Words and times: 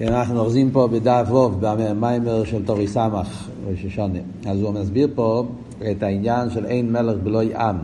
אנחנו 0.00 0.40
אוחזים 0.40 0.70
פה 0.70 0.88
בדף 0.92 1.26
ווב, 1.28 1.56
במיימר 1.60 2.44
של 2.44 2.64
תורי 2.64 2.86
סמך, 2.86 3.48
ראש 3.66 3.84
השונה. 3.84 4.18
אז 4.46 4.62
הוא 4.62 4.74
מסביר 4.74 5.08
פה 5.14 5.46
את 5.90 6.02
העניין 6.02 6.50
של 6.50 6.66
אין 6.66 6.92
מלך 6.92 7.16
בלוי 7.22 7.54
עם. 7.54 7.76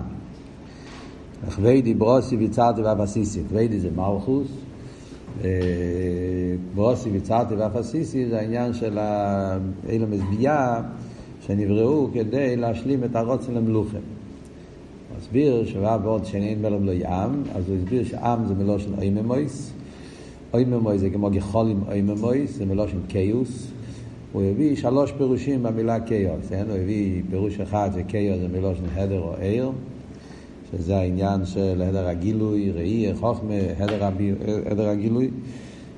וכבדי 1.47 1.95
ברוסי 1.95 2.37
ויצרתי 2.37 2.83
ואפסיסי. 2.83 3.41
כבדי 3.49 3.81
זה 3.81 3.89
מלכוס, 3.97 4.49
ברוסי 6.75 7.11
ויצרתי 7.11 7.55
ואפסיסי 7.55 8.27
זה 8.29 8.39
העניין 8.39 8.75
של 8.75 8.99
אלה 9.89 10.07
מזביעה 10.07 10.83
שנבראו 11.41 12.09
כדי 12.15 12.57
להשלים 12.57 13.05
את 13.05 13.17
הרוצן 13.17 13.55
למלוכה. 13.55 13.97
הוא 13.97 15.19
הסביר 15.19 15.67
שבא 15.67 15.97
בעוד 15.97 16.25
שאין 16.25 16.63
מלך 16.63 16.81
בלוי 16.81 17.07
עם, 17.07 17.43
אז 17.55 17.69
הוא 17.69 17.77
הסביר 17.77 18.05
שעם 18.05 18.47
זה 18.47 18.55
מלושן 18.55 18.91
איממויס. 19.01 19.73
אויממוי 20.55 20.99
זה 20.99 21.11
כמו 21.11 21.31
גחולים 21.31 21.81
אויממוי, 21.89 22.47
זה 22.47 22.67
מלושן 22.67 22.99
קיוס. 23.09 23.73
הוא 24.33 24.43
הביא 24.43 24.77
שלוש 24.77 25.13
פירושים 25.13 25.63
במילה 25.63 26.01
קיוס, 26.01 26.49
כן? 26.49 26.65
הוא 26.69 26.77
הביא 26.77 27.23
פירוש 27.31 27.61
אחד 27.61 27.91
שקיוס 27.95 28.39
זה 28.41 28.49
מלושן 28.49 28.83
הדר 28.95 29.21
או 29.21 29.35
עיר, 29.41 29.71
שזה 30.73 30.97
העניין 30.97 31.45
של 31.45 31.83
הדר 31.87 32.09
הגילוי, 32.09 32.71
ראי, 32.71 33.15
חוכמה, 33.15 33.55
הדר, 33.79 34.05
הבי, 34.05 34.33
הדר 34.71 34.89
הגילוי. 34.89 35.31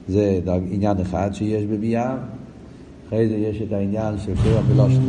זה 0.09 0.41
עניין 0.71 1.01
אחד 1.01 1.31
שיש 1.33 1.65
בביאה. 1.65 2.17
אחרי 3.09 3.29
זה 3.29 3.35
יש 3.35 3.63
את 3.63 3.73
העניין 3.73 4.19
של 4.19 4.35
פירו 4.35 4.61
מלושן 4.75 5.03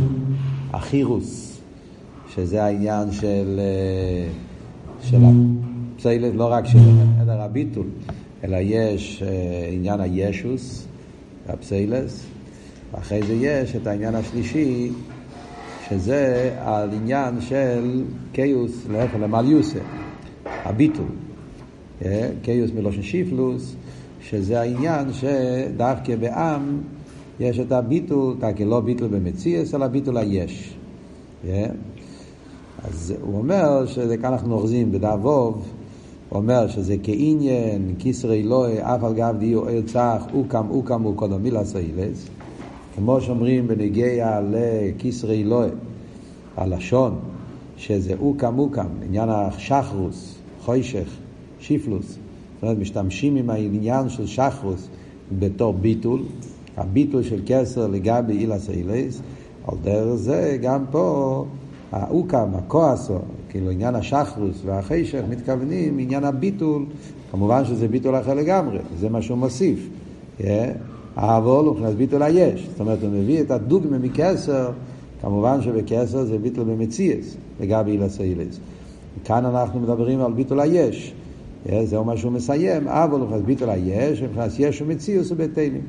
החירוס, 0.73 1.62
שזה 2.36 2.64
העניין 2.64 3.12
של, 3.12 3.59
של 5.02 5.17
הפסילת, 5.95 6.36
לא 6.36 6.52
רק 6.52 6.66
של 6.66 6.80
הדר 7.17 7.41
הביטול. 7.41 7.86
אלא 8.45 8.58
יש 8.62 9.23
uh, 9.23 9.73
עניין 9.73 9.99
הישוס, 9.99 10.86
הפסיילס, 11.48 12.26
ואחרי 12.91 13.23
זה 13.23 13.34
יש 13.34 13.76
את 13.76 13.88
העניין 13.88 14.16
השלישי, 14.16 14.89
שזה 15.89 16.55
על 16.59 16.89
עניין 16.94 17.42
של 17.42 18.03
קיוס, 18.31 18.72
להפך 18.92 19.16
למליוסה, 19.20 19.80
הביטול. 20.45 21.05
Uh, 22.02 22.05
קיוס 22.42 22.72
מלושן 22.72 23.02
שיפלוס, 23.02 23.75
שזה 24.22 24.61
העניין 24.61 25.08
שדווקא 25.14 26.16
בעם 26.16 26.81
יש 27.39 27.59
את 27.59 27.72
הביטול, 27.72 28.36
כי 28.55 28.66
לא 28.66 28.80
ביטול 28.80 29.08
במציאס, 29.08 29.75
אלא 29.75 29.88
ביטול 29.88 30.17
היש. 30.17 30.73
Yeah. 31.44 31.48
אז 32.83 33.14
הוא 33.22 33.38
אומר 33.38 33.86
שכאן 33.86 34.25
אנחנו 34.25 34.53
אוחזים 34.53 34.92
בדאבוב, 34.92 35.66
אומר 36.31 36.68
שזה 36.68 36.95
כעניין 37.04 37.95
כיסרי 38.00 38.42
אלוהי 38.42 38.81
אף 38.81 39.04
על 39.04 39.14
גב 39.14 39.36
דיו 39.40 39.68
עיר 39.68 39.81
צח 39.86 40.26
אוקם 40.34 40.66
אוקם 40.70 41.02
הוא 41.02 41.16
קודם 41.16 41.44
מילה 41.44 41.66
סיילס 41.66 42.28
כמו 42.95 43.22
שאומרים 43.22 43.67
בנגיע 43.67 44.42
לכיסרי 44.52 45.42
אלוהי 45.42 45.70
הלשון 46.58 47.20
שזה 47.78 48.14
אוקם 48.20 48.59
אוקם 48.59 48.88
עניין 49.06 49.30
השחרוס 49.30 50.36
חוישך 50.62 51.09
שיפלוס. 51.59 52.08
זאת 52.08 52.64
אומרת 52.64 52.78
משתמשים 52.78 53.36
עם 53.36 53.50
העניין 53.50 54.10
של 54.10 54.28
שחרוס 54.28 54.88
בתור 55.39 55.73
ביטול 55.73 56.23
הביטול 56.78 57.23
של 57.23 57.42
כסר 57.45 57.88
לגבי 57.88 58.38
אילה 58.38 58.60
סיילס 58.60 59.22
על 59.67 59.78
דרך 59.84 60.16
זה 60.16 60.58
גם 60.62 60.86
פה 60.92 61.45
האוקם, 61.92 62.50
הכועסו, 62.56 63.20
כאילו 63.56 63.72
עניין 63.72 63.95
השחרוס 63.95 64.61
והחשך 64.66 65.22
מתכוונים 65.30 65.98
עניין 66.00 66.23
הביטול, 66.23 66.86
כמובן 67.31 67.66
שזה 67.66 67.88
ביטול 67.88 68.20
אחר 68.20 68.34
לגמרי, 68.34 68.80
זה 69.00 69.09
מה 69.09 69.22
שהוא 69.22 69.38
מוסיף. 69.38 69.89
האבול 71.16 71.66
הוא 71.66 71.73
מבחינת 71.73 71.95
ביטול 71.95 72.23
היש, 72.23 72.67
זאת 72.72 72.80
אומרת 72.80 73.03
הוא 73.03 73.09
מביא 73.09 73.42
את 73.42 73.52
הדוגמה 73.52 73.98
מכסר, 73.98 74.72
כמובן 75.22 75.61
שבכסר 75.61 76.23
זה 76.23 76.38
ביטול 76.38 76.64
במציאס, 76.64 77.38
לגבי 77.59 77.92
אילס 77.92 78.21
אילס. 78.21 78.60
כאן 79.26 79.45
אנחנו 79.45 79.80
מדברים 79.80 80.22
על 80.22 80.33
ביטול 80.33 80.60
היש, 80.60 81.14
זהו 81.83 82.04
מה 82.04 82.17
שהוא 82.17 82.32
מסיים, 82.32 82.87
אבל 82.87 83.20
הוא 83.20 83.20
מבחינת 83.20 83.45
ביטול 83.45 83.70
היש, 83.70 84.22
מבחינת 84.22 84.52
יש 84.60 84.82
ומציאוס 84.82 85.32
ובתלים. 85.32 85.82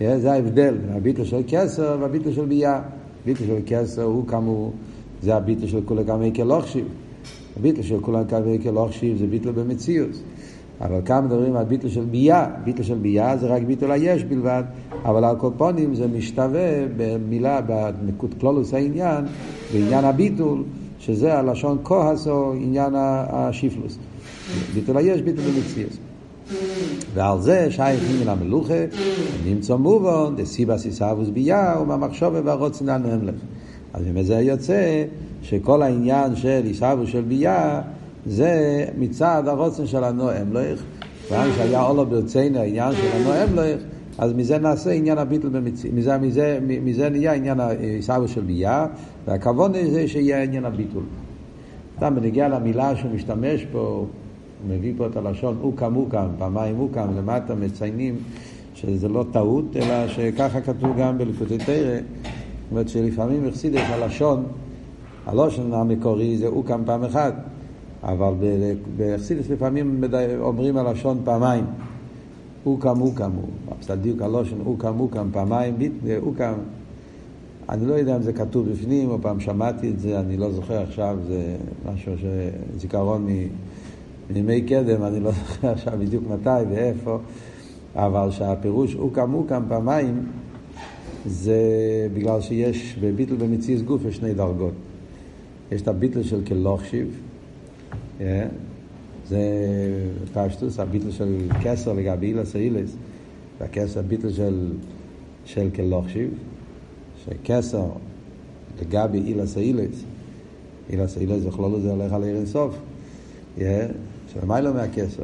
זה 0.00 0.32
ההבדל 0.32 0.74
בין 0.74 0.96
הביטול 0.96 1.24
של 1.24 1.42
כסר 1.48 1.96
והביטול 2.00 2.32
של 2.32 2.44
ביאה. 2.44 2.80
ביטול 3.24 3.46
של 3.46 3.58
כסר 3.66 4.02
הוא 4.02 4.26
כאמור 4.26 4.72
זה 5.22 5.36
הביטל 5.36 5.66
של 5.66 5.80
כולה 5.84 6.04
כמי 6.04 6.32
כלוכשיב. 6.36 6.84
הביטל 7.56 7.82
של 7.82 8.00
כולה 8.00 8.24
כמי 8.24 8.58
כלוכשיב 8.62 9.18
זה 9.18 9.26
ביטל 9.26 9.50
במציאות. 9.50 10.10
אבל 10.80 11.00
כאן 11.04 11.24
מדברים 11.24 11.56
על 11.56 11.64
ביטל 11.64 11.88
של 11.88 12.04
ביאה. 12.04 12.46
ביטל 12.64 12.82
של 12.82 12.94
ביאה 12.94 13.36
זה 13.36 13.46
רק 13.46 13.62
ביטל 13.62 13.90
היש 13.90 14.24
בלבד, 14.24 14.62
אבל 15.04 15.24
על 15.24 15.36
קופונים 15.36 15.94
זה 15.94 16.06
משתווה 16.06 16.86
במילה, 16.96 17.60
בנקוד 17.60 18.34
כלולוס 18.40 18.74
העניין, 18.74 19.24
בעניין 19.72 20.04
הביטול, 20.04 20.62
שזה 20.98 21.38
הלשון 21.38 21.78
כהס 21.84 22.28
או 22.28 22.52
עניין 22.52 22.92
השיפלוס. 22.96 23.98
ביטל 24.74 24.96
היש, 24.96 25.22
ביטל 25.22 25.42
במציאות. 25.42 25.92
ועל 27.14 27.40
זה 27.40 27.66
שייך 27.70 28.02
מן 28.22 28.28
המלוכה, 28.28 28.84
נמצא 29.44 29.76
מובן, 29.76 30.36
דסיבא 30.36 30.78
סיסאבוס 30.78 31.28
ביאה, 31.28 31.82
ומהמחשבה 31.82 32.40
והרוצן 32.44 32.88
הנמלך. 32.88 33.34
אז 33.92 34.02
מזה 34.14 34.34
יוצא 34.34 35.04
שכל 35.42 35.82
העניין 35.82 36.36
של 36.36 36.60
עיסאוו 36.64 37.06
של 37.06 37.20
ביאה 37.20 37.80
זה 38.26 38.84
מצד 38.98 39.42
הרוצן 39.46 39.86
של 39.86 40.04
הנואם 40.04 40.52
לך. 40.52 40.82
כיוון 41.28 41.48
שהיה 41.56 41.82
אולו 41.82 42.06
ברצינו 42.06 42.58
העניין 42.58 42.92
של 42.92 43.08
הנואם 43.16 43.54
לך, 43.54 43.82
אז 44.18 44.32
מזה 44.32 44.58
נעשה 44.58 44.90
עניין 44.90 45.18
הביטל 45.18 45.48
במציאות, 45.48 45.94
מזה, 45.94 46.18
מזה, 46.18 46.58
מזה 46.62 47.08
נהיה 47.08 47.32
עניין 47.32 47.60
עיסאוו 47.60 48.28
של 48.28 48.40
ביאה, 48.40 48.86
והכבוד 49.26 49.76
זה 49.92 50.08
שיהיה 50.08 50.42
עניין 50.42 50.64
הביטול. 50.64 51.02
סתם 51.96 52.14
בנגיע 52.14 52.48
למילה 52.48 52.96
שהוא 52.96 53.10
משתמש 53.10 53.66
פה, 53.72 53.78
הוא 53.78 54.06
מביא 54.68 54.92
פה 54.96 55.06
את 55.06 55.16
הלשון 55.16 55.58
אוקם 55.62 55.96
אוקם, 55.96 56.26
פעמיים 56.38 56.80
אוקם, 56.80 57.08
למטה 57.16 57.54
מציינים 57.54 58.16
שזה 58.74 59.08
לא 59.08 59.24
טעות, 59.32 59.76
אלא 59.76 60.08
שככה 60.08 60.60
כתוב 60.60 60.96
גם 60.98 61.18
בלקוטי 61.18 61.58
תרא. 61.58 61.98
זאת 62.68 62.72
אומרת 62.72 62.88
שלפעמים 62.88 63.48
החסידס 63.48 63.80
הלשון, 63.88 64.44
הלושן 65.26 65.72
המקורי 65.72 66.38
זה 66.38 66.46
אוקם 66.46 66.82
פעם 66.86 67.04
אחת, 67.04 67.34
אבל 68.02 68.34
בחסידס 68.96 69.50
לפעמים 69.50 70.04
אומרים 70.40 70.76
הלשון 70.76 71.20
פעמיים. 71.24 71.64
אוקם 72.66 73.00
אוקם 73.00 73.30
הוא, 73.30 73.48
הפסדיוק 73.70 74.22
הלושן 74.22 74.56
אוקם 74.66 75.00
אוקם 75.00 75.28
פעמיים, 75.32 75.74
אוקם. 76.22 76.52
אני 77.68 77.86
לא 77.86 77.94
יודע 77.94 78.16
אם 78.16 78.22
זה 78.22 78.32
כתוב 78.32 78.68
בפנים, 78.68 79.10
או 79.10 79.18
פעם 79.22 79.40
שמעתי 79.40 79.90
את 79.90 80.00
זה, 80.00 80.20
אני 80.20 80.36
לא 80.36 80.52
זוכר 80.52 80.82
עכשיו, 80.82 81.18
זה 81.28 81.56
משהו 81.92 82.12
שזיכרון 82.18 83.26
מימי 84.30 84.60
קדם, 84.62 85.02
אני 85.02 85.20
לא 85.20 85.30
זוכר 85.40 85.68
עכשיו 85.68 85.92
בדיוק 85.98 86.24
מתי 86.30 86.64
ואיפה, 86.70 87.18
אבל 87.96 88.30
שהפירוש 88.30 88.94
אוקם 88.94 89.34
אוקם 89.34 89.62
פעמיים, 89.68 90.26
זה 91.28 91.60
בגלל 92.14 92.40
שיש 92.40 92.96
בביטל 93.00 93.34
במציאות 93.34 93.82
גוף 93.82 94.02
יש 94.08 94.16
שני 94.16 94.34
דרגות. 94.34 94.72
יש 95.72 95.82
את 95.82 95.88
הביטל 95.88 96.22
של 96.22 96.44
כלוכשיב, 96.44 97.20
yeah, 98.18 98.22
זה 99.28 99.40
פשטוס, 100.32 100.78
הביטל 100.78 101.10
של 101.10 101.38
כסר 101.62 101.92
לגבי 101.92 102.26
אילס 102.26 102.56
אילס, 102.56 102.96
והכסר, 103.60 104.00
הביטל 104.00 104.32
של, 104.32 104.72
של 105.44 105.68
כלוכשיב, 105.74 106.30
שכסר 107.24 107.86
לגבי 108.82 109.18
אילס 109.18 109.56
אילס, 109.56 110.04
אילס 110.90 111.18
אילס 111.18 111.44
בכלול 111.44 111.74
הזה 111.74 111.90
הולך 111.90 112.12
על 112.12 112.24
עיר 112.24 112.36
אינסוף, 112.36 112.74
yeah, 113.58 113.60
שלמיילא 114.32 114.74
מהכסר. 114.74 115.22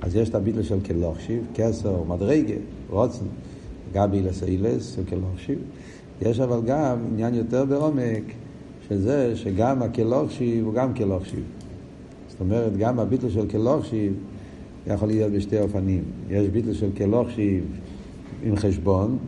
אז 0.00 0.16
יש 0.16 0.28
את 0.28 0.34
הביטל 0.34 0.62
של 0.62 0.80
כלוכשיב, 0.80 1.46
כסר, 1.54 2.02
מדרגה, 2.04 2.54
רוצן. 2.90 3.24
גבי 3.92 4.22
לסיילס, 4.22 4.98
כלוכשיב. 5.08 5.58
יש 6.22 6.40
אבל 6.40 6.60
גם 6.66 6.98
עניין 7.12 7.34
יותר 7.34 7.64
בעומק, 7.64 8.22
שזה 8.88 9.36
שגם 9.36 9.82
הכלוכשיב 9.82 10.64
הוא 10.64 10.74
גם 10.74 10.94
כלוכשיב. 10.94 11.42
זאת 12.28 12.40
אומרת, 12.40 12.76
גם 12.76 12.98
הביטל 12.98 13.30
של 13.30 13.48
כלוכשיב 13.48 14.12
יכול 14.86 15.08
להיות 15.08 15.32
בשתי 15.32 15.60
אופנים. 15.60 16.02
יש 16.30 16.48
ביטל 16.48 16.74
של 16.74 16.90
כלוכשיב 16.96 17.64
עם 18.42 18.56
חשבון, 18.56 19.18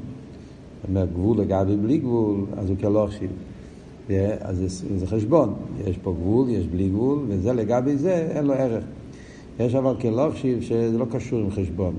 זאת 0.81 0.89
אומרת, 0.89 1.13
גבול 1.13 1.41
לגבי 1.41 1.77
בלי 1.77 1.99
גבול, 1.99 2.45
אז 2.57 2.69
הוא 2.69 2.77
כלוכשיב. 2.81 3.31
אז 4.41 4.57
זה, 4.57 4.99
זה 4.99 5.07
חשבון, 5.07 5.55
יש 5.87 5.99
פה 5.99 6.15
גבול, 6.21 6.49
יש 6.49 6.67
בלי 6.67 6.89
גבול, 6.89 7.19
וזה 7.29 7.53
לגבי 7.53 7.97
זה 7.97 8.15
אין 8.15 8.45
לו 8.45 8.55
ערך. 8.55 8.85
יש 9.61 9.75
אבל 9.75 9.95
כלוכשיב 10.01 10.63
שזה 10.63 10.99
לא 10.99 11.07
קשור 11.11 11.41
עם 11.41 11.51
חשבון. 11.51 11.95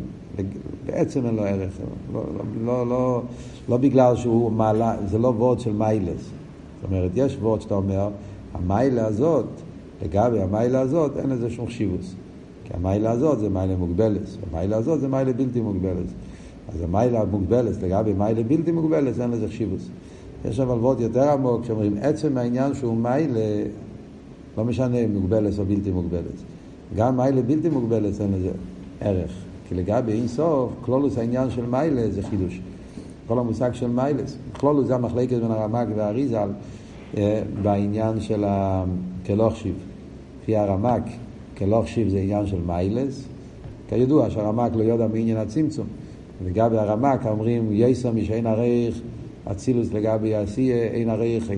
בעצם 0.86 1.26
אין 1.26 1.36
לו 1.36 1.44
ערך, 1.44 1.74
לא, 2.14 2.24
לא, 2.66 2.88
לא, 2.88 3.22
לא, 3.70 3.78
בגלל 3.78 4.16
שהוא 4.16 4.52
מעלה, 4.52 4.96
זה 5.06 5.18
לא 5.18 5.28
וורד 5.28 5.60
של 5.60 5.74
מיילס. 5.74 6.22
זאת 6.22 6.92
אומרת, 6.92 7.12
יש 7.16 7.38
וורד 7.42 7.62
שאתה 7.62 7.76
אומר, 7.76 8.10
המיילה 8.54 9.06
הזאת, 9.06 9.46
לגבי 10.04 10.42
המיילה 10.42 10.80
הזאת, 10.80 11.18
אין 11.18 11.30
לזה 11.30 11.50
שום 11.50 11.68
חשיבוס. 11.68 12.16
כי 12.64 12.74
המיילה 12.74 13.12
הזאת 13.12 13.40
זה 13.40 13.50
מיילה 13.50 13.76
מוגבלת, 13.76 14.22
המיילה 14.52 14.78
הזאת 14.78 15.00
זה 15.00 15.08
מיילה 15.08 15.34
בלתי 15.34 15.62
מוגבלת. 15.62 16.08
אז 16.76 16.82
המיילה 16.82 17.26
מוגבלת 17.26 17.84
לגבי 17.84 18.14
מיילה 18.14 18.44
בלתי 18.44 18.72
מוגבלת, 18.72 19.20
אין 19.20 19.32
לזה 19.32 19.48
חשיבוס. 19.48 19.88
יש 20.46 20.60
אבל 20.60 20.78
וורד 20.78 21.00
יותר 21.00 21.30
עמוק, 21.30 21.66
שאומרים 21.66 21.98
עצם 22.02 22.38
העניין 22.38 22.74
שהוא 22.74 22.98
מיילה, 22.98 23.64
לא 24.58 24.64
משנה 24.64 24.98
אם 24.98 25.14
מוגבלת 25.14 25.60
או 25.60 25.66
בלתי 25.66 25.92
מוגבלת. 25.92 26.38
גם 26.96 27.18
מיילה 27.18 27.42
בלתי 27.42 27.70
מוגבלת 27.70 28.22
אין 28.22 28.32
לזה 28.32 28.52
ערך. 29.02 29.51
כי 29.72 29.76
לגבי 29.76 30.12
אין 30.12 30.28
סוף, 30.28 30.72
כלולוס 30.86 31.18
העניין 31.18 31.50
של 31.50 31.66
מיילה 31.66 32.10
זה 32.10 32.24
חידוש. 32.24 32.62
כל 33.28 33.40
המושג 33.40 33.74
של 33.74 33.88
מיילס. 33.88 34.38
כלולוס 34.54 34.88
זה 34.88 34.96
המחלקת 34.96 35.34
בין 35.34 35.52
הרמק 35.52 35.88
והאריזל 35.96 36.50
אה, 37.18 37.42
בעניין 37.64 38.20
של 38.20 38.44
הכלוך 38.48 39.56
שיב. 39.56 39.76
לפי 40.42 40.56
הרמק, 40.56 41.02
כלוך 41.58 41.88
שיב 41.88 42.10
זה 42.10 42.20
עניין 42.20 42.48
של 42.48 42.60
מיילס. 42.66 43.28
כידוע 43.90 44.30
שהרמק 44.30 44.72
לא 44.76 44.84
יודע 44.84 45.08
מעניין 45.08 45.38
הצמצום. 45.38 45.88
לגבי 46.46 46.78
הרמק 46.78 47.26
אומרים 47.26 47.70
יסר 47.72 48.12
משאין 48.12 48.48
הרייך 48.48 49.02
אצילוס 49.52 49.94
לגבי 49.94 50.36
עשייה, 50.36 50.76
אין 50.76 51.10
הרייך, 51.10 51.52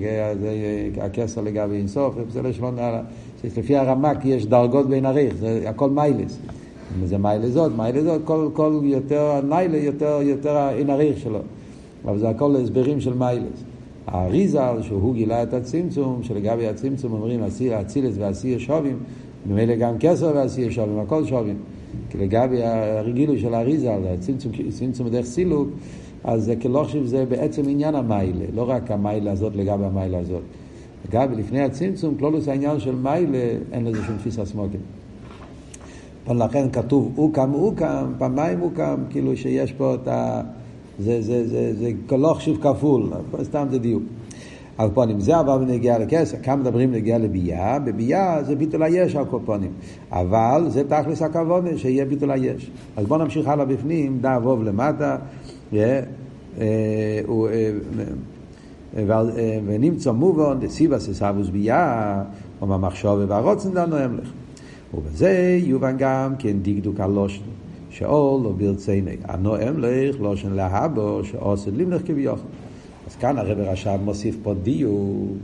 הכסר 1.02 1.42
לגבי 1.42 1.84
זה 2.30 2.42
לשמון, 2.42 2.76
לפי 3.58 3.76
הרמק 3.76 4.26
יש 4.26 4.46
דרגות 4.46 4.90
בין 4.90 5.06
הרייך, 5.06 5.36
זה 5.36 5.64
הכל 5.66 5.90
מיילס. 5.90 6.40
זה 7.06 7.18
מיילה 7.18 7.50
זאת, 7.50 7.72
מיילה 7.78 8.04
זאת, 8.04 8.22
כל, 8.26 8.50
כל 8.54 8.80
יותר 8.84 9.42
ניילה, 9.50 9.78
יותר, 9.78 10.20
יותר 10.22 10.70
אין 10.70 10.90
הרייך 10.90 11.20
שלו. 11.20 11.40
אבל 12.06 12.20
זה 12.20 12.30
הכל 12.30 12.56
הסברים 12.56 13.02
של 13.02 13.14
מיילס. 13.14 13.64
האריזל, 14.08 14.82
שהוא 14.82 15.14
גילה 15.14 15.44
את 15.44 15.54
הצמצום, 15.54 16.24
שלגבי 16.24 16.68
הצמצום 16.68 17.14
אומרים 17.14 17.44
אצילס 17.82 18.16
ועשייה 18.18 18.60
שווים, 18.60 18.98
ממילא 19.46 19.76
גם 19.76 19.96
כסר 20.00 20.32
ועשייה 20.36 20.72
שווים, 20.72 21.00
הכל 21.00 21.26
שווים. 21.26 21.58
כי 22.10 22.18
לגבי 22.18 22.64
הרגילות 22.64 23.40
של 23.40 23.54
האריזל, 23.54 24.00
הצמצום 24.14 25.06
בדרך 25.06 25.26
סילוק, 25.26 25.68
אז 26.24 26.44
זה 26.44 26.56
כלוכשיב 26.56 27.06
זה 27.06 27.26
בעצם 27.26 27.62
עניין 27.68 27.96
המיילה, 27.96 28.46
לא 28.56 28.70
רק 28.70 28.92
המיילה 28.92 29.32
הזאת 29.32 29.56
לגבי 29.56 29.86
המיילה 29.86 30.20
הזאת. 30.20 30.42
לגבי 31.10 31.36
לפני 31.36 31.62
הצמצום, 31.62 32.16
כלולוס 32.16 32.48
העניין 32.48 32.80
של 32.80 32.96
מיילה, 32.96 33.38
אין 33.72 33.86
לזה 33.86 34.04
שום 34.04 34.18
תפיסה 34.18 34.46
סמוקים. 34.46 34.80
אבל 36.28 36.46
לכן 36.46 36.70
כתוב 36.72 37.12
אוקם 37.18 37.54
אוקם, 37.54 38.14
פעמיים 38.18 38.62
אוקם, 38.62 38.96
כאילו 39.10 39.38
שיש 39.38 39.72
פה 39.72 39.96
את 39.96 40.08
ה... 40.08 40.42
זה, 41.00 41.22
זה, 41.22 41.48
זה, 41.48 41.74
זה 41.80 41.92
כלוכשיב 42.10 42.58
כפול, 42.62 43.10
סתם 43.44 43.68
זה 43.72 43.80
דיוק. 43.80 44.04
הקופונים. 44.78 45.20
זה 45.20 45.40
אבל 45.40 45.66
בנגיע 45.66 46.00
לכסף. 46.00 46.38
כאן 46.42 46.60
מדברים 46.60 46.92
בנגיע 46.92 47.18
לביאה, 47.18 47.80
בביאה 47.80 48.44
זה 48.44 48.56
ביטול 48.56 48.84
היש 48.84 49.16
הקופונים. 49.16 49.72
אבל 50.12 50.66
זה 50.68 50.84
תכלס 50.84 51.22
הכוונה, 51.22 51.78
שיהיה 51.78 52.06
ביטול 52.06 52.32
היש. 52.32 52.72
אז 52.98 53.06
בואו 53.06 53.24
נמשיך 53.24 53.48
הלאה 53.48 53.66
בפנים, 53.66 54.20
דא 54.22 54.40
ווב 54.44 54.64
למטה, 54.64 55.18
ונמצא 59.66 60.12
מובן, 60.12 60.60
דסיבה 60.60 61.00
ססבוס 61.00 61.50
ביאה, 61.50 62.22
או 62.62 62.74
המחשוב 62.74 63.20
והרוצן 63.28 63.72
דנו 63.72 63.96
המלך. 63.96 64.32
ובזה 64.94 65.60
יובן 65.64 65.96
גם 65.98 66.36
כן 66.40 66.58
דקדוק 66.62 67.00
הלושן. 67.00 67.44
שאול 67.94 68.44
לא 68.44 68.52
ברציני, 68.52 69.16
הנואם 69.24 69.78
לך 69.78 70.20
לושן 70.20 70.52
להבו, 70.52 71.22
שעושה 71.24 71.72
לימלך 71.72 72.02
כביכול. 72.06 72.40
אז 73.08 73.16
כאן 73.16 73.38
הרב 73.38 73.60
רש"ב 73.60 74.00
מוסיף 74.04 74.36
פה 74.44 74.54
דיוק, 74.64 75.38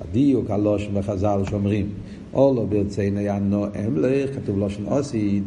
הדיוק 0.00 0.50
הלושן 0.50 1.00
בחז"ל 1.00 1.40
שאומרים, 1.50 1.88
או 2.32 2.54
לא 2.56 2.64
ברציני 2.64 3.28
הנואם 3.28 3.96
לך, 3.96 4.34
כתוב 4.34 4.58
לושן 4.58 4.86
אוסיד. 4.86 5.44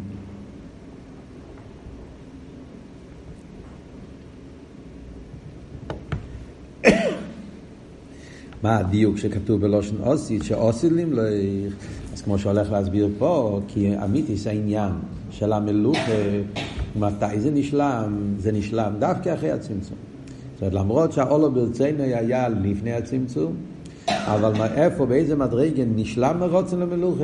מה 8.64 8.78
הדיוק 8.78 9.18
שכתוב 9.18 9.62
בלושן 9.62 9.96
אוסית, 10.04 10.44
שאוסילים 10.44 11.14
לך, 11.14 11.74
אז 12.14 12.22
כמו 12.22 12.40
שהולך 12.40 12.72
להסביר 12.72 13.10
פה, 13.18 13.60
כי 13.68 13.98
אמיתיס 14.04 14.48
העניין 14.48 14.92
של 15.32 15.54
המלוכה, 15.54 16.12
מתי 17.00 17.40
זה 17.40 17.52
נשלם? 17.52 18.18
זה 18.38 18.52
נשלם 18.52 18.94
דווקא 19.00 19.34
אחרי 19.34 19.52
הצמצום. 19.52 19.98
זאת 20.54 20.62
אומרת, 20.62 20.74
למרות 20.74 21.12
שהאולו 21.12 21.52
ברצינו 21.52 22.04
היה 22.04 22.50
לפני 22.50 22.94
הצמצום, 22.94 23.54
אבל 24.08 24.52
איפה, 24.76 25.06
באיזה 25.06 25.36
מדרגה 25.36 25.84
נשלם 25.96 26.40
מרוצן 26.40 26.80
למלוכה, 26.80 27.24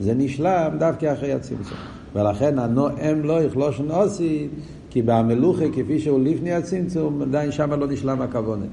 זה 0.00 0.14
נשלם 0.14 0.76
דווקא 0.78 1.12
אחרי 1.12 1.32
הצמצום. 1.32 1.78
ולכן 2.14 2.58
הנואם 2.58 3.24
לא 3.24 3.42
יכלושן 3.42 3.90
אוסית, 3.90 4.50
כי 4.90 5.02
במלוכה, 5.02 5.64
כפי 5.72 6.00
שהוא 6.00 6.20
לפני 6.20 6.52
הצמצום, 6.52 7.22
עדיין 7.22 7.52
שם 7.52 7.72
לא 7.72 7.86
נשלם 7.86 8.22
הכוונה. 8.22 8.66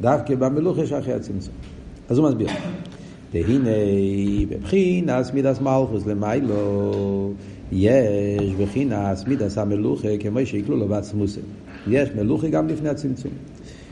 דווקא 0.00 0.34
במלוכה 0.34 0.86
שאחרי 0.86 1.14
הצמצום. 1.14 1.54
אז 2.08 2.18
הוא 2.18 2.28
מסביר. 2.28 2.48
והנה 3.32 3.70
בבחינס 4.48 5.32
מידס 5.32 5.60
מלכוס 5.60 6.06
למיילו 6.06 7.32
יש 7.72 8.54
בחינס 8.60 9.24
מידס 9.26 9.58
המלוכה 9.58 10.08
כמו 10.20 10.38
שיקלו 10.44 10.76
לו 10.76 10.88
בעצמוסי. 10.88 11.40
יש 11.88 12.08
מלוכה 12.16 12.48
גם 12.48 12.68
לפני 12.68 12.88
הצמצום. 12.88 13.32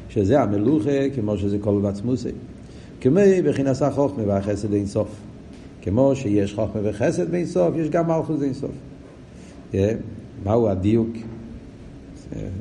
שזה 0.08 0.40
המלוכה 0.40 1.10
כמו 1.14 1.38
שזה 1.38 1.58
כל 1.58 1.80
בעצמוסי. 1.82 2.28
כמו 3.00 3.20
בחינס 3.44 3.82
החוכמה 3.82 4.22
והחסד 4.26 4.72
אין 4.72 4.86
סוף. 4.86 5.08
כמו 5.82 6.16
שיש 6.16 6.54
חוכמה 6.54 6.80
וחסד 6.84 7.30
באין 7.30 7.46
סוף, 7.46 7.74
יש 7.76 7.88
גם 7.90 8.06
מלכוס 8.06 8.42
אין 8.42 8.54
סוף. 8.54 8.70
מהו 10.44 10.68
הדיוק? 10.68 11.08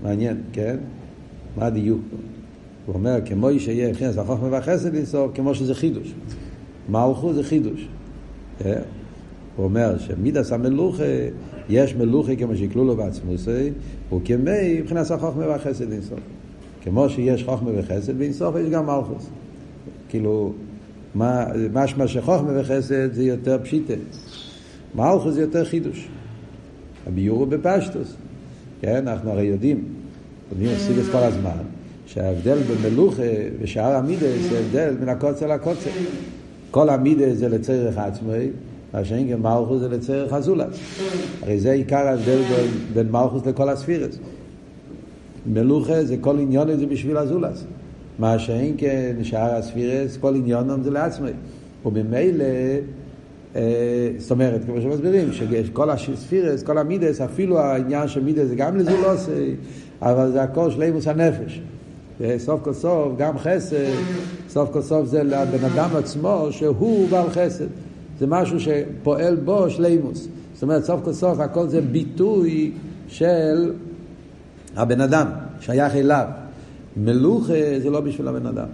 מעניין, 0.03 0.37
כן? 0.53 0.77
מה 1.57 1.65
הדיוק? 1.65 2.01
הוא 2.85 2.95
אומר, 2.95 3.19
כמו 3.25 3.49
שיהיה 3.59 3.89
מבחינת 3.89 4.17
החוכמה 4.17 4.47
והחסד 4.51 4.95
אינסוף, 4.95 5.31
כמו 5.35 5.55
שזה 5.55 5.75
חידוש. 5.75 6.13
מלכות 6.89 7.35
זה 7.35 7.43
חידוש. 7.43 7.87
אה? 8.65 8.73
הוא 9.55 9.63
אומר 9.63 9.97
שמידס 9.97 10.51
המלוכה, 10.51 11.03
יש 11.69 11.95
מלוכה 11.95 12.35
כמו 12.35 12.55
שיקלו 12.55 12.85
לו 12.85 12.95
בעצמוסי, 12.95 13.69
וכמי 14.13 14.81
מבחינת 14.81 15.11
החוכמה 15.11 15.47
והחסד 15.47 15.91
אינסוף. 15.91 16.19
כמו 16.83 17.09
שיש 17.09 17.43
חוכמה 17.43 17.71
וחסד 17.75 18.17
באינסוף, 18.17 18.55
יש 18.55 18.69
גם 18.69 18.85
מלכות. 18.85 19.29
כאילו, 20.09 20.53
משמע 21.73 22.07
שחוכמה 22.07 22.59
וחסד 22.59 23.13
זה 23.13 23.23
יותר 23.23 23.57
פשיטה. 23.63 23.93
מלכות 24.95 25.33
זה 25.33 25.41
יותר 25.41 25.65
חידוש. 25.65 26.07
הביור 27.07 27.39
הוא 27.39 27.47
בפשטוס. 27.47 28.15
כן, 28.81 29.07
אנחנו 29.07 29.31
הרי 29.31 29.43
יודעים, 29.43 29.83
יודעים 30.51 30.71
את 30.99 31.11
כל 31.11 31.17
הזמן. 31.17 31.57
שההבדל 32.07 32.57
בין 32.57 32.91
מלוכה 32.91 33.23
ושאר 33.61 33.95
המידה 33.95 34.27
זה 34.49 34.59
הבדל 34.59 34.95
בין 34.99 35.09
הקוצר 35.09 35.47
לקוצר. 35.47 35.89
כל 36.75 36.89
המידה 36.89 37.35
זה 37.35 37.49
לצריך 37.49 37.97
עצמי, 37.97 38.49
והשאין 38.93 39.27
גם 39.27 39.43
מלכוס 39.43 39.79
זה 39.79 39.89
לצריך 39.89 40.33
הזולת. 40.33 40.67
הרי 41.41 41.59
זה 41.59 41.71
עיקר 41.71 42.07
ההבדל 42.07 42.41
בין, 42.41 42.67
בין 42.93 43.11
מלכוס 43.11 43.45
לכל 43.45 43.69
הספירס. 43.69 44.19
מלוכה 45.45 46.03
זה 46.03 46.17
כל 46.21 46.39
עניון 46.39 46.77
זה 46.77 46.85
בשביל 46.85 47.17
הזולת. 47.17 47.57
מה 48.19 48.39
שאין 48.39 48.75
כן 48.77 49.15
שאר 49.23 49.55
הספירס, 49.55 50.17
כל 50.17 50.35
עניונם 50.35 50.83
זה 50.83 50.91
לעצמי. 50.91 51.29
וממילא, 51.85 52.45
אה, 53.55 53.61
זאת 54.17 54.31
אומרת, 54.31 54.65
כמו 54.65 54.81
שמסבירים, 54.81 55.33
שכל 55.33 55.89
הספירס, 55.89 56.63
כל 56.63 56.77
המידס, 56.77 57.21
אפילו 57.21 57.59
העניין 57.59 58.07
של 58.07 58.23
מידס 58.23 58.47
זה 58.47 58.55
גם 58.55 58.77
לזולוס, 58.77 59.29
אבל 60.01 60.31
זה 60.31 60.43
הכל 60.43 60.71
שלימוס 60.71 61.07
הנפש. 61.07 61.61
סוף 62.37 62.61
כל 62.63 62.73
סוף, 62.73 63.13
גם 63.17 63.37
חסד, 63.37 63.77
סוף 64.55 64.69
כל 64.71 64.81
סוף 64.81 65.07
זה 65.07 65.23
לבן 65.23 65.65
אדם 65.65 65.89
עצמו 65.95 66.47
שהוא 66.51 67.07
בעל 67.09 67.29
חסד. 67.29 67.65
זה 68.19 68.27
משהו 68.27 68.59
שפועל 68.59 69.35
בו 69.35 69.69
שלימוס. 69.69 70.27
זאת 70.53 70.63
אומרת, 70.63 70.83
סוף 70.83 71.01
כל 71.03 71.13
סוף 71.13 71.39
הכל 71.39 71.67
זה 71.67 71.81
ביטוי 71.81 72.71
של 73.07 73.73
הבן 74.75 75.01
אדם, 75.01 75.27
שייך 75.59 75.95
אליו. 75.95 76.27
מלוכה 76.97 77.53
זה 77.83 77.89
לא 77.89 77.99
בשביל 77.99 78.27
הבן 78.27 78.45
אדם. 78.45 78.67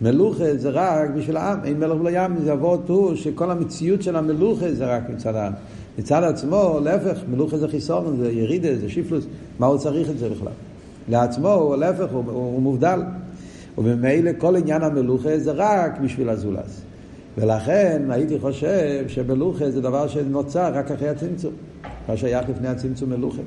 מלוכה 0.00 0.56
זה 0.56 0.70
רק 0.70 1.10
בשביל 1.10 1.36
העם, 1.36 1.58
אין 1.64 1.78
מלך 1.78 2.00
ולא 2.00 2.10
ים, 2.12 2.36
זה 2.44 2.52
אבות 2.52 2.88
הוא 2.88 3.14
שכל 3.14 3.50
המציאות 3.50 4.02
של 4.02 4.16
המלוכה 4.16 4.72
זה 4.72 4.86
רק 4.86 5.02
מצד 5.10 5.34
העם. 5.34 5.52
מצד 5.98 6.22
עצמו, 6.22 6.80
להפך, 6.84 7.18
מלוכה 7.30 7.58
זה 7.58 7.68
חיסון, 7.68 8.16
זה 8.16 8.32
ירידה, 8.32 8.76
זה 8.76 8.88
שיפלוס, 8.88 9.26
מה 9.58 9.66
הוא 9.66 9.78
צריך 9.78 10.10
את 10.10 10.18
זה 10.18 10.28
בכלל? 10.28 10.52
לעצמו, 11.08 11.52
הוא 11.52 11.76
להפך, 11.76 12.12
הוא, 12.12 12.24
הוא 12.26 12.62
מובדל. 12.62 13.00
וממילא 13.78 14.30
כל 14.38 14.56
עניין 14.56 14.82
המלוכה 14.82 15.38
זה 15.38 15.52
רק 15.54 16.00
בשביל 16.00 16.28
הזולז. 16.28 16.82
ולכן 17.38 18.02
הייתי 18.10 18.38
חושב 18.38 19.04
שמלוכה 19.08 19.70
זה 19.70 19.80
דבר 19.80 20.08
שנוצר 20.08 20.74
רק 20.74 20.90
אחרי 20.90 21.08
הצמצום. 21.08 21.52
מה 22.08 22.16
שייך 22.16 22.48
לפני 22.48 22.68
הצמצום 22.68 23.10
מלוכה. 23.10 23.42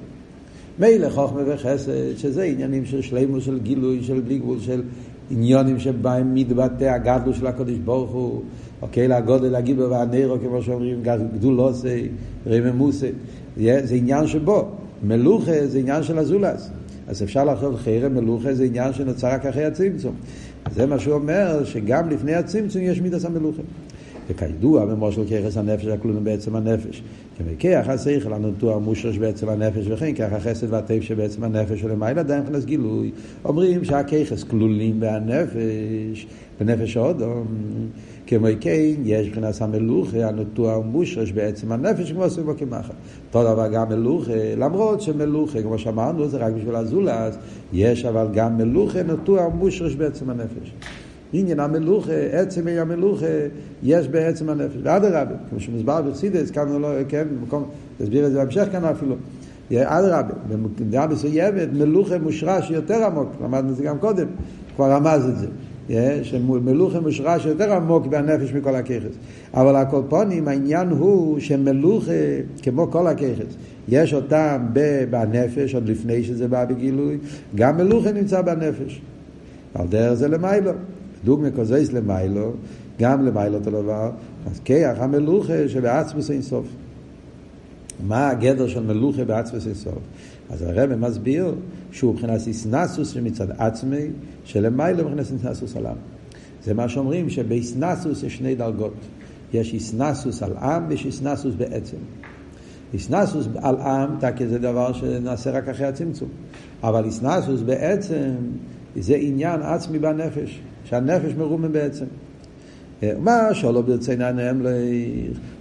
מילא 0.79 1.09
חוכמה 1.09 1.41
וחסד, 1.45 2.17
שזה 2.17 2.43
עניינים 2.43 2.85
של 2.85 3.01
שלימוס, 3.01 3.43
של 3.43 3.59
גילוי, 3.59 4.03
של 4.03 4.19
בלי 4.19 4.37
גבול, 4.37 4.59
של 4.59 4.81
עניונים 5.31 5.79
שבהם 5.79 6.33
מתבטא 6.33 6.83
הגדלו 6.83 7.33
של 7.33 7.47
הקדוש 7.47 7.77
ברוך 7.77 8.11
הוא, 8.11 8.41
אוקיי, 8.81 9.07
לגודל 9.07 9.55
הגיבר 9.55 9.91
והנרו, 9.91 10.39
כמו 10.39 10.61
שאומרים, 10.61 11.03
גדולוסי, 11.37 12.07
רממוסי. 12.47 13.11
זה 13.57 13.95
עניין 13.95 14.27
שבו. 14.27 14.67
מלוכה 15.03 15.67
זה 15.67 15.79
עניין 15.79 16.03
של 16.03 16.17
הזולז. 16.17 16.71
אז 17.09 17.23
אפשר 17.23 17.45
לחשוב 17.45 17.75
חרם 17.75 18.13
מלוכה 18.13 18.53
זה 18.53 18.63
עניין 18.63 18.93
שנוצר 18.93 19.27
רק 19.27 19.45
אחרי 19.45 19.65
הצמצום. 19.65 20.15
זה 20.71 20.85
מה 20.85 20.99
שהוא 20.99 21.13
אומר, 21.13 21.63
שגם 21.65 22.09
לפני 22.09 22.35
הצמצום 22.35 22.81
יש 22.81 23.01
מידס 23.01 23.25
המלוכה. 23.25 23.61
וכידוע 24.29 24.85
במושל 24.85 25.21
ככס 25.25 25.57
הנפש 25.57 25.85
הכלולים 25.85 26.23
בעצם 26.23 26.55
הנפש. 26.55 27.03
כמכח 27.37 27.85
השכל 27.87 28.33
הנטוע 28.33 28.75
המושרש 28.75 29.17
בעצם 29.17 29.49
הנפש 29.49 29.87
וכן 29.87 30.13
כך 30.13 30.33
החסד 30.33 30.73
והטף 30.73 30.99
שבעצם 31.01 31.43
הנפש 31.43 31.83
ולמעלה 31.83 32.19
עדיין 32.19 32.43
נכנס 32.43 32.65
גילוי. 32.65 33.11
אומרים 33.45 33.85
שהככס 33.85 34.43
כלולים 34.43 34.99
בהנפש, 34.99 36.27
בנפש 36.59 36.97
האודום. 36.97 37.47
כמו 38.29 38.47
כן, 38.59 38.93
יש 39.03 39.27
מבחינת 39.27 39.61
המלוכה 39.61 40.27
הנטוע 40.27 40.73
המושרש 40.73 41.31
בעצם 41.31 41.71
הנפש 41.71 42.11
כמו 42.11 42.23
עושים 42.23 42.45
בו 42.45 42.53
כמחר. 42.57 42.93
אותו 43.27 43.53
דבר 43.53 43.67
גם 43.67 43.89
מלוכה, 43.89 44.55
למרות 44.57 45.01
שמלוכה, 45.01 45.61
כמו 45.61 45.77
שאמרנו, 45.77 46.27
זה 46.27 46.37
רק 46.37 46.53
בשביל 46.53 46.75
הזולז, 46.75 47.37
יש 47.73 48.05
אבל 48.05 48.27
גם 48.33 48.57
מלוכה 48.57 49.03
נטוע 49.03 49.41
המושרש 49.41 49.95
בעצם 49.95 50.29
הנפש. 50.29 50.73
עניין 51.33 51.59
המלוכה, 51.59 52.13
עצם 52.31 52.67
המלוכה, 52.67 53.25
יש 53.83 54.07
בעצם 54.07 54.49
הנפש. 54.49 54.77
ואדרבה, 54.83 55.35
כמו 55.49 55.59
שמוסבר 55.59 56.01
בחסידס, 56.01 56.51
כאן 56.51 56.81
לא, 56.81 56.87
כן, 57.07 57.27
במקום, 57.39 57.63
תסביר 57.97 58.27
את 58.27 58.31
זה 58.31 58.37
בהמשך 58.37 58.67
כאן 58.71 58.85
אפילו. 58.85 59.15
אדרבה, 59.71 60.33
במידה 60.49 61.07
מסוימת, 61.07 61.69
מלוכה 61.73 62.17
מושרש 62.17 62.71
יותר 62.71 63.05
עמוק, 63.05 63.29
למדנו 63.43 63.69
את 63.69 63.75
זה 63.75 63.83
גם 63.83 63.97
קודם, 63.97 64.27
כבר 64.75 64.91
רמז 64.91 65.25
את 65.29 65.37
זה. 65.37 65.47
שמלוכה 66.23 66.99
מושרש 66.99 67.45
יותר 67.45 67.73
עמוק 67.73 68.07
בנפש 68.07 68.53
מכל 68.53 68.75
הככס. 68.75 69.15
אבל 69.53 69.75
הקולפונים, 69.75 70.47
העניין 70.47 70.89
הוא 70.89 71.39
שמלוכה, 71.39 72.11
כמו 72.61 72.91
כל 72.91 73.07
הככס, 73.07 73.55
יש 73.87 74.13
אותם 74.13 74.65
בנפש, 75.09 75.75
עוד 75.75 75.89
לפני 75.89 76.23
שזה 76.23 76.47
בא 76.47 76.65
בגילוי, 76.65 77.17
גם 77.55 77.77
מלוכה 77.77 78.11
נמצא 78.11 78.41
בנפש. 78.41 79.01
על 79.73 79.87
דרך 79.87 80.13
זה 80.13 80.27
למיילו. 80.27 80.71
דוגמא 81.25 81.49
כוזייס 81.55 81.93
למיילו, 81.93 82.51
גם 82.99 83.25
למיילו 83.25 83.57
אותו 83.57 83.71
דבר, 83.71 84.11
אז 84.51 84.59
כיח 84.65 84.97
המלוכה 84.99 85.67
שבעצמוס 85.67 86.31
אין 86.31 86.41
סוף. 86.41 86.65
מה 88.07 88.29
הגדר 88.29 88.67
של 88.67 88.83
מלוכה 88.83 89.23
בעצמוס 89.23 89.67
אין 89.67 89.75
סוף? 89.75 89.99
אז 90.49 90.61
הרב 90.61 90.95
מסביר 90.95 91.55
שהוא 91.91 92.13
מבחינת 92.13 92.47
איסנסוס 92.47 93.09
שמצד 93.09 93.51
עצמי, 93.57 94.07
שלמיילו 94.43 95.09
מבחינת 95.09 95.31
איסנסוס 95.31 95.75
עולם. 95.75 95.95
זה 96.63 96.73
מה 96.73 96.89
שאומרים 96.89 97.29
שבאיסנסוס 97.29 98.23
יש 98.23 98.37
שני 98.37 98.55
דרגות. 98.55 98.93
יש 99.53 99.73
איסנסוס 99.73 100.43
על 100.43 100.57
עם 100.57 100.83
ויש 100.89 101.05
איסנסוס 101.05 101.55
בעצם. 101.55 101.97
איסנסוס 102.93 103.47
על 103.55 103.75
עם, 103.75 104.09
תקי 104.19 104.47
זה 104.47 104.59
דבר 104.59 104.93
שנעשה 104.93 105.51
רק 105.51 105.67
אחרי 105.67 105.85
הצמצום. 105.85 106.29
אבל 106.83 107.05
איסנסוס 107.05 107.61
בעצם 107.61 108.31
זה 108.95 109.15
עניין 109.15 109.61
עצמי 109.61 109.99
בנפש. 109.99 110.61
שהנפש 110.89 111.33
מרומה 111.37 111.67
בעצם. 111.67 112.05
מה 113.19 113.53
שלא 113.53 113.81
ברצינו 113.81 114.23
הנאם 114.23 114.61
לך, 114.61 114.71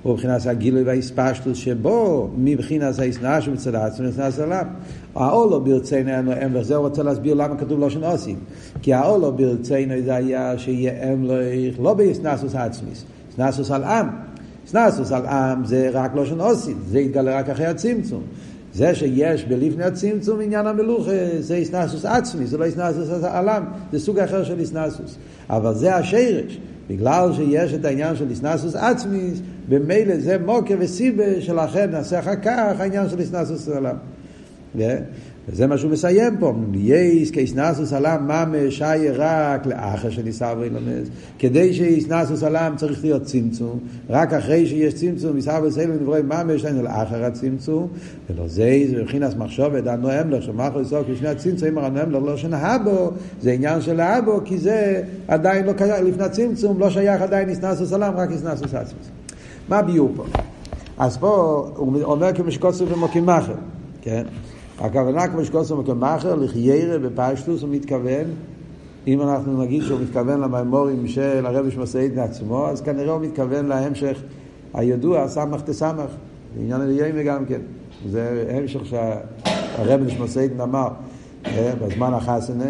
הוא 0.02 0.14
מבחינת 0.14 0.47
הגילוי 0.47 0.83
והאספשטוס 0.83 1.59
שבו 1.59 2.30
מבחינת 2.37 2.99
האסנש 2.99 3.49
מצד 3.49 3.75
עצמו 3.75 4.07
נכנס 4.07 4.38
עליו. 4.38 4.64
האולו 5.14 5.61
ברצינו 5.61 6.11
הנאם 6.11 6.54
לך, 6.54 6.62
זה 6.62 6.76
הוא 6.76 6.88
רוצה 6.88 7.02
להסביר 7.02 7.35
למה 7.35 7.57
כתוב 7.57 7.80
לא 7.80 7.90
שנוסים. 7.90 8.37
כי 8.83 8.95
האולו 8.95 9.33
ברצינו 9.33 9.95
זה 10.04 10.14
היה 10.14 10.59
שיהיה 10.59 11.12
אם 11.12 11.25
לך, 11.25 11.80
לא 11.80 11.95
באסנסוס 11.95 12.54
עצמיס, 12.54 13.04
אסנסוס 13.35 13.71
על 13.71 13.85
עם. 13.85 14.07
אסנסוס 14.66 15.12
על 15.12 15.26
עם 15.26 15.64
זה 15.64 15.90
רק 15.92 16.14
לא 16.14 16.26
שנוסים, 16.26 16.78
זה 16.88 16.99
יתגלה 17.00 17.38
רק 17.38 17.49
אחרי 17.49 17.66
הצמצום. 17.66 18.23
זה 18.75 18.95
שיש 18.95 19.45
בלפני 19.45 19.85
הצמצום 19.85 20.40
עניין 20.40 20.66
המלוכה, 20.66 21.11
זה 21.40 21.54
איסנסוס 21.54 22.04
עצמי, 22.04 22.47
זה 22.47 22.59
לא 22.59 22.64
איסנסוס 22.64 23.25
עלם, 23.25 23.64
זה 23.92 24.00
סוג 24.00 24.18
אחר 24.18 24.45
של 24.45 24.59
איסנסוס. 24.61 25.16
אבל 25.50 25.75
זה 25.75 25.95
השרש, 25.95 26.59
בגלל 26.88 27.33
שיש 27.33 27.75
את 27.75 27.85
העניין 27.85 28.16
של 28.16 28.30
איסנסוס 28.30 28.75
עצמי, 28.75 29.30
במילא 29.68 30.18
זה 30.18 30.38
מוקר 30.38 30.75
וסיבה 30.78 31.40
שלכן 31.40 31.90
נעשה 31.90 32.18
אחר 32.18 32.37
כך 32.37 32.75
העניין 32.78 33.09
של 33.09 33.21
איסנסוס 33.21 33.68
עלם. 33.68 33.97
וזה 35.52 35.66
מה 35.66 35.78
שהוא 35.78 35.90
מסיים 35.90 36.36
פה, 36.38 36.54
יש 36.74 37.30
כאיסנסוס 37.30 37.92
עלם 37.92 38.28
ממש 38.28 38.82
היה 38.82 39.12
רק 39.16 39.66
לאחר 39.66 40.10
שניסה 40.10 40.52
וילמס. 40.58 41.08
כדי 41.38 41.74
שאיסנסוס 41.74 42.42
עלם 42.42 42.74
צריך 42.76 43.04
להיות 43.04 43.22
צמצום, 43.22 43.78
רק 44.10 44.32
אחרי 44.32 44.66
שיש 44.66 44.94
צמצום, 44.94 45.36
ניסה 45.36 45.60
וסלם 45.62 45.92
נברא 45.92 46.20
ממש 46.22 46.64
היינו 46.64 46.82
לאחר 46.82 47.24
הצמצום, 47.24 47.88
ולא 48.30 48.48
זה, 48.48 48.82
זה 48.90 49.02
מבחינת 49.02 49.36
מחשבת, 49.36 49.86
הנואם 49.86 50.30
לך, 50.30 50.42
שמחו 50.42 50.80
לסוף 50.80 51.06
כשני 51.12 51.28
הצמצום, 51.28 51.68
אמר 51.68 51.84
הנואם 51.84 52.10
לך 52.10 52.22
לא 52.24 52.36
שנאה 52.36 52.78
בו, 52.78 53.10
זה 53.40 53.52
עניין 53.52 53.80
של 53.80 54.00
האבו, 54.00 54.40
כי 54.44 54.58
זה 54.58 55.02
עדיין 55.28 55.66
לא 55.66 55.72
קרה, 55.72 56.00
לפני 56.00 56.24
הצמצום, 56.24 56.80
לא 56.80 56.90
שייך 56.90 57.22
עדיין 57.22 57.48
איסנסוס 57.48 57.92
עלם, 57.92 58.12
רק 58.16 58.30
איסנסוס 58.30 58.74
עצמי. 58.74 58.98
מה 59.68 59.82
ביור 59.82 60.12
פה? 60.16 60.24
אז 60.98 61.16
פה 61.16 61.70
הוא 61.76 62.02
אומר 62.02 62.32
כמשקוצר 62.34 62.84
ומוקים 62.94 63.26
מחר, 63.26 63.54
כן? 64.02 64.22
הכוונה 64.80 65.28
כמו 65.28 65.44
שקוסם 65.44 65.82
כמאחר, 65.82 66.35
לחיירה 66.35 66.99
בפשטוס, 66.99 67.62
הוא 67.62 67.70
מתכוון, 67.70 68.25
אם 69.06 69.23
אנחנו 69.23 69.62
נגיד 69.62 69.82
שהוא 69.82 70.00
מתכוון 70.00 70.40
למימורים 70.40 71.08
של 71.08 71.47
הרבי 71.47 71.70
שמסעיד 71.70 72.18
עצמו, 72.18 72.68
אז 72.68 72.80
כנראה 72.80 73.12
הוא 73.12 73.23
מתכוון 73.23 73.66
להמשך 73.66 74.23
הידוע, 74.75 75.28
סמך 75.28 75.61
תסמך, 75.61 76.11
בעניין 76.56 76.80
אליהו 76.80 77.25
גם 77.26 77.47
כן. 77.47 77.61
זה 78.11 78.47
המשך 78.50 78.80
שהרבי 78.85 80.11
שמסעיד 80.11 80.61
אמר 80.61 80.88
אה, 81.47 81.73
בזמן 81.82 82.14
החסנה, 82.14 82.64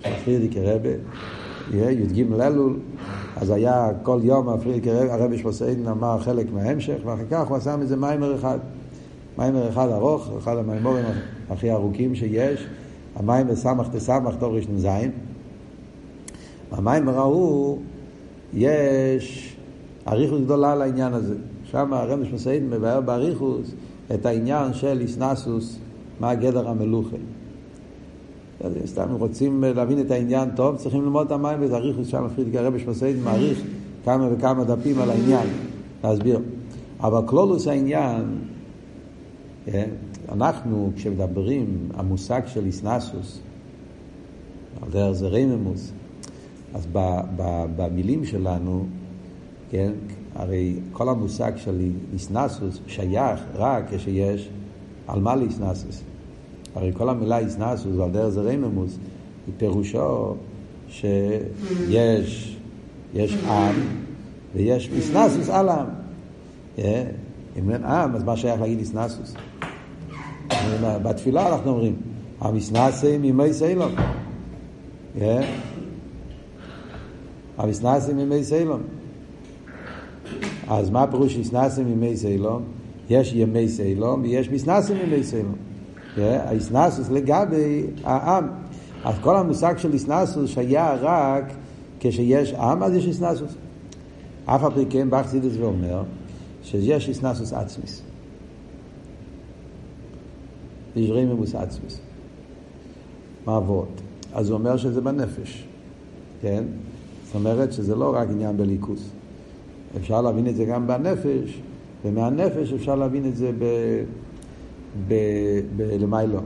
של 0.00 0.10
פרידיקי 0.24 0.60
רבי, 0.60 0.94
י"ג 1.72 2.32
אלול, 2.40 2.76
אז 3.36 3.50
היה 3.50 3.88
כל 4.02 4.20
יום 4.22 4.48
הרבי 5.10 5.38
שמסעיד 5.38 5.88
אמר 5.88 6.18
חלק 6.18 6.46
מההמשך, 6.52 6.98
ואחר 7.04 7.24
כך 7.30 7.48
הוא 7.48 7.56
עשה 7.56 7.76
מזה 7.76 7.96
מיימר 7.96 8.34
אחד. 8.34 8.58
מיימר 9.38 9.68
אחד 9.68 9.88
ארוך, 9.88 10.30
אחד 10.38 10.56
המיימורים 10.56 11.04
הכי 11.50 11.72
ארוכים 11.72 12.14
שיש, 12.14 12.66
המיימר 13.16 13.56
סמך 13.56 13.88
תסמך 13.92 14.34
תור 14.38 14.56
ראשון 14.56 14.78
זין. 14.78 15.10
במיימר 16.72 17.18
ההוא 17.18 17.78
יש 18.54 19.56
אריכות 20.08 20.44
גדולה 20.44 20.74
לעניין 20.74 21.12
הזה. 21.12 21.34
שם 21.64 21.92
הרמש 21.92 22.28
מסעיד 22.32 22.62
מבאר 22.62 23.00
באריכות 23.00 23.62
את 24.14 24.26
העניין 24.26 24.72
של 24.72 25.00
איסנסוס, 25.00 25.78
מה 26.20 26.34
גדר 26.34 26.68
המלוכה. 26.68 27.16
סתם 28.86 29.08
רוצים 29.12 29.64
להבין 29.64 30.00
את 30.00 30.10
העניין 30.10 30.50
טוב, 30.50 30.76
צריכים 30.76 31.02
ללמוד 31.02 31.26
את 31.26 31.32
המים 31.32 31.60
ואת 31.60 31.70
אריכות 31.70 32.04
שם 32.04 32.26
פרידיק 32.34 32.54
הרמש 32.54 32.86
מסעיד 32.86 33.16
מעריך 33.24 33.62
כמה 34.04 34.28
וכמה 34.32 34.64
דפים 34.64 34.98
על 34.98 35.10
העניין, 35.10 35.46
להסביר. 36.04 36.40
אבל 37.00 37.26
כלולוס 37.26 37.66
העניין 37.68 38.24
כן? 39.72 39.88
אנחנו, 40.32 40.92
כשמדברים, 40.96 41.88
המושג 41.94 42.40
של 42.46 42.66
איסנסוס, 42.66 43.40
על 44.82 44.90
דרך 44.90 45.12
זה 45.12 45.28
רייממוס, 45.28 45.92
אז 46.74 46.86
במילים 47.76 48.24
שלנו, 48.24 48.86
כן, 49.70 49.92
הרי 50.34 50.76
כל 50.92 51.08
המושג 51.08 51.52
של 51.56 51.90
איסנסוס 52.12 52.80
שייך 52.86 53.40
רק 53.54 53.84
כשיש 53.94 54.48
על 55.06 55.20
מה 55.20 55.36
לאיסנסוס. 55.36 56.02
הרי 56.74 56.92
כל 56.92 57.08
המילה 57.08 57.38
איסנסוס 57.38 57.96
ועל 57.96 58.10
דרך 58.10 58.28
זה 58.28 58.40
רייממוס, 58.40 58.98
היא 59.46 59.54
פירושו 59.58 60.34
שיש 60.88 62.58
יש 63.14 63.34
עם 63.34 63.74
ויש 64.54 64.90
איסנסוס 64.92 65.48
על 65.48 65.68
עם. 65.68 65.86
כן? 66.76 67.06
אם 67.56 67.70
אין 67.70 67.84
עם, 67.84 68.16
אז 68.16 68.24
מה 68.24 68.36
שייך 68.36 68.60
להגיד 68.60 68.78
איסנסוס? 68.78 69.34
בתפילה 71.02 71.48
אנחנו 71.48 71.70
אומרים, 71.70 71.96
המסנסים 72.40 73.24
ימי 73.24 73.52
סיילון. 73.52 73.94
המסנסים 77.58 78.18
ימי 78.18 78.44
סיילון. 78.44 78.82
אז 80.68 80.90
מה 80.90 81.06
פירוש 81.06 81.36
מסנסים 81.36 81.88
ימי 81.88 82.16
סיילון? 82.16 82.62
יש 83.10 83.32
ימי 83.32 83.68
סיילון 83.68 84.20
ויש 84.20 84.50
מסנסים 84.50 84.96
ימי 84.96 85.24
סיילון. 85.24 85.54
האסנסוס 86.16 87.10
לגבי 87.10 87.82
העם. 88.04 88.48
אז 89.04 89.14
כל 89.20 89.36
המושג 89.36 89.78
של 89.78 89.96
אסנסוס 89.96 90.50
שהיה 90.50 90.94
רק 91.00 91.44
כשיש 92.00 92.52
עם, 92.52 92.82
אז 92.82 92.94
יש 92.94 93.08
אסנסוס. 93.08 93.54
אף 94.44 94.64
על 94.64 94.70
פי 94.74 94.84
כן, 94.90 95.10
באחסידס 95.10 95.56
ואומר 95.58 96.02
שיש 96.62 97.08
אסנסוס 97.08 97.52
עצמיס. 97.52 98.02
יש 100.96 101.10
רמימוס 101.10 101.54
עצמוס. 101.54 102.00
מה 103.46 103.56
עבוד? 103.56 103.88
אז 104.32 104.50
הוא 104.50 104.58
אומר 104.58 104.76
שזה 104.76 105.00
בנפש, 105.00 105.64
כן? 106.40 106.64
זאת 107.26 107.34
אומרת 107.34 107.72
שזה 107.72 107.94
לא 107.94 108.14
רק 108.14 108.28
עניין 108.30 108.56
בליכוס. 108.56 109.10
אפשר 109.96 110.20
להבין 110.20 110.46
את 110.46 110.56
זה 110.56 110.64
גם 110.64 110.86
בנפש, 110.86 111.60
ומהנפש 112.04 112.72
אפשר 112.72 112.94
להבין 112.94 113.26
את 113.26 113.36
זה 113.36 113.50
ב... 113.58 113.64
ב... 115.08 115.14
בלמיילו. 115.76 116.40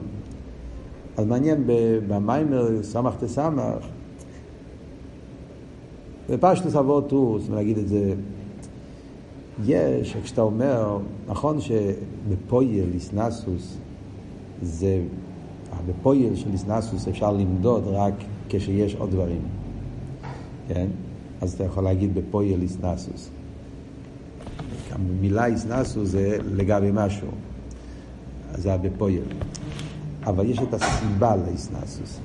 אז 1.16 1.26
מעניין, 1.26 1.64
במיימר 2.08 2.82
סמך 2.82 3.14
תסמך, 3.20 3.87
בפשטוס 6.30 6.76
אבות 6.76 7.12
הוא, 7.12 7.40
זאת 7.40 7.50
את 7.78 7.88
זה, 7.88 8.14
יש, 9.64 10.16
כשאתה 10.16 10.42
אומר, 10.42 10.99
נכון 11.28 11.58
שבפויל 11.61 12.90
איסנסוס 12.94 13.76
זה, 14.62 15.02
בפויל 15.87 16.37
של 16.37 16.52
איסנסוס 16.52 17.09
אפשר 17.09 17.33
למדוד 17.33 17.85
רק 17.87 18.14
כשיש 18.49 18.95
עוד 18.95 19.11
דברים, 19.11 19.40
כן? 20.69 20.87
אז 21.40 21.52
אתה 21.52 21.64
יכול 21.64 21.85
להגיד 21.85 22.14
בפויל 22.14 22.62
איסנסוס. 22.62 23.31
המילה 24.90 25.47
איסנסוס 25.47 26.09
זה 26.09 26.38
לגבי 26.54 26.90
משהו, 26.92 27.28
זה 28.54 28.76
בפויל. 28.76 29.25
אבל 30.26 30.47
יש 30.47 30.59
את 30.59 30.75
הסיבה 30.75 31.37
לאיסנסוס. 31.37 32.21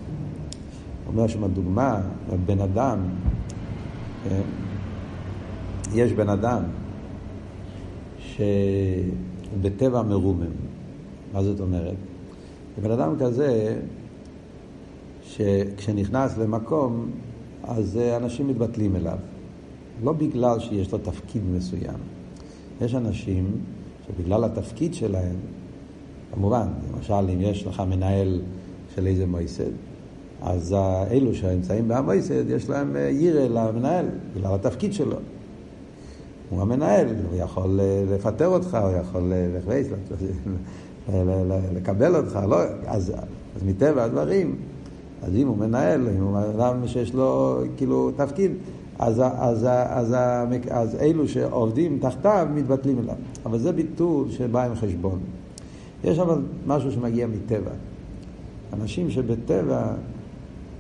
אומר 1.08 1.27
שם 1.27 1.48
דוגמה, 1.53 2.01
בן 2.46 2.60
אדם, 2.60 3.00
כן? 4.24 4.41
יש 5.94 6.13
בן 6.13 6.29
אדם 6.29 6.63
שבטבע 8.20 10.01
מרומם. 10.01 10.51
מה 11.34 11.44
זאת 11.44 11.60
אומרת? 11.60 11.96
בן 12.81 12.91
אדם 12.91 13.15
כזה, 13.19 13.79
שכשנכנס 15.24 16.38
למקום, 16.38 17.12
אז 17.63 18.00
אנשים 18.17 18.48
מתבטלים 18.48 18.96
אליו. 18.96 19.17
לא 20.03 20.13
בגלל 20.13 20.60
שיש 20.60 20.91
לו 20.91 20.98
תפקיד 20.98 21.41
מסוים. 21.55 22.00
יש 22.81 22.96
אנשים 22.96 23.51
שבגלל 24.07 24.43
התפקיד 24.43 24.93
שלהם, 24.93 25.36
כמובן, 26.34 26.67
למשל 26.93 27.13
אם 27.13 27.41
יש 27.41 27.67
לך 27.67 27.84
מנהל 27.89 28.41
של 28.96 29.07
איזה 29.07 29.25
מויסד, 29.25 29.72
אז 30.41 30.75
אלו 31.12 31.36
שנמצאים 31.36 31.88
במויסד, 31.88 32.50
יש 32.50 32.69
להם 32.69 32.96
ירא 33.12 33.48
למנהל, 33.48 34.05
בגלל 34.36 34.55
התפקיד 34.55 34.93
שלו. 34.93 35.17
הוא 36.50 36.62
המנהל, 36.62 37.07
הוא 37.07 37.39
יכול 37.39 37.79
אה, 37.79 38.03
לפטר 38.15 38.48
אותך, 38.48 38.77
הוא 38.81 38.91
יכול 38.91 39.34
אה, 39.34 39.48
לקבל 41.75 42.15
אותך, 42.15 42.39
לא, 42.47 42.57
אז, 42.85 43.13
אז 43.55 43.63
מטבע 43.65 44.03
הדברים, 44.03 44.55
אז 45.23 45.35
אם 45.35 45.47
הוא 45.47 45.57
מנהל, 45.57 46.07
אם 46.17 46.23
הוא 46.23 46.39
אדם 46.39 46.87
שיש 46.87 47.13
לו 47.13 47.61
כאילו 47.77 48.11
תפקיד, 48.15 48.51
אז, 48.99 49.19
אז, 49.19 49.65
אז, 49.65 49.67
אז, 49.89 50.15
אז 50.69 50.95
אלו 50.95 51.27
שעובדים 51.27 51.99
תחתיו 52.01 52.47
מתבטלים 52.55 52.99
אליו. 52.99 53.15
אבל 53.45 53.59
זה 53.59 53.71
ביטול 53.71 54.31
שבא 54.31 54.65
עם 54.65 54.75
חשבון. 54.75 55.19
יש 56.03 56.19
אבל 56.19 56.41
משהו 56.67 56.91
שמגיע 56.91 57.27
מטבע. 57.27 57.71
אנשים 58.73 59.09
שבטבע 59.09 59.93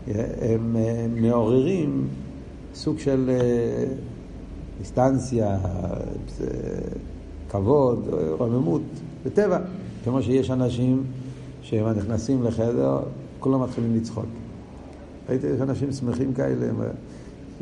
אה, 0.07 0.23
הם, 0.41 0.75
הם 0.75 1.21
מעוררים 1.21 2.07
סוג 2.73 2.99
של 2.99 3.29
אינסטנציה, 4.77 5.57
כבוד, 7.49 8.07
רוממות, 8.37 8.81
בטבע. 9.25 9.59
כמו 10.07 10.23
שיש 10.23 10.51
אנשים 10.51 11.03
שהם 11.61 11.89
נכנסים 11.89 12.43
לחדר, 12.43 12.99
כולם 13.39 13.63
מתחילים 13.63 13.95
לצחוק. 13.95 14.25
ראיתי 15.29 15.47
איך 15.47 15.61
אנשים 15.61 15.91
שמחים 15.91 16.33
כאלה, 16.33 16.69
הם, 16.69 16.75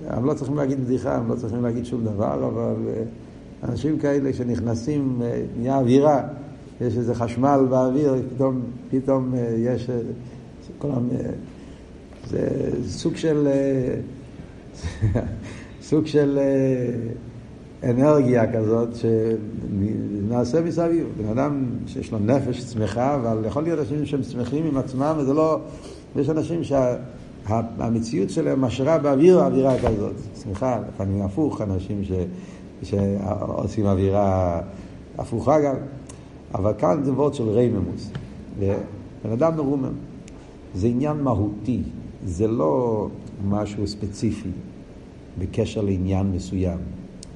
הם 0.07 0.25
לא 0.25 0.33
צריכים 0.33 0.55
להגיד 0.55 0.85
בדיחה, 0.85 1.15
הם 1.15 1.29
לא 1.29 1.35
צריכים 1.35 1.63
להגיד 1.63 1.85
שום 1.85 2.03
דבר, 2.03 2.47
אבל 2.47 2.75
אה, 2.87 3.03
אנשים 3.69 3.99
כאלה 3.99 4.33
שנכנסים, 4.33 5.21
אה, 5.21 5.41
נהיה 5.57 5.77
אווירה, 5.77 6.21
יש 6.81 6.97
איזה 6.97 7.15
חשמל 7.15 7.65
באוויר, 7.69 8.15
פתאום, 8.35 8.61
פתאום 8.89 9.35
אה, 9.35 9.55
יש, 9.57 9.89
כולם, 10.77 11.07
זה 12.29 12.69
סוג 12.87 13.15
של... 13.15 13.47
סוג 15.89 16.05
של 16.05 16.39
אנרגיה 17.83 18.53
כזאת 18.53 18.89
שנעשה 18.95 20.61
מסביב. 20.61 21.07
בן 21.17 21.29
אדם 21.29 21.65
שיש 21.87 22.11
לו 22.11 22.19
נפש 22.19 22.61
שמחה, 22.61 23.15
אבל 23.15 23.45
יכול 23.45 23.63
להיות 23.63 23.79
אנשים 23.79 24.05
שהם 24.05 24.23
שמחים 24.23 24.65
עם 24.65 24.77
עצמם, 24.77 25.15
וזה 25.17 25.33
לא... 25.33 25.59
יש 26.15 26.29
אנשים 26.29 26.63
שהמציאות 26.63 28.29
שה... 28.29 28.35
שלהם 28.35 28.61
משרה 28.61 28.97
באוויר 28.97 29.45
אווירה 29.45 29.75
כזאת. 29.79 30.13
שמחה, 30.43 30.79
לפעמים 30.89 31.21
הפוך, 31.21 31.61
אנשים 31.61 32.03
ש... 32.03 32.11
שעושים 32.83 33.85
אווירה 33.85 34.61
הפוכה 35.17 35.59
גם. 35.61 35.75
אבל 36.53 36.73
כאן 36.77 37.03
זה 37.03 37.13
וורד 37.13 37.33
של 37.33 37.49
רייממוס. 37.49 38.11
בן 38.59 39.31
אדם 39.33 39.55
מרומם. 39.55 39.93
זה 40.75 40.87
עניין 40.87 41.17
מהותי, 41.17 41.81
זה 42.25 42.47
לא 42.47 43.07
משהו 43.47 43.87
ספציפי. 43.87 44.49
בקשר 45.39 45.81
לעניין 45.81 46.31
מסוים. 46.31 46.77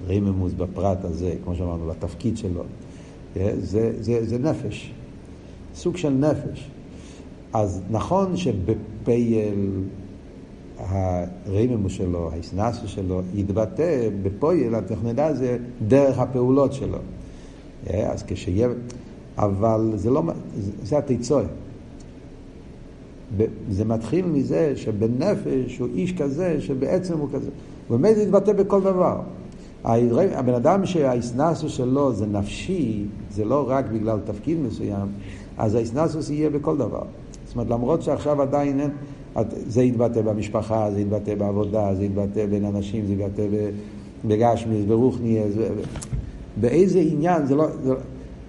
ריממוס 0.07 0.53
בפרט 0.53 1.05
הזה, 1.05 1.33
כמו 1.43 1.55
שאמרנו, 1.55 1.87
בתפקיד 1.87 2.37
שלו. 2.37 2.63
אה, 3.37 3.51
זה, 3.57 3.91
זה, 3.99 4.25
זה 4.25 4.37
נפש, 4.37 4.93
סוג 5.75 5.97
של 5.97 6.09
נפש. 6.09 6.69
אז 7.53 7.81
נכון 7.91 8.37
שבפייל 8.37 9.83
הריממוס 10.77 11.93
שלו, 11.93 12.31
האסנסו 12.33 12.87
שלו, 12.87 13.21
יתבטא 13.33 14.09
בפויל, 14.21 14.75
אנחנו 14.75 15.09
נדע 15.09 15.33
זה 15.33 15.57
דרך 15.87 16.19
הפעולות 16.19 16.73
שלו. 16.73 16.97
אה, 17.89 18.11
אז 18.11 18.23
כשיהיה... 18.27 18.69
אבל 19.37 19.91
זה 19.95 20.09
לא... 20.09 20.23
זה 20.83 20.97
התיצוי. 20.97 21.43
זה 23.69 23.85
מתחיל 23.85 24.25
מזה 24.25 24.73
שבנפש 24.75 25.77
הוא 25.77 25.87
איש 25.93 26.13
כזה 26.13 26.61
שבעצם 26.61 27.17
הוא 27.17 27.29
כזה. 27.33 27.49
ובאמת 27.89 28.15
זה 28.15 28.23
יתבטא 28.23 28.53
בכל 28.53 28.81
דבר. 28.81 29.21
הבן 29.83 30.53
אדם 30.53 30.85
שהאיסנסוס 30.85 31.71
שלו 31.71 32.13
זה 32.13 32.25
נפשי, 32.25 33.05
זה 33.31 33.45
לא 33.45 33.65
רק 33.67 33.85
בגלל 33.93 34.19
תפקיד 34.25 34.57
מסוים, 34.59 35.07
אז 35.57 35.75
האיסנסוס 35.75 36.29
יהיה 36.29 36.49
בכל 36.49 36.77
דבר. 36.77 37.03
זאת 37.45 37.55
אומרת, 37.55 37.69
למרות 37.69 38.01
שעכשיו 38.01 38.41
עדיין 38.41 38.79
אין, 38.79 38.89
זה 39.67 39.83
יתבטא 39.83 40.21
במשפחה, 40.21 40.91
זה 40.91 40.99
יתבטא 40.99 41.35
בעבודה, 41.35 41.95
זה 41.95 42.05
יתבטא 42.05 42.45
בין 42.45 42.65
אנשים, 42.65 43.05
זה 43.05 43.13
יתבטא 43.13 43.43
בגשמיס, 44.25 44.85
ברוכניאס, 44.85 45.53
באיזה 46.57 46.99
עניין, 46.99 47.45
זה 47.45 47.55
לא... 47.55 47.67
זה, 47.83 47.93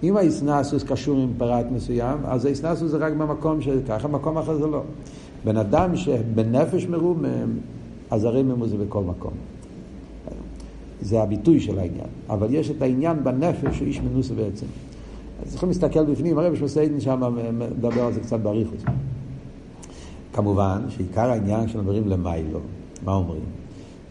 אם 0.03 0.17
האיסנסוס 0.17 0.85
קשור 0.85 1.19
עם 1.19 1.33
פרט 1.39 1.67
מסוים, 1.73 2.19
אז 2.25 2.45
האיסנסוס 2.45 2.91
זה 2.91 2.97
רק 2.97 3.13
במקום 3.13 3.61
שככה, 3.61 4.09
במקום 4.09 4.39
אחר 4.39 4.57
זה 4.57 4.67
לא. 4.67 4.83
בן 5.45 5.57
אדם 5.57 5.97
שבנפש 5.97 6.87
מרומם, 6.87 7.59
אז 8.11 8.25
הרמם 8.25 8.67
זה 8.67 8.77
בכל 8.77 9.03
מקום. 9.03 9.33
זה 11.01 11.23
הביטוי 11.23 11.61
של 11.61 11.79
העניין. 11.79 12.09
אבל 12.29 12.47
יש 12.51 12.71
את 12.71 12.83
העניין 12.83 13.25
בנפש 13.25 13.77
שהוא 13.77 13.87
איש 13.87 14.01
מנוסה 14.01 14.35
בעצם. 14.35 14.67
אז 15.43 15.51
צריכים 15.51 15.69
להסתכל 15.69 16.05
בפנים, 16.05 16.39
הרב 16.39 16.55
שמסיידן 16.55 17.01
שם 17.01 17.37
מדבר 17.59 18.03
על 18.03 18.13
זה 18.13 18.21
קצת 18.21 18.41
באריכות. 18.41 18.79
כמובן 20.33 20.83
שעיקר 20.89 21.31
העניין 21.31 21.67
כשאומרים 21.67 22.09
למיילו, 22.09 22.61
מה 23.05 23.15
אומרים? 23.15 23.43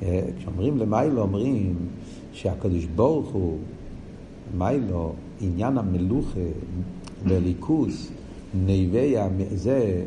אה, 0.03 0.21
כשאומרים 0.37 0.77
למיילו 0.77 1.21
אומרים 1.21 1.75
שהקדוש 2.31 2.85
ברוך 2.85 3.29
הוא, 3.29 3.57
מיילו, 4.57 5.13
עניין 5.41 5.77
המלוכה 5.77 6.39
בליכוס, 7.27 8.11
נווה, 8.53 9.27
זה, 9.55 10.03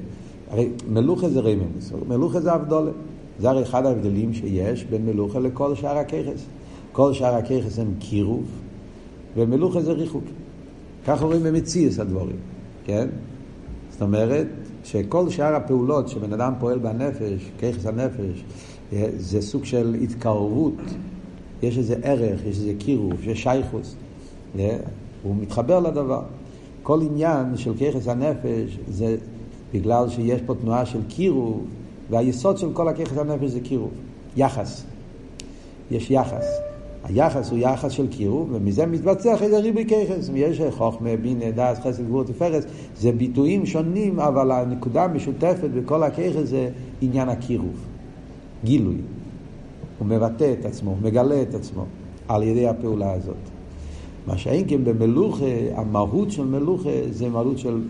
הרי 0.51 0.69
מלוכה 0.89 1.29
זה 1.29 1.41
רממוס, 1.41 1.93
מלוכה 2.09 2.41
זה 2.41 2.55
אבדולה. 2.55 2.91
זה 3.41 3.51
הרי 3.51 3.63
אחד 3.63 3.87
ההבדלים 3.87 4.35
שיש 4.35 4.85
בין 4.85 5.07
מלוכה 5.07 5.39
לכל 5.39 5.75
שאר 5.75 5.99
הככס. 5.99 6.47
כל 6.93 7.13
שאר 7.13 7.35
הככס 7.35 7.79
הם 7.79 7.95
קירוב, 7.99 8.45
ומלוכה 9.37 9.81
זה 9.81 9.93
ריחוק. 9.93 10.25
ככה 11.07 11.25
רואים 11.25 11.43
במציאס 11.43 11.99
הדבורים, 11.99 12.37
כן? 12.85 13.09
זאת 13.91 14.03
אומרת, 14.03 14.47
שכל 14.85 15.31
שאר 15.31 15.55
הפעולות 15.55 16.09
שבן 16.09 16.33
אדם 16.33 16.53
פועל 16.61 16.79
בנפש, 16.79 17.51
ככס 17.59 17.87
הנפש, 17.87 18.45
זה 19.17 19.43
סוג 19.43 19.65
של 19.65 19.97
התקרבות, 20.03 20.75
יש 21.63 21.79
איזה 21.79 21.95
ערך, 22.03 22.41
יש 22.41 22.57
איזה 22.59 22.73
קירוב, 22.79 23.29
יש 23.29 23.43
שייכוס, 23.43 23.97
הוא 25.23 25.37
מתחבר 25.41 25.81
לדבר. 25.81 26.23
כל 26.83 27.03
עניין 27.03 27.57
של 27.57 27.73
ככס 27.75 28.09
הנפש 28.09 28.79
זה 28.89 29.17
בגלל 29.75 30.09
שיש 30.09 30.41
פה 30.47 30.55
תנועה 30.55 30.87
של 30.87 31.01
קירוב, 31.09 31.67
והיסוד 32.11 32.59
של 32.59 32.73
כל 32.73 32.89
הככס 32.89 33.19
הנפש 33.19 33.51
זה 33.51 33.61
קירוב, 33.61 33.91
יחס. 34.37 34.85
יש 35.91 36.11
יחס. 36.11 36.72
היחס 37.05 37.51
הוא 37.51 37.59
יחס 37.59 37.93
של 37.93 38.07
קירוב, 38.07 38.49
ומזה 38.53 38.87
מתבצע 38.87 39.35
אחרי 39.35 39.51
זה 39.51 39.59
ריבוי 39.59 39.85
ככס. 39.85 40.31
יש 40.35 40.61
חוכמה, 40.71 41.17
בינה, 41.23 41.51
דעת, 41.51 41.79
חסד, 41.79 42.07
גבורת 42.07 42.31
ותפארת. 42.31 42.65
זה 42.97 43.13
ביטויים 43.13 43.67
שונים, 43.67 44.21
אבל 44.21 44.51
הנקודה 44.51 45.05
המשותפת 45.05 45.71
בכל 45.75 46.03
הככס 46.03 46.45
זה 46.45 46.69
עניין 47.01 47.29
הקירוב. 47.29 47.87
גילוי. 48.65 48.97
הוא 49.99 50.09
מבטא 50.09 50.55
את 50.61 50.65
עצמו, 50.65 50.91
הוא 50.91 50.99
מגלה 51.03 51.43
את 51.43 51.55
עצמו 51.55 51.85
על 52.29 52.43
ידי 52.43 52.69
הפעולה 52.69 53.13
הזאת. 53.13 53.37
מה 54.27 54.39
שאין 54.39 54.65
כן 54.69 54.85
במלוכה, 54.85 55.45
המהות 55.75 56.31
של 56.31 56.45
מלוכה 56.45 56.91
זה 57.11 57.29
מהות 57.29 57.59
של 57.59 57.83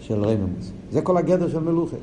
של 0.00 0.24
רממוס. 0.24 0.72
זה 0.90 1.02
כל 1.02 1.16
הגדר 1.16 1.48
של 1.48 1.58
מלוכה. 1.58 1.96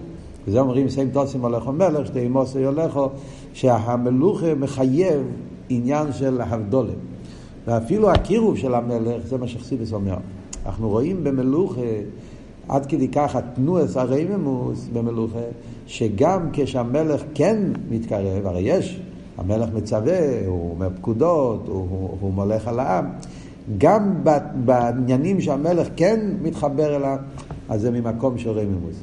וזה 0.47 0.59
אומרים 0.59 0.89
סיים 0.89 1.09
תוסים 1.09 1.41
הולכו 1.41 1.71
מלך, 1.71 2.07
שתי 2.07 2.27
מוסי 2.27 2.63
הולכו, 2.63 3.09
שהמלוכה 3.53 4.53
מחייב 4.55 5.21
עניין 5.69 6.13
של 6.13 6.41
הבדולה. 6.41 6.93
ואפילו 7.67 8.11
הקירוב 8.11 8.57
של 8.57 8.75
המלך, 8.75 9.25
זה 9.25 9.37
מה 9.37 9.47
שחסידס 9.47 9.93
אומר. 9.93 10.17
אנחנו 10.65 10.89
רואים 10.89 11.23
במלוכה, 11.23 11.81
עד 12.67 12.85
כדי 12.85 13.07
כך 13.07 13.35
התנועס 13.35 13.97
הרממוס 13.97 14.87
במלוכה, 14.93 15.39
שגם 15.87 16.49
כשהמלך 16.53 17.23
כן 17.33 17.57
מתקרב, 17.89 18.45
הרי 18.45 18.61
יש, 18.61 19.01
המלך 19.37 19.69
מצווה, 19.73 20.47
הוא 20.47 20.71
אומר 20.71 20.89
פקודות, 20.95 21.67
הוא, 21.67 21.87
הוא, 21.89 22.17
הוא 22.21 22.33
מולך 22.33 22.67
על 22.67 22.79
העם, 22.79 23.05
גם 23.77 24.13
בעניינים 24.65 25.41
שהמלך 25.41 25.87
כן 25.95 26.19
מתחבר 26.41 26.95
אליו, 26.95 27.17
אז 27.69 27.81
זה 27.81 27.91
ממקום 27.91 28.37
של 28.37 28.49
רממוס. 28.49 28.95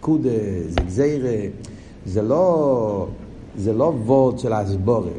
פקודה, 0.00 0.30
זה 0.68 0.80
גזירה, 0.86 1.36
זה 2.06 2.22
לא, 2.22 3.06
זה 3.56 3.72
לא 3.72 3.92
וורד 4.06 4.38
של 4.38 4.52
הסבורה. 4.52 5.10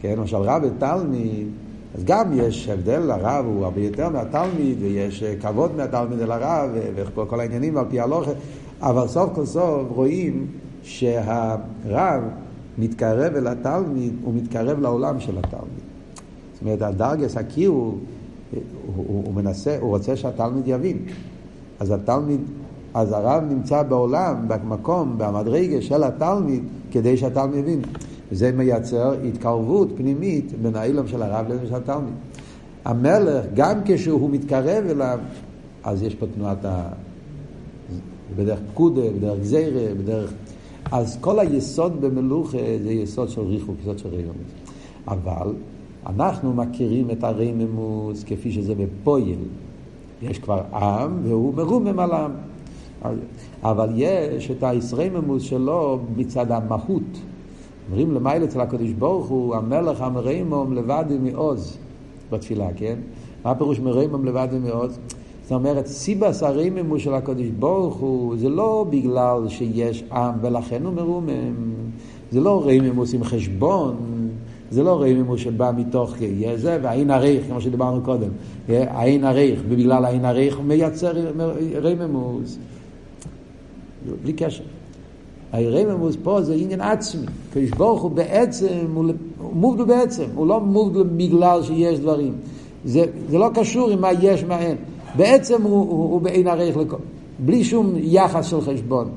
כן, 0.00 0.14
למשל 0.18 0.36
רב 0.36 0.62
ותלמיד, 0.64 1.46
אז 1.94 2.04
גם 2.04 2.30
יש 2.34 2.68
הבדל, 2.68 3.10
הרב 3.10 3.44
הוא 3.46 3.64
הרבה 3.64 3.80
יותר 3.80 4.08
מהתלמיד, 4.08 4.78
ויש 4.80 5.24
כבוד 5.40 5.76
מהתלמיד 5.76 6.20
אל 6.20 6.32
הרב, 6.32 6.70
וכל 6.94 7.40
העניינים 7.40 7.76
על 7.76 7.84
פי 7.90 8.00
הלוכה, 8.00 8.30
אבל 8.80 9.08
סוף 9.08 9.30
כל 9.34 9.46
סוף 9.46 9.88
רואים 9.88 10.46
שהרב 10.82 12.22
מתקרב 12.78 13.34
אל 13.36 13.46
התלמיד, 13.46 14.12
הוא 14.24 14.34
מתקרב 14.34 14.80
לעולם 14.80 15.20
של 15.20 15.38
התלמיד. 15.38 15.88
זאת 16.52 16.62
אומרת, 16.62 16.82
הדרגס 16.82 17.36
הקיר 17.36 17.70
הוא, 17.70 17.98
הוא, 18.52 18.60
הוא, 18.96 19.22
הוא 19.26 19.34
מנסה, 19.34 19.76
הוא 19.80 19.88
רוצה 19.88 20.16
שהתלמיד 20.16 20.62
יבין. 20.66 20.98
אז 21.80 21.90
התלמיד, 21.90 22.40
אז 22.94 23.12
הרב 23.12 23.42
נמצא 23.48 23.82
בעולם, 23.82 24.48
במקום, 24.48 25.14
במדרגה 25.18 25.82
של 25.82 26.02
התלמיד, 26.02 26.62
כדי 26.90 27.16
שהתלמיד 27.16 27.58
יבין. 27.58 27.80
וזה 28.32 28.52
מייצר 28.52 29.12
התקרבות 29.12 29.88
פנימית 29.96 30.52
בין 30.62 30.76
האילום 30.76 31.08
של 31.08 31.22
הרב 31.22 31.46
לבין 31.48 31.68
של 31.68 31.74
התלמיד. 31.74 32.14
המלך, 32.84 33.44
גם 33.54 33.78
כשהוא 33.84 34.30
מתקרב 34.30 34.84
אליו, 34.90 35.18
אז 35.84 36.02
יש 36.02 36.14
פה 36.14 36.26
תנועת 36.34 36.64
ה... 36.64 36.88
בדרך 38.36 38.58
פקודה, 38.72 39.02
בדרך 39.18 39.38
גזירה, 39.40 39.94
בדרך... 39.94 40.32
אז 40.92 41.18
כל 41.20 41.38
היסוד 41.38 42.00
במלוכה 42.00 42.58
זה 42.82 42.92
יסוד 42.92 43.28
של 43.28 43.40
ריחוק, 43.40 43.76
יסוד 43.82 43.98
של 43.98 44.08
ריחוק. 44.08 44.36
אבל 45.08 45.54
אנחנו 46.06 46.54
מכירים 46.54 47.10
את 47.10 47.24
הרממוס 47.24 48.24
כפי 48.24 48.52
שזה 48.52 48.74
בפויל. 48.74 49.38
יש 50.22 50.38
כבר 50.38 50.62
עם 50.72 51.20
והוא 51.22 51.54
מרומם 51.54 51.98
על 51.98 52.10
העם. 52.12 52.32
אבל 53.62 53.88
יש 53.94 54.50
את 54.50 54.62
הישרממוס 54.62 55.42
שלו 55.42 56.00
מצד 56.16 56.52
המהות. 56.52 57.18
אומרים 57.90 58.12
למעלה 58.12 58.44
אצל 58.44 58.60
הקדוש 58.60 58.90
ברוך 58.90 59.26
הוא, 59.26 59.54
המלך 59.54 60.00
המרמום 60.00 60.72
לבד 60.72 61.04
מעוז 61.20 61.78
בתפילה, 62.32 62.68
כן? 62.76 62.94
מה 63.44 63.50
הפירוש 63.50 63.80
מרמום 63.80 64.24
לבד 64.24 64.48
מעוז? 64.64 64.98
זאת 65.42 65.52
אומרת, 65.52 65.86
סיבס 65.86 66.42
הרממו 66.42 66.98
של 66.98 67.14
הקדוש 67.14 67.46
ברוך 67.58 67.96
הוא, 67.96 68.36
זה 68.36 68.48
לא 68.48 68.86
בגלל 68.90 69.48
שיש 69.48 70.04
עם 70.12 70.34
ולכן 70.42 70.84
הוא 70.84 70.92
מרומם. 70.94 71.54
זה 72.30 72.40
לא 72.40 72.66
רממוס 72.66 73.14
עם 73.14 73.24
חשבון, 73.24 73.96
זה 74.70 74.82
לא 74.82 75.02
רממוס 75.02 75.40
שבא 75.40 75.72
מתוך 75.76 76.14
זה, 76.56 76.78
והעין 76.82 77.10
הריך, 77.10 77.46
כמו 77.46 77.60
שדיברנו 77.60 78.02
קודם. 78.02 78.28
העין 78.68 79.24
הריך, 79.24 79.60
ובגלל 79.68 80.04
העין 80.04 80.24
הריך 80.24 80.56
הוא 80.56 80.64
מייצר 80.64 81.12
רממוס. 81.82 82.58
בלי 84.22 84.32
קשר. 84.32 84.64
הרממוס 85.52 86.16
פה 86.22 86.42
זה 86.42 86.54
עניין 86.54 86.80
עצמי. 86.80 87.26
קדוש 87.52 87.70
ברוך 87.70 88.02
הוא 88.02 88.10
בעצם, 88.10 88.86
הוא 88.94 89.12
מובדל 89.52 89.84
בעצם, 89.84 90.24
הוא 90.34 90.46
לא 90.46 90.60
מובדל 90.60 91.02
בגלל 91.02 91.62
שיש 91.62 91.98
דברים. 91.98 92.32
זה, 92.84 93.04
זה 93.28 93.38
לא 93.38 93.48
קשור 93.54 93.90
עם 93.90 94.00
מה 94.00 94.08
יש, 94.20 94.44
מה 94.44 94.58
אין. 94.58 94.76
בעצם 95.16 95.62
הוא, 95.62 95.78
הוא, 95.78 96.12
הוא 96.12 96.20
בעין 96.20 96.48
ערך 96.48 96.76
לכל, 96.76 96.96
בלי 97.38 97.64
שום 97.64 97.92
יחס 97.96 98.46
של 98.46 98.60
חשבון. 98.60 99.08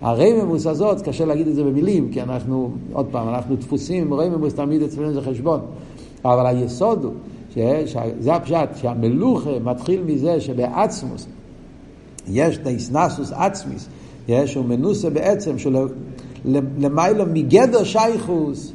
הרממוס 0.00 0.66
הזאת, 0.66 1.00
קשה 1.00 1.24
להגיד 1.24 1.48
את 1.48 1.54
זה 1.54 1.64
במילים, 1.64 2.08
כי 2.12 2.22
אנחנו, 2.22 2.70
עוד 2.92 3.06
פעם, 3.10 3.28
אנחנו 3.28 3.56
דפוסים, 3.56 4.14
רממוס 4.14 4.54
תמיד 4.54 4.82
אצלנו 4.82 5.12
זה 5.12 5.20
חשבון. 5.20 5.60
אבל 6.24 6.46
היסוד 6.46 7.04
הוא, 7.04 7.12
שזה 7.50 8.34
הפשט, 8.34 8.68
שהמלוכה 8.76 9.50
מתחיל 9.64 10.02
מזה 10.02 10.40
שבעצמוס 10.40 11.26
יש 12.28 12.58
דיסנסוס 12.58 13.32
עצמיס, 13.32 13.88
יש, 14.30 14.54
הוא 14.54 14.64
מנוסה 14.64 15.10
בעצם, 15.10 15.58
שהוא 15.58 15.72
למיילו 16.78 17.24
מגדר 17.32 17.84
שייכוס, 17.84 18.72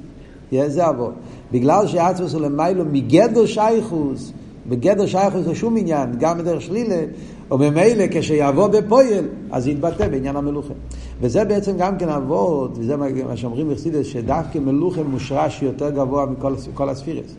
זה 0.51 0.89
אבות. 0.89 1.13
בגלל 1.51 1.87
שעצמוס 1.87 2.33
הוא 2.33 2.41
למיילו 2.41 2.85
מגדר 2.91 3.45
שייכוס, 3.45 4.31
בגדר 4.69 5.05
שייכוס 5.05 5.47
לשום 5.47 5.77
עניין, 5.77 6.09
גם 6.19 6.37
בדרך 6.37 6.61
שלילה, 6.61 7.03
או 7.51 7.57
ממילא 7.57 8.03
כשיבוא 8.11 8.67
בפועל, 8.67 9.25
אז 9.51 9.67
יתבטא 9.67 10.07
בעניין 10.07 10.35
המלוכה. 10.35 10.73
וזה 11.21 11.43
בעצם 11.43 11.77
גם 11.77 11.97
כן 11.97 12.09
אבות, 12.09 12.77
וזה 12.77 12.95
מה 12.97 13.37
שאומרים 13.37 13.69
בחסידס, 13.69 14.05
שדווקא 14.05 14.59
מלוכה 14.59 15.03
מושרש 15.03 15.63
יותר 15.63 15.89
גבוה 15.89 16.25
מכל 16.25 16.89
הספירס. 16.89 17.35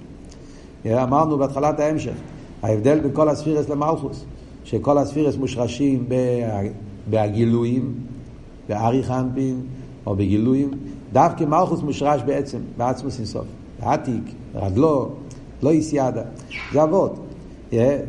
אמרנו 0.87 1.39
בהתחלת 1.39 1.81
ההמשך, 1.81 2.15
ההבדל 2.63 3.01
בין 3.01 3.11
כל 3.13 3.29
הספירס 3.29 3.69
למלכוס, 3.69 4.25
שכל 4.65 4.99
הספירס 4.99 5.37
מושרשים 5.37 6.05
בהגילויים, 7.11 7.95
באריך 8.69 9.11
אנפין, 9.11 9.61
או 10.07 10.17
בגילויים, 10.17 10.71
דווקא 11.13 11.45
מלכוס 11.45 11.83
מושרש 11.83 12.23
בעצם, 12.27 12.59
בעצמוס 12.77 13.19
אינסוף. 13.19 13.45
בעתיק, 13.81 14.23
רדלו, 14.55 15.09
לא 15.63 15.71
איסיידה. 15.71 16.23
זה 16.73 16.83
אבות. 16.83 17.17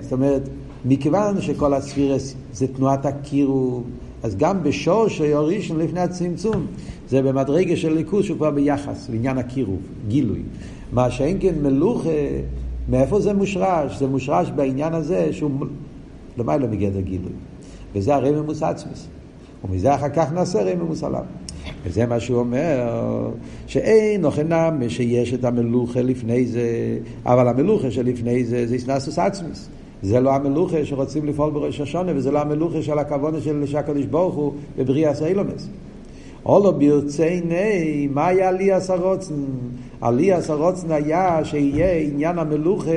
זאת 0.01 0.11
אומרת, 0.11 0.49
מכיוון 0.85 1.41
שכל 1.41 1.73
הספירס 1.73 2.35
זה 2.53 2.67
תנועת 2.67 3.05
הקירוב, 3.05 3.83
אז 4.23 4.35
גם 4.35 4.63
בשורש 4.63 5.21
הראשון 5.21 5.79
לפני 5.79 5.99
הצמצום, 5.99 6.65
זה 7.09 7.21
במדרגה 7.21 7.75
של 7.75 7.93
ליכוז 7.93 8.25
שהוא 8.25 8.37
כבר 8.37 8.51
ביחס, 8.51 9.07
בעניין 9.11 9.37
הקירוב, 9.37 9.79
גילוי. 10.07 10.41
מה 10.91 11.11
שאין 11.11 11.37
כן 11.41 11.55
מלוכה, 11.61 12.09
מאיפה 12.89 13.19
זה 13.19 13.33
מושרש? 13.33 13.97
זה 13.99 14.07
מושרש 14.07 14.51
בעניין 14.55 14.93
הזה 14.93 15.27
שהוא 15.31 15.51
למעלה 16.37 16.65
לא 16.65 16.71
מגדר 16.71 16.99
גילוי. 16.99 17.31
וזה 17.95 18.15
הרי 18.15 18.31
ממוס 18.31 18.63
עצמוס. 18.63 19.07
ומזה 19.63 19.95
אחר 19.95 20.09
כך 20.09 20.31
נעשה 20.33 20.59
הרי 20.59 20.75
ממוס 20.75 21.03
עליו. 21.03 21.23
וזה 21.85 22.05
מה 22.05 22.19
שהוא 22.19 22.39
אומר, 22.39 22.85
שאין 23.67 24.21
נוחנם 24.21 24.81
שיש 24.87 25.33
את 25.33 25.45
המלוכה 25.45 26.01
לפני 26.01 26.45
זה, 26.45 26.97
אבל 27.25 27.47
המלוכה 27.47 27.91
שלפני 27.91 28.45
זה 28.45 28.67
זה 28.67 28.73
איסנסוס 28.73 29.19
עצמיס. 29.19 29.69
זה 30.03 30.19
לא 30.19 30.35
המלוכה 30.35 30.85
שרוצים 30.85 31.25
לפעול 31.25 31.51
בראש 31.51 31.81
השונה, 31.81 32.11
וזה 32.15 32.31
לא 32.31 32.39
המלוכה 32.39 32.81
של 32.81 32.99
הכוונה 32.99 33.37
של 33.41 33.77
הקדוש 33.77 34.05
ברוך 34.05 34.35
הוא 34.35 34.53
בבריאה 34.77 35.13
סיילומס. 35.13 35.67
אולו 36.47 36.73
ברצייני, 36.73 38.07
מה 38.11 38.27
היה 38.27 38.49
עלי 38.49 38.71
הסרוצן? 38.71 39.33
עלי 40.01 40.33
הסרוצן 40.33 40.91
היה 40.91 41.39
שיהיה 41.43 41.91
עניין 41.91 42.39
המלוכה, 42.39 42.91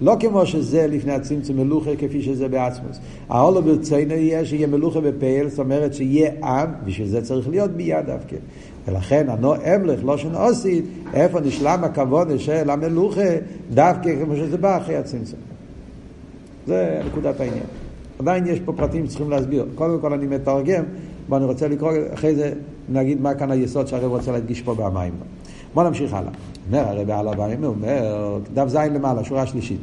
לא 0.00 0.16
כמו 0.20 0.46
שזה 0.46 0.86
לפני 0.86 1.12
הצמצום 1.12 1.56
מלוכה, 1.56 1.96
כפי 1.96 2.22
שזה 2.22 2.48
בעצמוס. 2.48 2.98
האולו 3.28 3.62
ברצייני 3.62 4.14
יהיה 4.14 4.44
שיהיה 4.44 4.66
מלוכה 4.66 5.00
בפעל, 5.00 5.48
זאת 5.48 5.58
אומרת 5.58 5.94
שיהיה 5.94 6.30
עם, 6.42 6.68
בשביל 6.84 7.08
זה 7.08 7.22
צריך 7.22 7.48
להיות 7.48 7.70
ביד 7.70 8.06
דווקא. 8.06 8.36
ולכן 8.88 9.26
הנו 9.28 9.54
אמלך, 9.54 10.00
לא 10.04 10.16
שן 10.16 10.34
אוסית, 10.34 10.84
איפה 11.14 11.40
נשלם 11.40 11.84
הכבוד 11.84 12.38
של 12.38 12.70
המלוכה, 12.70 13.30
דווקא 13.70 14.24
כמו 14.24 14.36
שזה 14.36 14.56
בא 14.56 14.76
אחרי 14.76 14.96
הצמצום. 14.96 15.40
זה 16.66 17.00
נקודת 17.06 17.40
העניין. 17.40 17.66
עדיין 18.18 18.46
יש 18.46 18.60
פה 18.60 18.72
פרטים 18.72 19.06
שצריכים 19.06 19.30
להסביר. 19.30 19.66
קודם 19.74 20.00
כל 20.00 20.12
אני 20.12 20.26
מתרגם, 20.26 20.84
ואני 21.28 21.44
רוצה 21.44 21.68
לקרוא, 21.68 21.92
אחרי 22.14 22.34
זה 22.34 22.52
נגיד 22.90 23.20
מה 23.20 23.34
כאן 23.34 23.50
היסוד 23.50 23.86
שהרב 23.86 24.10
רוצה 24.10 24.32
להדגיש 24.32 24.62
פה 24.62 24.74
במים. 24.74 25.12
בוא 25.74 25.84
נמשיך 25.84 26.14
הלאה. 26.14 26.32
אומר 26.66 26.88
הרב 26.88 27.10
על 27.10 27.28
הבאים, 27.28 27.64
אומר, 27.64 28.38
דף 28.54 28.68
ז' 28.68 28.76
למעלה, 28.76 29.24
שורה 29.24 29.46
שלישית. 29.46 29.80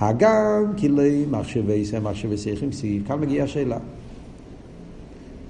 הגם 0.00 0.72
כלי 0.78 1.26
מחשבי 1.30 1.84
סם, 1.84 2.04
מחשבי 2.04 2.36
שיחים 2.36 2.72
סי, 2.72 3.00
כאן 3.06 3.20
מגיעה 3.20 3.44
השאלה. 3.44 3.78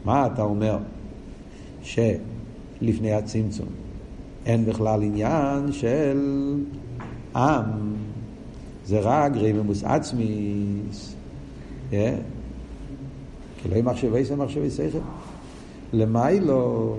מה 0.04 0.26
אתה 0.26 0.42
אומר 0.42 0.78
שלפני 1.82 3.12
הצמצום 3.12 3.68
אין 4.46 4.64
בכלל 4.64 5.02
עניין 5.02 5.72
של 5.72 6.18
עם, 7.36 7.64
זה 8.86 9.00
רק 9.00 9.32
רממוס 9.36 9.84
עצמיס, 9.84 11.14
כלי 13.62 13.82
מחשבי 13.82 14.24
סם, 14.24 14.42
מחשבי 14.42 14.70
שיחים. 14.70 15.00
למיילו 15.92 16.96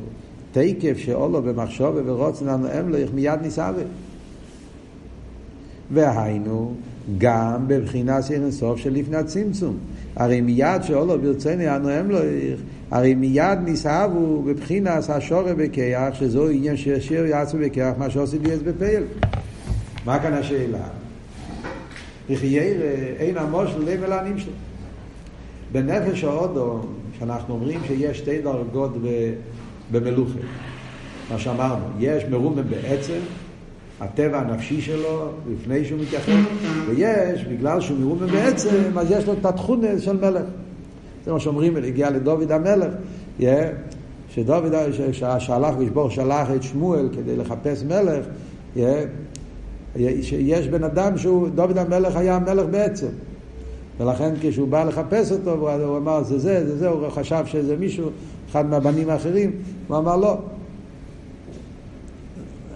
תקף 0.52 0.98
שאולו 0.98 1.42
במחשוב 1.42 1.96
ורוצן 2.06 2.46
לנו 2.46 2.68
אמלך 2.80 3.10
מיד 3.14 3.42
ניסאווה. 3.42 3.84
והיינו 5.94 6.74
גם 7.18 7.68
בבחינת 7.68 8.24
סוף 8.50 8.80
של 8.80 8.94
לפני 8.94 9.18
הצמצום. 9.18 9.78
הרי 10.16 10.42
מיד 10.42 10.84
שאולו 10.84 11.20
ברצני 11.20 11.68
הנואם 11.68 12.12
לו, 12.12 12.18
הרי 12.92 13.16
מיד 13.16 13.60
נסהבו 13.66 14.42
בבחינס 14.42 15.10
השורא 15.10 15.54
בכיח, 15.54 16.14
שזו 16.14 16.50
עניין 16.50 16.78
ששיר 16.78 17.26
יעצו 17.26 17.58
בכיח, 17.58 17.94
מה 17.98 18.10
שעושה 18.10 18.38
לי 18.44 18.54
אז 18.54 18.62
בפייל. 18.62 19.04
מה 20.06 20.20
כאן 20.20 20.34
השאלה? 20.34 20.88
יחיירה 22.30 22.90
אין 23.20 23.38
המושל 23.38 23.80
לב 23.80 24.04
אל 24.04 24.12
העניים 24.12 24.38
שלו. 24.40 24.54
בנפש 25.72 26.24
האודו, 26.24 26.80
שאנחנו 27.22 27.54
אומרים 27.54 27.80
שיש 27.88 28.18
שתי 28.18 28.42
דרגות 28.42 28.92
במלוכה. 29.92 30.40
מה 31.32 31.40
שאמרנו, 31.40 31.86
יש 32.00 32.24
מרומה 32.26 32.62
בעצם, 32.62 33.18
הטבע 34.00 34.40
הנפשי 34.40 34.82
שלו, 34.82 35.30
לפני 35.54 35.86
שהוא 35.86 36.00
מתייחד, 36.00 36.32
ויש, 36.88 37.44
בגלל 37.44 37.82
שהוא 37.82 37.98
מרומה 37.98 38.26
בעצם, 38.28 38.98
אז 38.98 39.12
יש 39.12 39.28
לו 39.28 39.34
את 39.34 39.46
התכונה 39.46 40.00
של 40.00 40.18
מלך. 40.18 40.44
זה 41.26 41.34
מה 41.34 41.40
שאומרים, 41.40 41.78
הגיע 41.78 42.10
לדוד 42.10 42.52
המלך, 42.52 42.94
yeah, 43.40 43.44
שדוד, 44.30 44.74
שהלך 45.40 45.76
לשבור, 45.80 46.10
שלח 46.10 46.48
את 46.56 46.64
שמואל 46.64 47.10
כדי 47.14 47.36
לחפש 47.38 47.84
מלך, 47.84 48.26
yeah, 48.76 48.80
שיש 50.22 50.68
בן 50.68 50.84
אדם 50.84 51.18
שהוא, 51.18 51.50
דוד 51.50 51.78
המלך 51.78 52.16
היה 52.16 52.36
המלך 52.36 52.66
בעצם. 52.72 53.08
ולכן 54.02 54.34
כשהוא 54.42 54.68
בא 54.68 54.84
לחפש 54.84 55.32
אותו, 55.32 55.52
הוא 55.86 55.98
אמר 55.98 56.24
זה 56.24 56.40
זה, 56.40 56.68
זה 56.68 56.78
זה, 56.78 56.88
הוא 56.88 57.10
חשב 57.10 57.44
שזה 57.46 57.78
מישהו, 57.78 58.10
אחד 58.52 58.66
מהבנים 58.66 59.10
האחרים, 59.10 59.52
הוא 59.88 59.98
אמר 59.98 60.18
לא. 60.18 60.38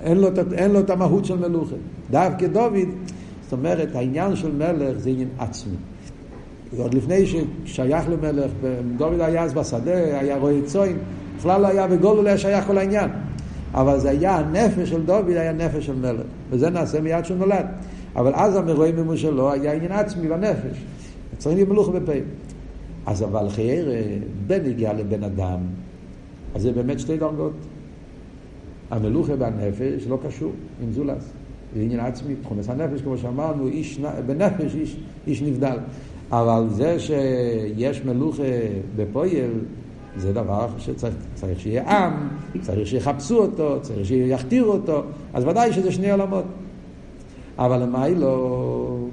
אין 0.04 0.18
לו, 0.18 0.28
אין 0.54 0.72
לו 0.72 0.80
את 0.80 0.90
המהות 0.90 1.26
של 1.26 1.38
מלוכה. 1.38 1.76
דווקא 2.12 2.48
דוד, 2.48 2.90
זאת 3.44 3.54
אומרת, 3.54 3.96
העניין 3.96 4.36
של 4.36 4.52
מלך 4.52 4.98
זה 4.98 5.10
עניין 5.10 5.30
עצמי. 5.38 5.76
עוד 6.78 6.94
לפני 6.94 7.26
ששייך 7.66 8.10
למלך, 8.10 8.52
דוד 8.98 9.22
היה 9.22 9.44
אז 9.44 9.54
בשדה, 9.54 10.20
היה 10.20 10.38
רועה 10.38 10.62
צוין, 10.66 10.98
בכלל 11.38 11.62
לא 11.62 11.68
היה 11.68 11.88
בגולו, 11.88 12.24
לא 12.24 12.28
היה 12.28 12.38
שייך 12.38 12.68
כל 12.68 12.78
העניין. 12.78 13.10
אבל 13.74 14.00
זה 14.00 14.10
היה 14.10 14.36
הנפש 14.36 14.90
של 14.90 15.06
דוד, 15.06 15.30
היה 15.30 15.54
נפש 15.54 15.86
של 15.86 15.96
מלך. 15.96 16.26
וזה 16.50 16.70
נעשה 16.70 17.02
מיד 17.02 17.26
שהוא 17.26 17.38
נולד. 17.38 17.66
אבל 18.16 18.32
אז 18.36 18.56
המרואי 18.56 18.92
מימוש 18.92 19.22
שלו 19.22 19.52
היה 19.52 19.74
עניין 19.74 19.92
עצמי 19.92 20.28
בנפש. 20.28 20.78
צריך 21.38 21.70
מלוכה 21.70 21.92
בפה. 21.92 22.12
אז 23.06 23.24
אבל 23.24 23.50
חייר, 23.50 23.90
בן 24.48 24.66
הגיע 24.66 24.94
לבן 24.94 25.24
אדם, 25.24 25.60
אז 26.56 26.62
זה 26.62 26.72
באמת 26.72 27.00
שתי 27.00 27.18
דרגות. 27.18 27.54
המלוכה 28.92 29.36
בנפש 29.36 30.08
לא 30.08 30.20
קשור 30.28 30.52
עם 30.84 30.92
זולס. 30.92 31.32
זה 31.76 31.82
עניין 31.82 32.00
עצמי, 32.00 32.36
תכונס 32.36 32.70
הנפש, 32.70 33.02
כמו 33.02 33.18
שאמרנו, 33.18 33.68
איש, 33.68 34.00
בנפש 34.26 34.76
איש, 34.76 34.98
איש 35.28 35.42
נבדל. 35.42 35.78
אבל 36.32 36.66
זה 36.70 37.00
שיש 37.00 38.06
מלוכה 38.06 38.44
בפויל, 38.96 39.52
זה 40.18 40.34
דבר 40.34 40.68
שצריך 40.78 41.60
שיהיה 41.60 42.06
עם, 42.06 42.14
צריך 42.62 42.88
שיחפשו 42.88 43.38
אותו, 43.38 43.78
צריך 43.82 44.06
שיכתירו 44.08 44.72
אותו, 44.72 45.04
אז 45.34 45.44
ודאי 45.46 45.74
שזה 45.74 45.92
שני 45.92 46.12
עולמות. 46.12 46.46
אבל 47.58 47.84
למאי 47.84 48.16
לא... 48.16 49.05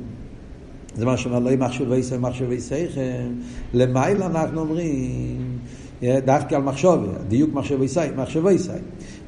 זה 0.94 1.04
מה 1.06 1.16
שאומר, 1.16 1.38
לא 1.38 1.48
יהיה 1.48 1.58
מחשבי 1.58 2.02
סייכם, 2.02 2.22
מחשבי 2.22 2.60
סייכם. 2.60 3.32
למעלה 3.74 4.26
אנחנו 4.26 4.60
אומרים, 4.60 5.58
דווקא 6.02 6.54
על 6.54 6.62
מחשובי, 6.62 7.06
דיוק 7.28 7.54
מחשבי 7.54 7.88
סי, 7.88 8.00
מחשבי 8.16 8.58
סי. 8.58 8.70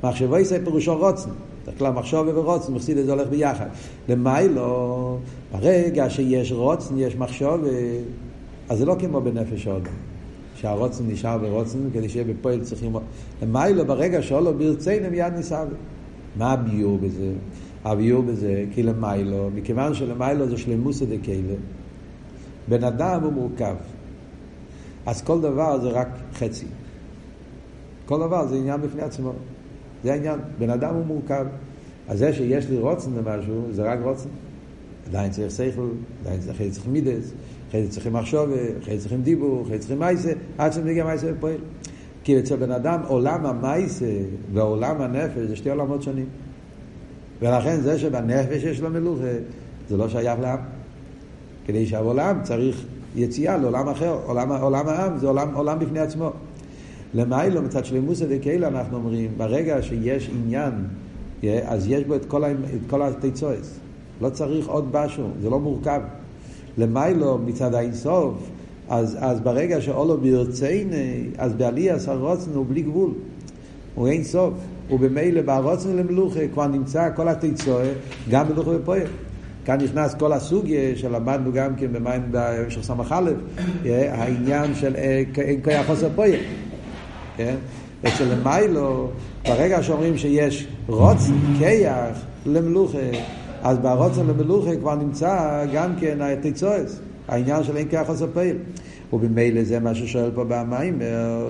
מחשבי 0.05 0.44
סי 0.44 0.55
פירושו 0.64 0.98
רוצן. 0.98 1.31
בדרך 1.62 1.79
כלל 1.79 1.92
מחשובי 1.92 2.31
ורוצן, 2.31 2.72
מחסיד 2.72 2.98
את 2.98 3.07
זה 3.07 3.12
הולך 3.12 3.29
ביחד. 3.29 3.66
למיילו, 4.09 5.18
ברגע 5.53 6.11
שיש 6.11 6.53
רוצן, 6.53 6.98
יש 6.98 7.16
מחשובי, 7.16 7.98
אז 8.68 8.79
זה 8.79 8.85
לא 8.85 8.96
כמו 9.00 9.20
בנפש 9.20 9.66
האדם. 9.66 9.92
שהרוצן 10.55 11.05
נשאר 11.09 11.38
ברוצן, 11.38 11.79
כדי 11.92 12.09
שיהיה 12.09 12.24
בפועל 12.24 12.61
צריכים... 12.61 12.96
למיילו, 13.42 13.87
ברגע 13.87 14.22
שאולו 14.22 14.55
ברצינו 14.55 15.11
מיד 15.11 15.33
ניסה. 15.37 15.64
מה 16.37 16.53
הביור 16.53 16.98
בזה? 16.98 17.33
הביור 17.84 18.22
בזה, 18.22 18.64
כי 18.74 18.82
למיילו, 18.82 19.50
מכיוון 19.54 19.94
שלמיילו 19.94 20.48
זה 20.48 20.56
שלמוסא 20.56 21.04
דקיילה, 21.04 21.54
בן 22.68 22.84
אדם 22.84 23.22
הוא 23.22 23.32
מורכב. 23.32 23.74
אז 25.06 25.22
כל 25.22 25.40
דבר 25.40 25.80
זה 25.80 25.88
רק 25.88 26.08
חצי. 26.34 26.66
כל 28.06 28.18
דבר 28.18 28.46
זה 28.46 28.56
עניין 28.56 28.80
בפני 28.80 29.02
עצמו. 29.02 29.32
זה 30.04 30.12
העניין. 30.12 30.38
בן 30.58 30.70
אדם 30.70 30.94
הוא 30.94 31.06
מורכב. 31.06 31.46
אז 32.08 32.18
זה 32.18 32.32
שיש 32.32 32.68
לי 32.68 32.78
רוצן 32.78 33.10
למשהו, 33.12 33.62
זה 33.70 33.82
רק 33.82 33.98
רוצן. 34.02 34.28
עדיין 35.08 35.30
צריך 35.30 35.50
שכל, 35.50 35.88
עדיין 36.20 36.40
צריך, 36.40 36.62
צריך 36.70 36.86
מידס, 36.88 37.32
אחרי 37.68 37.84
זה 37.84 37.90
צריכים 37.90 38.12
מחשוב, 38.12 38.50
אחרי 38.82 38.96
זה 38.96 39.00
צריכים 39.00 39.22
דיבור, 39.22 39.62
אחרי 39.62 39.72
זה 39.72 39.78
צריכים 39.78 39.98
מייסה, 39.98 40.32
עד 40.58 40.72
שמגיע 40.72 41.04
מייסה 41.04 41.26
ופועל. 41.36 41.56
כי 42.24 42.38
אצל 42.38 42.56
בן 42.56 42.70
אדם 42.70 43.00
עולם 43.08 43.46
המייסה 43.46 44.18
ועולם 44.52 45.00
הנפש 45.00 45.38
זה 45.48 45.56
שתי 45.56 45.70
עולמות 45.70 46.02
שונים. 46.02 46.26
ולכן 47.42 47.80
זה 47.80 47.98
שבנפש 47.98 48.62
יש 48.62 48.80
לו 48.80 48.90
מלוכה, 48.90 49.34
זה 49.88 49.96
לא 49.96 50.08
שייך 50.08 50.40
לעם. 50.40 50.58
כדי 51.66 51.86
שהעולם 51.86 52.38
צריך 52.42 52.84
יציאה 53.16 53.56
לעולם 53.56 53.88
אחר, 53.88 54.18
עולם, 54.26 54.52
עולם 54.52 54.88
העם 54.88 55.18
זה 55.18 55.26
עולם, 55.26 55.54
עולם 55.54 55.78
בפני 55.78 56.00
עצמו. 56.00 56.30
למיילו 57.14 57.62
מצד 57.62 57.84
שלמוסא 57.84 58.26
דקהילה 58.26 58.68
אנחנו 58.68 58.96
אומרים, 58.96 59.30
ברגע 59.36 59.82
שיש 59.82 60.30
עניין, 60.32 60.72
אז 61.64 61.86
יש 61.88 62.04
בו 62.04 62.14
את 62.14 62.24
כל, 62.24 62.42
כל 62.86 63.02
התיצועס. 63.02 63.78
לא 64.20 64.28
צריך 64.28 64.68
עוד 64.68 64.88
משהו, 64.92 65.28
זה 65.42 65.50
לא 65.50 65.60
מורכב. 65.60 66.00
למיילו 66.78 67.38
מצד 67.38 67.74
האינסוף, 67.74 68.34
אז, 68.88 69.16
אז 69.20 69.40
ברגע 69.40 69.80
שאולו 69.80 70.18
ברצייני, 70.18 71.28
אז 71.38 71.54
בעליאס 71.54 72.08
הרוצן 72.08 72.50
הוא 72.54 72.66
בלי 72.68 72.82
גבול. 72.82 73.10
הוא 73.94 74.08
אין 74.08 74.24
סוף. 74.24 74.54
ובמילא 74.90 75.42
ברוצן 75.42 75.96
למלוכה 75.96 76.40
כבר 76.52 76.66
נמצא 76.66 77.08
כל 77.16 77.28
התיצואה, 77.28 77.92
גם 78.30 78.48
מלוכה 78.48 78.70
ופועל. 78.70 79.06
כאן 79.64 79.80
נכנס 79.80 80.14
כל 80.14 80.32
הסוגיה 80.32 80.96
שלמדנו 80.96 81.52
גם 81.52 81.76
כן 81.76 81.92
במים 81.92 82.22
במשך 82.30 82.80
ס"א, 82.82 83.30
העניין 83.84 84.74
של 84.74 84.94
אין 85.38 85.60
כוח 85.64 85.86
חוסר 85.86 86.08
פועל. 86.14 86.40
כן? 87.36 87.54
אצל 88.08 88.24
מיילו, 88.44 89.10
ברגע 89.48 89.82
שאומרים 89.82 90.18
שיש 90.18 90.66
רוצן, 90.86 91.32
כיח, 91.58 92.18
למלוכה, 92.46 92.98
אז 93.62 93.78
ברוצן 93.78 94.26
למלוכה 94.26 94.76
כבר 94.76 94.94
נמצא 94.94 95.64
גם 95.72 95.90
כן 96.00 96.18
התיצועס, 96.20 97.00
העניין 97.28 97.64
של 97.64 97.76
אין 97.76 97.88
כוח 97.90 98.06
חוסר 98.06 98.26
פועל. 98.34 98.56
ובמילא 99.14 99.64
זה 99.64 99.81
מה 99.81 99.94
ששואל 99.94 100.31
פה 100.35 100.44
במים, 100.44 101.03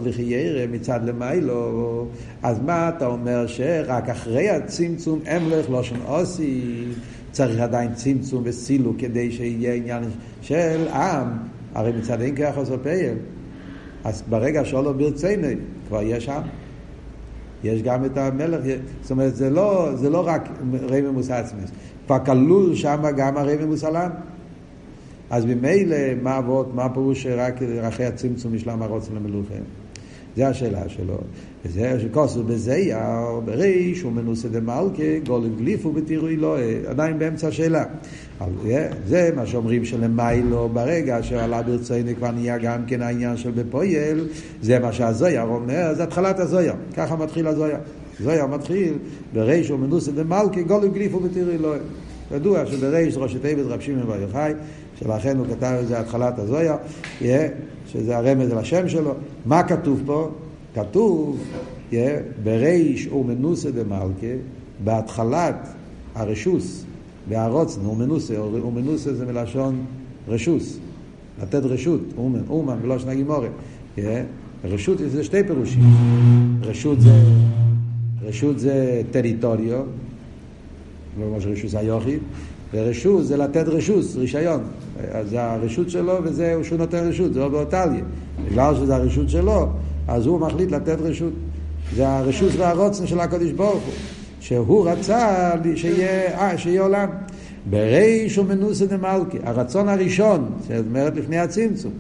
לחיירה 0.05 0.67
מצד 0.67 1.01
למיילו, 1.05 2.07
אז 2.43 2.61
מה 2.61 2.89
אתה 2.89 3.07
אומר? 3.07 3.47
שרק 3.47 4.09
אחרי 4.09 4.51
הצמצום 4.51 5.21
אמלך 5.37 5.71
לא 5.71 5.83
שם 5.83 5.97
עושי, 6.07 6.85
צריך 7.33 7.61
עדיין 7.61 7.95
צמצום 7.95 8.43
וסילו 8.47 8.95
כדי 8.99 9.33
שיהיה 9.33 9.75
עניין 9.75 10.05
של 10.43 10.89
עם, 10.89 11.29
הרי 11.75 11.93
מצד 11.99 12.21
אין 12.21 12.37
כך 12.37 12.57
עושה 12.57 12.79
פייל, 12.79 13.15
אז 14.05 14.23
ברגע 14.29 14.65
שאולו 14.65 14.95
ברצינו, 14.95 15.49
כבר 15.89 16.03
יש 16.03 16.29
עם. 16.29 16.43
יש 17.65 17.83
גם 17.83 18.05
את 18.05 18.17
המלך, 18.19 18.61
זאת 19.03 19.11
אומרת, 19.11 19.37
זה 19.37 19.51
לא, 19.51 19.91
זה 19.95 20.11
לא 20.11 20.27
רק 20.27 20.49
רמי 20.91 21.11
מוסעצמס, 21.11 21.71
כבר 22.07 22.25
כלול 22.25 22.75
שם 22.75 23.03
גם 23.17 23.37
הרמי 23.37 23.65
מוסלם. 23.65 24.11
אז 25.31 25.45
ממילא, 25.45 25.97
מה 26.23 26.39
אבות, 26.39 26.75
מה 26.75 26.85
הפירוש 26.85 27.23
שרק 27.23 27.63
אחרי 27.83 28.07
הצמצום 28.07 28.55
ישלם 28.55 28.83
הרוצן 28.83 29.15
למלוכה? 29.15 29.55
זה 30.37 30.49
השאלה 30.49 30.89
שלו. 30.89 31.19
וזה 31.65 32.01
שכוסו 32.01 32.43
בזייר, 32.43 32.99
בריש, 33.45 34.03
הוא 34.03 34.13
מנוסה 34.13 34.49
דמלכה, 34.49 35.19
גולם 35.27 35.57
גליפו 35.57 35.93
בתירוי 35.93 36.37
לא, 36.37 36.57
עדיין 36.87 37.19
באמצע 37.19 37.49
השאלה. 37.49 37.85
זה 39.07 39.31
מה 39.37 39.47
שאומרים 39.47 39.85
שלמיילו, 39.85 40.69
ברגע 40.73 41.23
שעלה 41.23 41.63
ברצינו 41.63 42.11
כבר 42.17 42.31
נהיה 42.31 42.59
גם 42.59 42.81
כן 42.87 43.03
העניין 43.03 43.37
של 43.37 43.51
בפויל, 43.51 44.29
זה 44.63 44.79
מה 44.79 44.93
שהזויר 44.93 45.43
אומר, 45.43 45.95
זה 45.95 46.03
התחלת 46.03 46.39
הזויר. 46.39 46.75
ככה 46.97 47.17
מתחיל 47.17 47.47
הזויר. 47.47 47.77
זויר 48.21 48.47
מתחיל, 48.47 48.93
בריש 49.33 49.69
הוא 49.69 49.79
מנוסה 49.79 50.13
דמלכה, 50.13 50.63
גולם 50.63 50.93
גליפו 50.93 51.21
בתירוי 51.21 51.59
לא. 51.59 51.75
ידוע 52.35 52.67
שבריש 52.67 53.17
ראשי 53.17 53.39
תיבת 53.39 53.67
רב 53.67 53.81
שמעון 53.81 54.07
בר 54.07 54.21
יוחאי, 54.21 54.53
שלכן 54.99 55.39
הוא 55.39 55.47
כתב 55.47 55.77
את 55.81 55.89
זה 55.89 56.01
התחלת 56.01 56.39
הזויה, 56.39 56.77
שזה 57.87 58.17
הרמז 58.17 58.51
על 58.51 58.59
השם 58.59 58.89
שלו. 58.89 59.15
מה 59.47 59.63
כתוב 59.63 60.03
פה? 60.07 60.31
כתוב 60.75 61.45
בריש 62.45 63.07
ומנוסה 63.07 63.71
דמלכה, 63.71 64.27
בהתחלת 64.85 65.69
הרשוס, 66.15 66.85
והרוצן, 67.29 67.87
ומנוסה, 67.87 68.43
ומנוסה 68.43 69.15
זה 69.15 69.27
מלשון 69.27 69.85
רשוס, 70.29 70.79
לתת 71.43 71.65
רשות, 71.65 72.01
אומן, 72.17 72.41
אומן 72.49 72.79
בלושן 72.83 73.09
הגימורת. 73.09 73.51
רשות 74.65 74.99
זה 74.99 75.25
שתי 75.25 75.45
פירושים. 75.45 75.83
רשות 76.63 77.01
זה, 77.01 77.23
רשות 78.23 78.59
זה 78.59 79.03
טריטוריו, 79.11 79.83
לא 81.21 81.27
ממש 81.31 81.47
רשוס 81.47 81.75
היוחיד, 81.75 82.19
ורשות 82.75 83.27
זה 83.27 83.37
לתת 83.37 83.69
רשות, 83.69 84.05
רישיון. 84.17 84.61
אז 85.13 85.31
זה 85.31 85.43
הרשות 85.43 85.91
שלו 85.91 86.15
וזה 86.23 86.59
שהוא 86.63 86.79
נותן 86.79 87.09
רשות, 87.09 87.35
זה 87.35 87.41
לא 87.41 87.49
באותליה. 87.49 88.05
בגלל 88.51 88.75
שזה 88.75 88.97
הרשות 88.97 89.29
שלו, 89.31 89.69
אז 90.09 90.27
הוא 90.27 90.41
מחליט 90.41 90.71
לתת 90.71 90.97
רשות. 91.01 91.33
זה 91.97 92.09
הרשות 92.09 92.53
והרוצן 92.57 93.07
של 93.07 93.21
הקדוש 93.21 93.51
ברוך 93.51 93.83
הוא. 93.85 93.93
שהוא 94.41 94.89
רצה 94.89 95.51
שיהיה, 95.75 96.41
אה, 96.41 96.59
שיהיה 96.59 96.83
עולם. 96.83 97.09
בריש 97.71 98.39
ומנוסה 98.39 98.87
דמלכי, 98.87 99.39
הרצון 99.43 99.89
הראשון, 99.89 100.51
זאת 100.61 100.85
אומרת 100.89 101.17
לפני 101.17 101.39
הצמצום, 101.39 101.93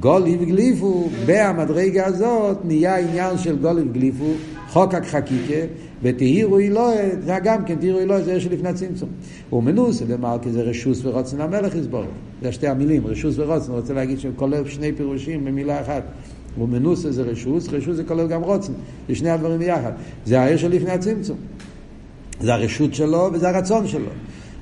גוליב 0.00 0.44
גליפו, 0.44 1.08
במדרגה 1.26 2.06
הזאת 2.06 2.58
נהיה 2.64 2.98
עניין 2.98 3.38
של 3.38 3.56
גוליב 3.56 3.92
גליפו, 3.92 4.32
חוקק 4.68 5.04
חקיקה, 5.04 5.66
ותהירו 6.04 6.58
אלוהי, 6.58 6.96
זה 7.20 7.36
גם 7.44 7.64
כן, 7.64 7.74
תהירו 7.74 7.98
אלוהי 8.00 8.22
זה 8.22 8.40
שלפני 8.40 8.68
הצמצום. 8.68 9.08
ומנוסה 9.52 10.04
דמלכי 10.04 10.50
זה 10.50 10.62
רשוס 10.62 11.04
ורוצן 11.04 11.40
המלך 11.40 11.74
יסבור. 11.74 12.04
זה 12.42 12.52
שתי 12.52 12.68
המילים, 12.68 13.06
רשוס 13.06 13.38
ורוצן, 13.38 13.70
אני 13.72 13.80
רוצה 13.80 13.94
להגיד 13.94 14.20
שכולל 14.20 14.68
שני 14.68 14.92
פירושים 14.92 15.44
במילה 15.44 15.80
אחת. 15.80 16.02
ומנוסה 16.58 17.12
זה 17.12 17.22
רשוס, 17.22 17.68
רשוס 17.68 17.96
זה 17.96 18.04
כולל 18.04 18.26
גם 18.26 18.42
רוצן, 18.42 18.72
זה 19.08 19.14
שני 19.14 19.30
הדברים 19.30 19.58
ביחד. 19.58 19.92
זה 20.26 20.40
האש 20.40 20.60
שלפני 20.60 20.90
הצמצום. 20.90 21.36
זה 22.40 22.54
הרשות 22.54 22.94
שלו 22.94 23.30
וזה 23.32 23.48
הרצון 23.48 23.86
שלו. 23.86 24.10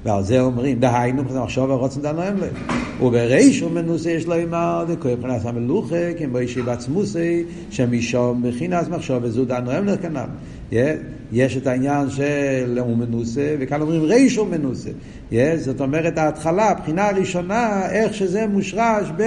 ועל 0.05 0.23
זה 0.23 0.41
אומרים, 0.41 0.81
דהיינו, 0.81 1.23
מחשוב 1.23 1.71
הרוצן 1.71 2.01
דנוהם 2.01 2.37
להם. 2.37 2.55
ובריש 3.03 3.63
ומנוסה 3.63 4.11
יש 4.11 4.27
לו 4.27 4.43
אמר, 4.43 4.85
דכוי 4.89 5.15
מבחינת 5.15 5.45
המלוכה, 5.45 6.15
כי 6.19 6.27
בו 6.27 6.39
אישי 6.39 6.63
בעצמוסי, 6.63 7.45
שמשום 7.71 8.43
מבחינת 8.43 8.89
מחשוב 8.89 9.19
וזו 9.23 9.45
דנוהם 9.45 9.87
להם 9.87 9.97
כנ"ל. 9.97 10.79
יש 11.33 11.57
את 11.57 11.67
העניין 11.67 12.11
של 12.11 12.79
הוא 12.81 12.97
מנוסה, 12.97 13.57
וכאן 13.59 13.81
אומרים 13.81 14.03
ריש 14.03 14.37
הוא 14.37 14.47
מנוסה. 14.47 14.91
זאת 15.57 15.81
אומרת, 15.81 16.19
ההתחלה, 16.19 16.71
הבחינה 16.71 17.09
הראשונה, 17.09 17.91
איך 17.91 18.15
שזה 18.15 18.47
מושרש 18.47 19.11
ב... 19.17 19.23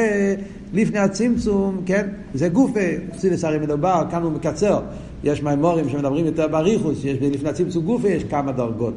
לפני 0.73 0.99
הצמצום, 0.99 1.81
כן, 1.85 2.07
זה 2.33 2.49
גופה, 2.49 2.79
חסידס 3.15 3.43
הרי 3.43 3.59
מדובר, 3.59 4.03
כאן 4.11 4.23
הוא 4.23 4.31
מקצר, 4.31 4.81
יש 5.23 5.43
מימורים 5.43 5.89
שמדברים 5.89 6.25
יותר 6.25 6.47
באריכוס, 6.47 7.05
יש 7.05 7.17
לפני 7.21 7.49
הצמצום 7.49 7.83
גופה, 7.83 8.07
יש 8.07 8.23
כמה 8.23 8.51
דרגות. 8.51 8.93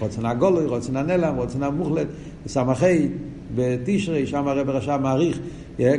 רוצן 0.00 0.26
הגולוי, 0.26 0.66
רוצן 0.66 0.96
הנלם, 0.96 1.34
רוצן 1.36 1.62
המוחלט, 1.62 2.06
סמכי, 2.46 3.08
בתשרי, 3.54 4.26
שם 4.26 4.48
הרב 4.48 4.70
רשם 4.70 4.98
מעריך 5.02 5.38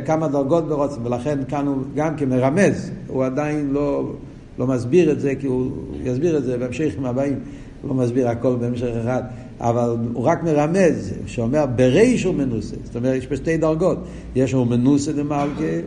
כמה 0.04 0.28
דרגות 0.28 0.68
ברוצן, 0.68 1.06
ולכן 1.06 1.38
כאן 1.48 1.66
הוא 1.66 1.76
גם 1.94 2.16
כמרמז, 2.16 2.90
הוא 3.06 3.24
עדיין 3.24 3.70
לא, 3.70 4.12
לא 4.58 4.66
מסביר 4.66 5.12
את 5.12 5.20
זה, 5.20 5.34
כי 5.34 5.46
הוא 5.46 5.70
יסביר 6.04 6.38
את 6.38 6.44
זה 6.44 6.58
בהמשכים 6.58 7.04
הבאים, 7.04 7.38
הוא 7.82 7.88
לא 7.88 7.94
מסביר 7.94 8.28
הכל 8.28 8.56
בהמשך 8.60 8.88
אחד, 9.02 9.22
אבל 9.60 9.96
הוא 10.12 10.24
רק 10.24 10.42
מרמז, 10.42 11.14
שאומר 11.26 11.66
בריש 11.66 12.24
הוא 12.24 12.34
מנוסה, 12.34 12.76
זאת 12.84 12.96
אומרת 12.96 13.16
יש 13.16 13.26
פה 13.26 13.36
שתי 13.36 13.56
דרגות, 13.56 13.98
יש 14.36 14.52
הוא 14.52 14.66
מנוסה 14.66 15.12
דמלכה, 15.12 15.80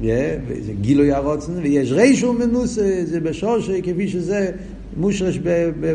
זה 0.00 0.72
גילוי 0.80 1.12
הרוצן, 1.12 1.52
ויש 1.62 1.92
ריש 1.92 2.24
מנוסה, 2.24 3.02
זה 3.04 3.20
בשורשי 3.20 3.82
כפי 3.82 4.08
שזה 4.08 4.50
מושרש 4.96 5.38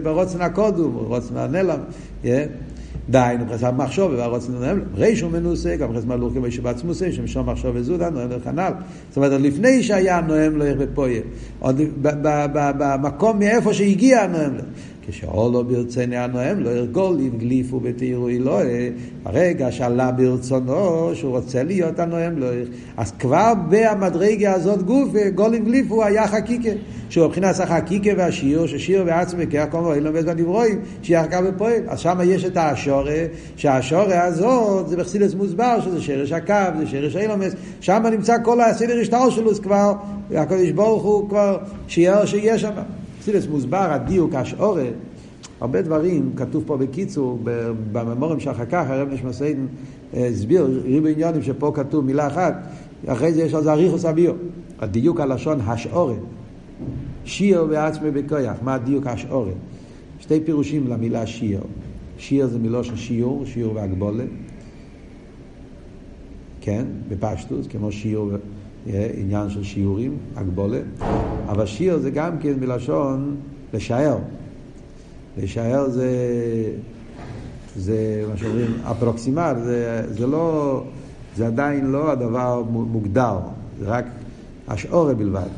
ברוצן 0.04 0.42
הקודום, 0.42 0.96
רוצן 0.96 1.38
הנלם, 1.38 1.80
דהיינו 3.10 3.46
חסר 3.54 3.72
מחשוב 3.72 4.12
והרוצן 4.18 4.56
הנלם, 4.56 4.80
ריש 4.96 5.22
הוא 5.22 5.32
מנוסה, 5.32 5.76
גם 5.76 5.98
חסר 5.98 6.06
מלוך 6.06 6.34
כמו 6.34 6.52
שבעצמוסה, 6.52 7.12
שמשום 7.12 7.50
מחשוב 7.50 7.72
וזודה, 7.76 8.10
נוהם 8.10 8.30
לכנל. 8.32 8.72
זאת 9.10 9.18
אומרת, 9.18 9.42
לפני 9.42 9.84
שהיה 9.84 10.22
נוהם 10.22 10.58
לו 10.58 10.66
איך 10.66 10.78
בפויה, 10.78 11.22
עוד 11.60 11.82
במקום 12.78 13.40
מאיפה 13.40 13.74
שהגיע 13.74 14.28
נוהם 14.28 14.54
לו. 14.54 14.64
כשעולו 15.10 15.64
ברצני 15.64 16.18
הנואם 16.18 16.60
לא 16.60 16.70
ירגול 16.70 17.20
יגליפו 17.20 17.80
בתירו 17.80 18.30
אלוהי, 18.30 18.90
הרגע 19.26 19.72
שעלה 19.72 20.12
ברצונו 20.12 21.12
שהוא 21.14 21.38
רוצה 21.38 21.64
להיות 21.64 22.00
הנואם 22.00 22.38
לא 22.38 22.48
אז 22.98 23.12
כבר 23.20 23.54
במדרגה 23.70 24.54
הזאת 24.54 24.84
גוף 24.84 25.10
גול 25.36 25.54
יגליפו 25.54 26.04
היה 26.04 26.28
חקיקה, 26.28 26.70
שהוא 27.10 27.28
מבחינת 27.28 27.60
החקיקה 27.60 28.32
ששיעור 28.32 29.06
בעצמי 29.06 29.48
כי 29.50 29.60
הכל 29.60 29.80
מועיל 29.80 30.04
לומד 30.04 30.26
בנברואים, 30.26 30.80
שיהיה 31.02 31.24
חקה 31.24 31.40
ופועל. 31.46 31.82
אז 31.88 32.00
שם 32.00 32.20
יש 32.24 32.46
את 32.46 32.58
השורה, 32.58 33.26
שהשורה 33.56 34.24
הזאת 34.24 34.90
זה 34.90 34.98
בחסידס 34.98 35.34
מוסבר, 35.34 35.82
שזה 35.82 36.02
שרש 36.02 36.32
הקו, 36.32 36.80
זה 36.80 36.88
שרש 36.88 37.16
האילומס, 37.16 37.54
שם 37.82 38.04
נמצא 38.12 38.36
כל 38.44 38.62
הסדר 38.62 39.00
השטר 39.02 39.30
שלו 39.30 39.56
כבר, 39.56 39.94
הקדוש 40.36 40.72
ברוך 40.72 41.04
הוא 41.04 41.30
כבר, 41.30 41.58
שיהיה 41.88 42.58
שם. 42.58 42.72
חסידס 43.28 43.48
מוסבר, 43.48 43.88
הדיוק, 43.92 44.36
השעורת, 44.36 44.94
הרבה 45.62 45.82
דברים, 45.82 46.32
כתוב 46.36 46.64
פה 46.68 46.78
בקיצור, 46.78 47.40
בממורים 47.92 48.40
שאחר 48.40 48.66
כך 48.66 48.90
הרב 48.90 49.08
נשמסיין 49.14 49.68
אה, 50.14 50.28
הסביר, 50.28 50.82
ריבו 50.84 51.08
עניונים 51.08 51.44
שפה 51.44 51.72
כתוב 51.76 52.06
מילה 52.06 52.28
אחת, 52.28 52.54
אחרי 53.08 53.34
זה 53.34 53.42
יש 53.42 53.54
על 53.54 53.64
זה 53.64 53.72
אריכוס 53.72 54.06
אביו. 54.06 54.34
הדיוק 54.80 55.20
הלשון 55.20 55.60
השעורת. 55.62 56.20
שיר 57.26 57.64
בעצמי 57.64 58.12
בכויח, 58.12 58.58
מה 58.64 58.74
הדיוק 58.74 59.08
השעורת? 59.08 59.54
שתי 60.20 60.40
פירושים 60.40 60.88
למילה 60.88 61.28
שיר. 61.28 61.62
שיר 62.18 62.48
זה 62.48 62.60
מילושן 62.60 62.96
שיעור, 62.96 63.46
שיעור 63.46 63.76
והגבולה. 63.76 64.24
כן, 66.62 66.86
בפשטוס, 67.10 67.68
כמו 67.68 67.92
שיעור 67.92 68.32
עניין 69.18 69.50
של 69.50 69.64
שיעורים, 69.64 70.18
הגבולה, 70.36 70.80
אבל 71.48 71.66
שיר 71.66 71.98
זה 71.98 72.12
גם 72.12 72.40
כן 72.40 72.54
מלשון 72.60 73.36
לשער. 73.74 74.18
לשער 75.38 75.90
זה, 75.90 76.10
זה 77.76 78.26
מה 78.30 78.38
שאומרים 78.38 78.72
אפרוקסימל, 78.92 79.56
זה, 79.64 80.02
זה 80.10 80.28
לא, 80.28 80.84
זה 81.36 81.48
עדיין 81.48 81.86
לא 81.86 82.12
הדבר 82.12 82.64
מוגדר, 82.70 83.38
זה 83.80 83.86
רק 83.86 84.06
השעורה 84.68 85.14
בלבד. 85.14 85.50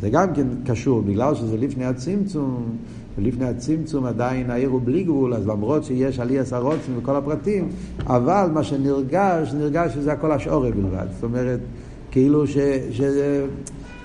זה 0.00 0.10
גם 0.10 0.34
כן 0.34 0.46
קשור, 0.66 1.02
בגלל 1.02 1.34
שזה 1.34 1.56
לפני 1.56 1.84
הצמצום, 1.84 2.76
ולפני 3.18 3.44
הצמצום 3.44 4.04
עדיין 4.04 4.50
העיר 4.50 4.68
הוא 4.68 4.80
בלי 4.84 5.04
גבול, 5.04 5.34
אז 5.34 5.46
למרות 5.46 5.84
שיש 5.84 6.20
עלי 6.20 6.38
עשרוצים 6.38 6.94
וכל 6.98 7.16
הפרטים, 7.16 7.68
אבל 8.06 8.50
מה 8.52 8.62
שנרגש, 8.62 9.52
נרגש 9.52 9.94
שזה 9.94 10.12
הכל 10.12 10.32
השעורה 10.32 10.70
בלבד. 10.70 11.06
זאת 11.14 11.24
אומרת, 11.24 11.60
כאילו 12.10 12.46
ש... 12.46 12.58
ש... 12.90 13.00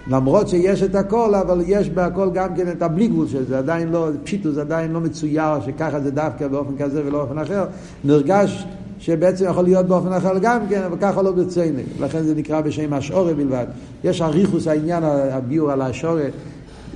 למרות 0.08 0.48
שיש 0.48 0.84
את 0.84 0.96
הכל, 0.96 1.36
אבל 1.36 1.62
יש 1.66 1.90
בהכל 1.90 2.30
גם 2.34 2.56
כן 2.56 2.72
את 2.72 2.82
הבלי 2.82 3.08
גבול 3.08 3.28
של 3.28 3.46
זה, 3.46 3.58
עדיין 3.58 3.90
לא, 3.90 4.10
פשיטו 4.24 4.52
זה 4.52 4.62
עדיין 4.62 4.92
לא 4.92 5.02
מצויר 5.02 5.62
שככה 5.66 6.00
זה 6.00 6.12
דווקא 6.12 6.48
באופן 6.48 6.78
כזה 6.78 7.02
ולא 7.06 7.26
באופן 7.26 7.38
אחר, 7.38 7.66
נרגש 8.04 8.66
שבעצם 9.00 9.46
יכול 9.50 9.64
להיות 9.64 9.86
באופן 9.86 10.14
אחר 10.14 10.38
גם 10.42 10.62
כן, 10.70 10.82
אבל 10.82 10.98
ככה 11.02 11.22
לא 11.22 11.32
ברצינו, 11.32 11.80
לכן 12.00 12.24
זה 12.24 12.36
נקרא 12.36 12.62
בשם 12.62 12.94
השעורה 12.94 13.34
בלבד. 13.34 13.66
יש 14.04 14.22
אריכוס 14.22 14.68
העניין, 14.68 15.04
הביור 15.04 15.72
על 15.72 15.82
השעורה 15.82 16.24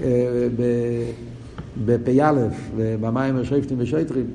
אה, 0.01 0.47
בפ"א, 1.85 2.33
במים 2.77 3.37
השריפטים 3.37 3.77
ושויטרים, 3.79 4.25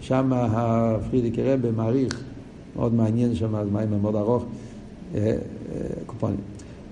שם 0.00 0.32
הפרידיק 0.32 1.38
רבה 1.38 1.72
מעריך, 1.72 2.20
מאוד 2.76 2.94
מעניין 2.94 3.34
שם, 3.34 3.54
מים 3.72 4.02
מאוד 4.02 4.16
ארוך, 4.16 4.44
אה, 5.14 5.36
קופונים. 6.06 6.38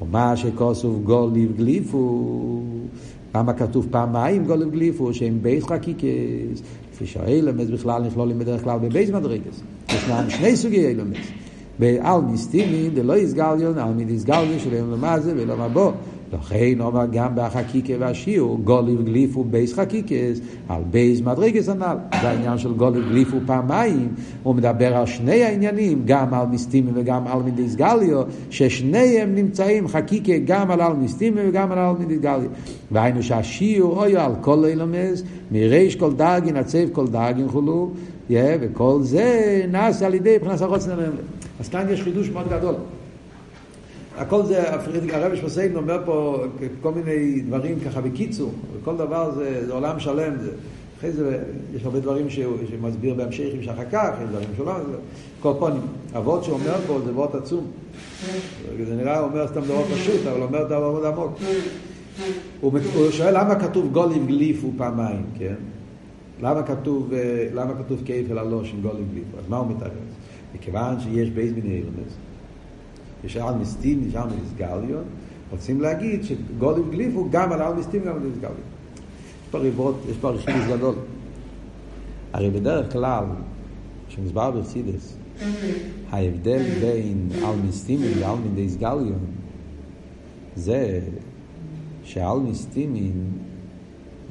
ומה 0.03 0.37
שכוסוף 0.37 0.97
גוליב 1.05 1.57
גליפו, 1.57 2.61
למה 3.35 3.53
כתוב 3.53 3.87
פעמיים 3.91 4.45
גוליב 4.45 4.71
גליפו, 4.71 5.15
שהם 5.15 5.39
בית 5.43 5.63
חקיקס, 5.63 6.63
כפי 6.93 7.07
שהאילמס 7.07 7.69
בכלל 7.71 8.03
נכלולים 8.03 8.39
בדרך 8.39 8.65
כלל 8.65 8.79
בבית 8.79 9.11
מדרגס. 9.11 9.61
ישנם 9.89 10.25
שני 10.29 10.57
סוגי 10.57 10.87
אילמס. 10.87 11.17
בעל 11.79 12.21
מיסטימי 12.21 12.91
דלא 12.95 13.17
יסגליון, 13.17 13.79
על 13.79 13.93
מי 13.95 14.05
דיסגליון 14.05 14.59
שלהם 14.59 14.93
למה 14.93 15.21
זה 15.21 15.33
ולא 15.37 15.57
מה 15.57 15.69
בו. 15.69 15.93
לכן 16.35 16.81
אומר 16.81 17.07
גם 17.13 17.33
בחקיקה 17.35 17.93
והשיעור, 17.99 18.59
גוליב 18.65 19.05
גליפו 19.05 19.45
בייס 19.45 19.75
חקיקס, 19.75 20.41
על 20.69 20.83
בייס 20.91 21.21
מדרגס 21.21 21.69
הנ"ל. 21.69 21.97
זה 22.21 22.29
העניין 22.29 22.59
של 22.59 22.73
גוליב 22.73 23.05
גליפו 23.09 23.37
פעמיים, 23.47 24.09
הוא 24.43 24.55
מדבר 24.55 24.97
על 24.97 25.07
שני 25.07 25.43
העניינים, 25.43 26.03
גם 26.05 26.35
על 26.35 26.47
מיסטימי 26.47 26.91
וגם 26.95 27.27
על 27.27 27.43
מידיס 27.43 27.75
גליו, 27.75 28.23
ששניהם 28.51 29.35
נמצאים 29.35 29.89
חקיקה 29.89 30.33
גם 30.45 30.71
על 30.71 30.81
על 30.81 30.93
מיסטימי 30.93 31.41
וגם 31.49 31.73
על 31.73 31.79
על 31.79 31.95
מידיס 31.99 32.21
גליו. 32.21 32.51
והיינו 32.91 33.23
שהשיעור 33.23 34.03
אוי 34.03 34.17
על 34.17 34.33
כל 34.41 34.65
אילומס, 34.65 35.23
מריש 35.53 35.97
כל 35.97 36.13
דרגין, 36.13 36.57
עצב 36.57 36.89
כל 36.93 37.07
דרגין 37.07 37.49
חולו, 37.49 37.91
וכל 38.31 38.99
זה 39.03 39.63
נעשה 39.71 40.07
על 40.07 40.15
ידי 40.15 40.37
מבחינת 40.37 40.61
הרוצן 40.61 40.91
אז 41.61 41.69
כאן 41.69 41.87
יש 41.91 42.03
חידוש 42.03 42.31
מאוד 42.31 42.49
גדול. 42.49 42.75
הכל 44.17 44.47
זה, 44.47 44.73
הרבי 45.13 45.37
שמסיין 45.37 45.77
אומר 45.77 46.03
פה 46.05 46.45
כל 46.81 46.93
מיני 46.93 47.41
דברים 47.41 47.81
ככה 47.81 48.01
בקיצור, 48.01 48.53
וכל 48.73 48.97
דבר 48.97 49.31
זה, 49.31 49.67
זה 49.67 49.73
עולם 49.73 50.01
שלם. 50.01 50.39
זה, 50.41 50.51
אחרי 50.99 51.13
זה 51.13 51.43
יש 51.75 51.85
הרבה 51.85 52.01
דברים 52.01 52.31
שהוא, 52.31 52.57
שמסביר 52.71 53.15
בהמשכים 53.15 53.63
שאחר 53.63 53.85
כך, 53.93 54.11
יש 54.23 54.29
דברים 54.29 54.49
שלא, 54.57 54.73
כל 55.41 55.53
פונים. 55.59 55.81
הוורד 56.15 56.45
שאומר 56.45 56.75
פה 56.87 57.01
זה 57.05 57.13
וורד 57.13 57.37
עצום. 57.37 57.67
זה 58.87 58.97
נראה, 58.97 59.19
הוא 59.19 59.29
אומר 59.29 59.49
סתם 59.49 59.61
דבר 59.61 59.85
פשוט, 59.85 60.27
אבל 60.27 60.43
אומר 60.43 60.65
דבר 60.65 60.93
מאוד 60.93 61.05
עמוק. 61.05 61.39
הוא, 62.61 62.73
הוא 62.95 63.11
שואל 63.11 63.41
למה 63.41 63.61
כתוב 63.61 63.93
גולים 63.93 64.27
גליפו 64.27 64.71
פעמיים, 64.77 65.23
כן? 65.39 65.55
למה 66.43 66.63
כתוב, 66.63 67.11
למה 67.55 67.75
כתוב 67.75 68.03
כפל 68.05 68.39
הלושן 68.39 68.81
גולם 68.83 69.05
גליפו? 69.13 69.39
אז 69.39 69.45
מה 69.49 69.57
הוא 69.57 69.67
מתארץ? 69.77 69.93
מכיוון 70.55 71.01
שיש 71.01 71.31
בייס 71.31 71.53
אילמס, 71.65 72.13
יש 73.25 73.37
על 73.37 73.55
מסטים, 73.55 74.09
יש 74.09 74.15
על 74.15 74.29
מסגליון, 74.43 75.05
רוצים 75.51 75.81
להגיד 75.81 76.25
שגולם 76.25 76.91
גליפו 76.91 77.29
גם 77.31 77.53
על 77.53 77.63
על 77.63 77.75
מסטים 77.75 78.03
וגם 78.03 78.17
על 78.17 78.19
מסגליון. 78.19 78.57
יש 79.45 79.51
פה 79.51 79.59
ריבות, 79.59 79.97
יש 80.11 80.17
פה 80.17 80.31
רכיב 80.31 80.63
גדול. 80.71 80.95
הרי 82.33 82.51
בדרך 82.51 82.93
כלל, 82.93 83.25
כשמסבר 84.09 84.51
ברסידס, 84.51 85.17
ההבדל 86.11 86.63
בין 86.81 87.29
על 87.45 87.55
מסטימין 87.69 88.11
ועל 88.19 88.39
מידי 88.39 88.69
סגליון 88.69 89.19
זה 90.57 91.01
שעל 92.05 92.39
מסטימין 92.39 93.31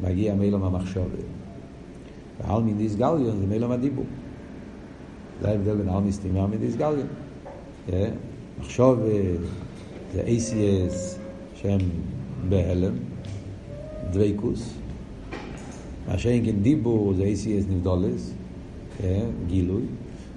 מגיע 0.04 0.36
מילום 0.36 0.64
המחשבת 0.64 1.06
ועל 2.42 2.64
מידי 2.64 2.90
סגליון 2.90 3.38
זה 3.40 3.48
מילום 3.48 3.72
הדיבור. 3.72 4.06
זה 5.42 5.50
ההבדל 5.50 5.76
בין 5.76 5.90
על 5.90 6.02
מסטימין 6.04 6.38
ועל 6.38 6.50
מידי 6.50 6.72
סגליון 6.72 7.08
מחשוב 8.60 9.00
זה 10.14 10.24
ACS 10.24 10.94
שהם 11.56 11.80
בהלם 12.50 12.94
דוויקוס 14.12 14.74
מה 16.08 16.18
שאין 16.18 16.46
כן 16.46 16.60
דיבור 16.62 17.14
זה 17.14 17.24
ACS 17.24 17.72
נבדולס 17.72 18.34
גילוי. 19.48 19.82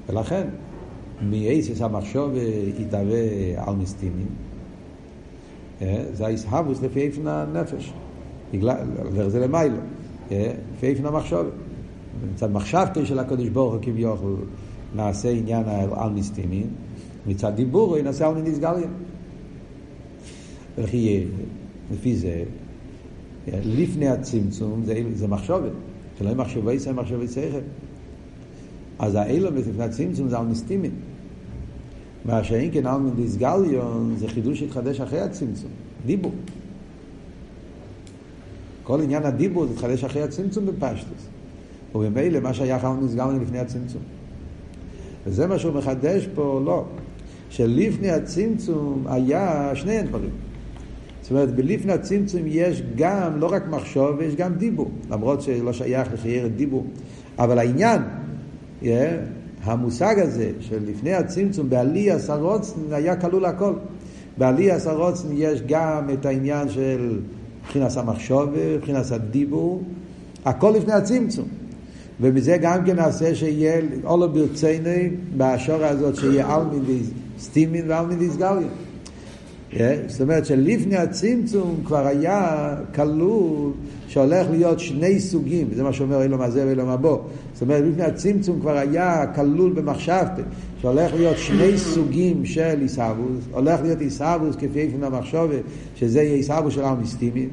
ולכן 0.09 0.49
מאייסס 1.23 1.81
המחשוב 1.83 2.31
יתהווה 2.79 3.19
על 3.57 3.75
מסטימים 3.75 4.29
זה 6.13 6.27
הישהבוס 6.27 6.83
לפי 6.83 7.01
איפן 7.01 7.27
הנפש 7.27 7.93
וזה 9.13 9.41
למיילו 9.41 9.77
לפי 10.31 10.87
איפן 10.87 11.07
המחשוב 11.07 11.47
מצד 12.35 12.53
מחשבתו 12.53 13.07
של 13.07 13.19
הקדוש 13.19 13.49
ברוך 13.49 13.73
הוא 13.73 13.83
כביכול 13.83 14.37
נעשה 14.97 15.31
עניין 15.31 15.65
על 15.95 16.11
מסטימים 16.11 16.67
מצד 17.27 17.53
דיבור 17.55 17.89
הוא 17.89 17.99
ינסה 17.99 18.29
על 18.29 18.35
מניסגליה 18.35 18.89
וכי 20.79 21.25
לפי 21.93 22.17
זה 22.17 22.45
לפני 23.49 24.09
הצמצום 24.09 24.83
זה, 24.85 25.03
זה 25.15 25.29
מחשובת 25.29 25.73
שלא 26.19 26.27
יהיה 26.27 26.37
מחשבי 26.37 26.73
ישראל 26.73 26.95
מחשבי 26.95 27.29
שכל 27.29 27.59
אז 28.99 29.15
האילו 29.15 29.51
לפני 29.51 29.85
הצמצום 29.85 30.29
זה 30.29 30.39
על 30.39 30.47
מסטימים. 30.47 30.91
מה 32.25 32.45
שאין 32.45 32.71
כן 32.73 32.87
על 32.87 33.01
מדיסגליון 33.01 34.15
זה 34.19 34.29
חידוש 34.29 34.59
שהתחדש 34.61 35.01
אחרי 35.01 35.21
הצמצום, 35.21 35.71
דיבור. 36.07 36.33
כל 38.83 39.01
עניין 39.01 39.23
הדיבור 39.23 39.67
זה 39.67 39.73
התחדש 39.73 40.05
אחרי 40.05 40.23
הצמצום 40.23 40.67
בפשטוס. 40.67 41.27
ובמילא 41.95 42.41
מה 42.41 42.55
שהיה 42.55 42.79
חל 42.79 42.89
מדיסגליון 42.89 43.41
לפני 43.41 43.59
הצמצום. 43.59 44.03
וזה 45.27 45.47
מה 45.47 45.59
שהוא 45.59 45.75
מחדש 45.75 46.29
פה, 46.35 46.63
לא. 46.65 46.85
שלפני 47.57 48.11
הצמצום 48.11 49.05
היה 49.07 49.71
שני 49.75 50.03
דברים. 50.03 50.31
זאת 51.23 51.31
אומרת, 51.31 51.55
בלפני 51.55 51.93
הצמצום 51.93 52.41
יש 52.47 52.83
גם, 52.97 53.41
לא 53.41 53.47
רק 53.47 53.63
מחשוב, 53.71 54.21
יש 54.21 54.37
גם 54.37 54.55
דיבור. 54.55 54.91
למרות 55.11 55.43
שלא 55.43 55.73
שייך 55.73 56.09
לחייר 56.13 56.49
דיבור. 56.57 56.87
אבל 57.39 57.59
העניין, 57.59 58.03
yeah, 58.83 58.87
המושג 59.63 60.19
הזה 60.19 60.51
של 60.61 60.79
לפני 60.87 61.15
הצמצום 61.15 61.71
בעלי 61.71 62.11
הסרוצן 62.11 62.81
היה 62.91 63.17
כלול 63.17 63.45
הכל. 63.45 63.73
בעלי 64.39 64.73
הסרוצן 64.73 65.29
יש 65.33 65.63
גם 65.67 66.11
את 66.13 66.27
העניין 66.27 66.69
של 66.69 67.21
מבחינת 67.65 67.97
המחשוב, 67.97 68.51
מבחינת 68.77 69.11
הדיבור, 69.11 69.83
הכל 70.45 70.73
לפני 70.77 70.93
הצמצום. 70.93 71.49
ומזה 72.21 72.57
גם 72.61 72.85
כן 72.85 72.97
נעשה 72.97 73.35
שיהיה 73.35 73.81
אולו 74.05 74.33
ברצינו 74.33 74.91
בשור 75.37 75.85
הזאת 75.85 76.17
שיהיה 76.17 76.57
אלמין 76.57 76.81
סטימין 77.39 77.85
ואלמין 77.89 78.19
דיסגליה. 78.19 78.69
זאת 80.09 80.21
אומרת 80.21 80.47
שלפני 80.47 80.97
הצמצום 80.97 81.77
כבר 81.85 82.07
היה 82.07 82.75
כלול 82.95 83.73
שהולך 84.09 84.47
להיות 84.51 84.81
שני 84.81 85.21
סוגים, 85.21 85.69
זה 85.75 85.83
מה 85.83 85.93
שאומר 85.93 86.23
אילום 86.23 86.41
הזה 86.41 86.67
ואילום 86.67 86.89
הבא. 86.89 87.17
זאת 87.53 87.63
אומרת, 87.63 87.85
לפני 87.85 88.03
הצמצום 88.03 88.61
כבר 88.61 88.77
היה 88.77 89.25
כלול 89.35 89.73
במחשבתא, 89.73 90.43
שהולך 90.81 91.15
להיות 91.15 91.39
שני 91.39 91.79
סוגים 91.79 92.45
של 92.45 92.81
עיסאוווס, 92.81 93.45
הולך 93.53 93.81
להיות 93.83 94.01
עיסאוווס 94.01 94.57
כפי 94.57 94.81
איפן 94.81 95.05
המחשובת, 95.05 95.61
שזה 95.97 96.23
יהיה 96.23 96.35
עיסאוווס 96.35 96.75
של 96.75 96.85
המסטימים, 96.85 97.49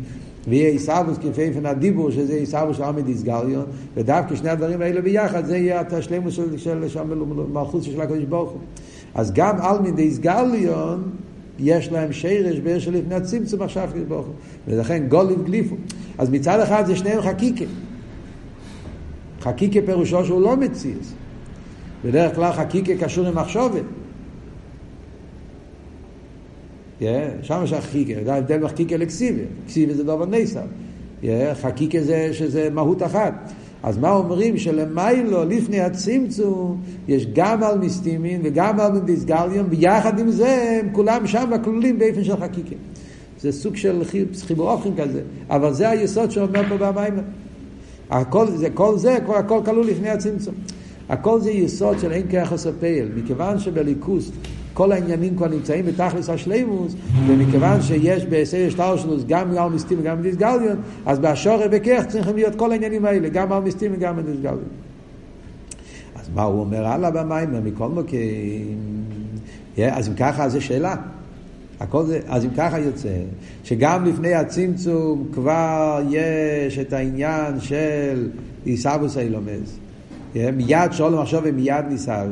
ויהיה 0.48 0.70
עיסאוווס 0.70 1.18
כפי 1.18 1.42
איפן 1.42 1.66
הדיבור, 1.66 2.12
שזה 2.12 2.34
עיסאוווס 2.34 2.78
של 2.78 2.84
המדיסגליון, 2.84 3.66
ודווקא 3.96 4.36
שני 4.36 4.50
הדברים 4.50 4.82
האלה 4.82 5.02
ביחד, 5.02 5.46
זה 5.46 5.58
יהיה 5.58 5.84
השלמוס 5.92 6.34
של, 6.34 6.58
של, 6.58 6.90
של 6.90 7.04
מלכות 7.54 7.84
של 7.84 8.02
הקדוש 8.02 8.24
ברוך 8.24 8.52
הוא. 8.52 8.60
אז 9.16 9.32
גם 9.34 9.56
על 9.62 9.80
מדיסגליון, 9.80 11.12
יש 11.60 11.92
להם 11.92 12.14
שרש 12.14 12.60
באר 12.60 12.80
של 12.80 12.94
לפני 12.94 13.16
הצמצום 13.16 13.62
עכשיו 13.62 13.84
הקדוש 13.84 14.04
ברוך 14.04 14.26
הוא. 14.26 14.36
ולכן 14.68 15.08
גולים 15.08 15.44
גליפו. 15.44 15.76
אז 16.18 16.30
מצד 16.30 16.60
אחד 16.60 16.86
זה 16.86 16.96
שניהם 16.96 17.22
חקיקה. 17.22 17.66
חקיקה 19.42 19.80
פירושו 19.86 20.26
שהוא 20.26 20.42
לא 20.42 20.58
מציאס. 20.58 21.14
בדרך 22.06 22.36
כלל 22.36 22.52
חקיקה 22.52 22.96
קשור 22.96 23.28
עם 23.28 23.36
מחשובת. 23.36 23.84
Yeah, 27.00 27.04
שם 27.42 27.62
יש 27.64 27.74
חקיקה, 27.74 28.14
זה 28.26 28.34
ההבדל 28.34 28.58
בין 28.58 28.68
חקיקה 28.68 28.98
לקסיבה. 28.98 29.42
קסיבה 29.68 29.94
זה 29.94 30.04
דבר. 30.04 30.26
Yeah, 31.22 31.26
חקיקה 31.62 32.02
זה 32.02 32.30
שזה 32.34 32.70
מהות 32.70 33.04
אחת. 33.04 33.54
אז 33.84 33.98
מה 33.98 34.12
אומרים 34.12 34.58
שלמיילו, 34.58 35.46
לפני 35.46 35.80
הצמצום, 35.80 36.82
יש 37.08 37.28
גם 37.34 37.64
על 37.64 37.78
מסטימין 37.80 38.42
וגם 38.44 38.80
על 38.80 39.00
דיסגליון, 39.00 39.66
ויחד 39.70 40.20
עם 40.20 40.32
זה 40.32 40.80
הם 40.82 40.90
כולם 40.92 41.28
שם 41.28 41.52
כלולים 41.64 42.00
באופן 42.00 42.24
של 42.24 42.38
חקיקה. 42.38 42.76
זה 43.40 43.52
סוג 43.52 43.76
של 43.76 44.02
חיבור 44.48 44.72
אופכים 44.72 44.96
כזה, 44.96 45.22
אבל 45.50 45.74
זה 45.74 45.90
היסוד 45.90 46.32
שאומר 46.32 46.62
פה 46.70 46.78
במים. 46.78 47.14
הכל 48.10 48.48
זה, 48.52 48.70
כל 48.70 48.98
זה, 48.98 49.18
כבר 49.26 49.36
הכל 49.36 49.60
כלול 49.66 49.88
לפני 49.88 50.10
הצמצום. 50.10 50.56
הכל 51.10 51.42
זה 51.42 51.52
יסוד 51.52 52.00
של 52.00 52.12
אין 52.12 52.28
כיחס 52.28 52.68
הפייל, 52.68 53.08
מכיוון 53.16 53.60
שבליכוס 53.60 54.32
כל 54.74 54.92
העניינים 54.92 55.36
כבר 55.36 55.48
נמצאים 55.48 55.86
בתכלס 55.86 56.30
השלימוס, 56.30 56.96
ומכיוון 57.28 57.82
שיש 57.82 58.26
בעשר 58.26 58.70
שטרשלוס 58.70 59.24
גם 59.28 59.58
על 59.58 59.70
מיסטים 59.70 60.00
וגם 60.00 60.20
בדיסגליון, 60.20 60.78
אז 61.06 61.20
באשורי 61.20 61.70
בכך 61.70 62.04
צריכים 62.08 62.36
להיות 62.36 62.56
כל 62.56 62.72
העניינים 62.72 63.06
האלה, 63.06 63.30
גם 63.30 63.52
על 63.52 63.62
מיסטים 63.62 63.92
וגם 63.96 64.18
בדיסגליון. 64.18 64.64
אז 66.16 66.30
מה 66.36 66.44
הוא 66.44 66.60
אומר 66.60 66.88
הלאה 66.88 67.12
במים, 67.12 67.64
מכל 67.64 67.90
מוקים? 67.90 68.78
אז 69.78 70.08
אם 70.08 70.14
ככה, 70.14 70.50
זו 70.50 70.62
שאלה. 70.62 70.96
הכל 71.80 72.06
זה, 72.06 72.20
אז 72.28 72.46
אם 72.46 72.50
ככה 72.58 72.80
יוצא, 72.80 73.18
שגם 73.64 74.06
לפני 74.06 74.34
הצמצום 74.34 75.28
כבר 75.34 76.02
יש 76.10 76.80
את 76.80 76.94
העניין 76.94 77.60
של 77.60 78.30
עיסאוווס 78.66 79.18
אילומס. 79.18 79.78
מיד 80.36 80.92
שולם 80.92 81.20
עכשיו 81.20 81.42
ומיד 81.46 81.86
ניסה, 81.90 82.24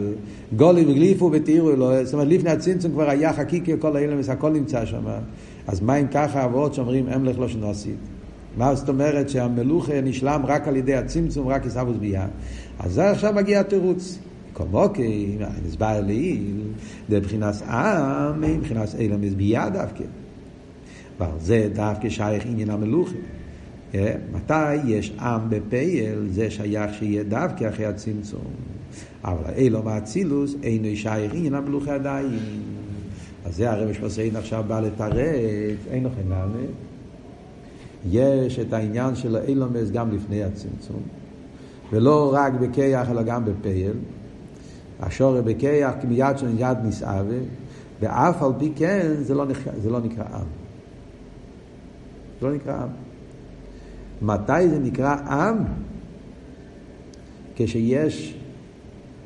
גולים 0.56 0.90
וגליפו 0.90 1.30
ותראו 1.34 1.76
לו, 1.76 2.06
זאת 2.06 2.14
אומרת 2.14 2.28
לפני 2.28 2.50
הצמצום 2.50 2.92
כבר 2.92 3.10
היה 3.10 3.34
חקיקי 3.34 3.74
כל 3.80 3.96
האילומס, 3.96 4.30
הכל 4.30 4.50
נמצא 4.50 4.86
שם. 4.86 5.04
אז 5.68 5.82
מה 5.82 5.96
אם 5.96 6.08
ככה 6.08 6.46
אבות 6.46 6.74
שאומרים 6.74 7.08
אמלך 7.08 7.40
לא 7.40 7.48
שנוסית? 7.48 7.96
מה 8.58 8.76
זאת 8.76 8.90
אומרת 8.90 9.30
שהמלוכה 9.30 10.02
נשלם 10.02 10.42
רק 10.48 10.68
על 10.68 10.76
ידי 10.76 10.96
הצמצום, 10.96 11.48
רק 11.48 11.64
עיסאוווס 11.64 11.98
ביה? 12.00 12.28
אז 12.80 12.94
זה 12.94 13.10
עכשיו 13.10 13.34
מגיע 13.34 13.60
התירוץ. 13.60 14.20
קומוקי, 14.54 15.38
נסבר 15.68 16.02
לעיל, 16.02 16.62
דבחינס 17.10 17.62
עם, 17.62 18.42
מבחינס 18.42 18.96
אילומס 18.96 19.34
ביה 19.34 19.70
דווקא. 19.70 20.04
ועל 21.20 21.30
זה 21.40 21.70
דווקא 21.74 22.10
שייך 22.10 22.46
עניין 22.46 22.70
המלוכה. 22.70 23.16
מתי 24.34 24.76
יש 24.76 25.14
עם 25.20 25.50
בפייל, 25.50 26.28
זה 26.30 26.50
שייך 26.50 26.94
שיהיה 26.94 27.24
דווקא 27.24 27.70
אחרי 27.70 27.86
הצמצום. 27.86 28.52
אבל 29.24 29.54
אילו 29.56 29.84
מאצילוס, 29.84 30.56
אינו 30.64 30.96
שייך 30.96 31.34
עניין 31.34 31.54
המלוכה 31.54 31.96
עדיין. 31.96 32.40
אז 33.46 33.56
זה 33.56 33.72
הרב 33.72 33.94
שמסיין 33.94 34.36
עכשיו 34.36 34.64
בא 34.68 34.80
לתרץ, 34.80 35.78
אין 35.90 36.04
לכם. 36.04 36.32
יש 38.10 38.60
את 38.60 38.74
העניין 38.74 39.16
של 39.16 39.36
האילומס 39.36 39.92
גם 39.92 40.12
לפני 40.12 40.44
הצמצום, 40.44 41.02
ולא 41.92 42.32
רק 42.34 42.54
בכיח 42.54 43.10
אלא 43.10 43.24
גם 43.24 43.46
בפייל. 43.46 43.94
השורר 45.00 45.42
בכיח 45.42 45.94
מיד 46.08 46.38
של 46.38 46.60
יד 46.60 46.78
נסעבה, 46.84 47.36
ואף 48.00 48.44
על 48.44 48.52
פי 48.60 48.72
כן 48.76 49.12
זה 49.22 49.36
לא 49.36 49.46
נקרא, 49.46 49.72
זה 49.82 49.90
לא 49.90 50.00
נקרא 50.00 50.24
עם. 50.34 50.46
זה 52.42 52.48
לא 52.48 52.54
נקרא 52.54 52.82
עם. 52.82 53.11
מתי 54.22 54.70
זה 54.70 54.80
נקרא 54.80 55.16
עם? 55.16 55.58
כשיש 57.56 58.38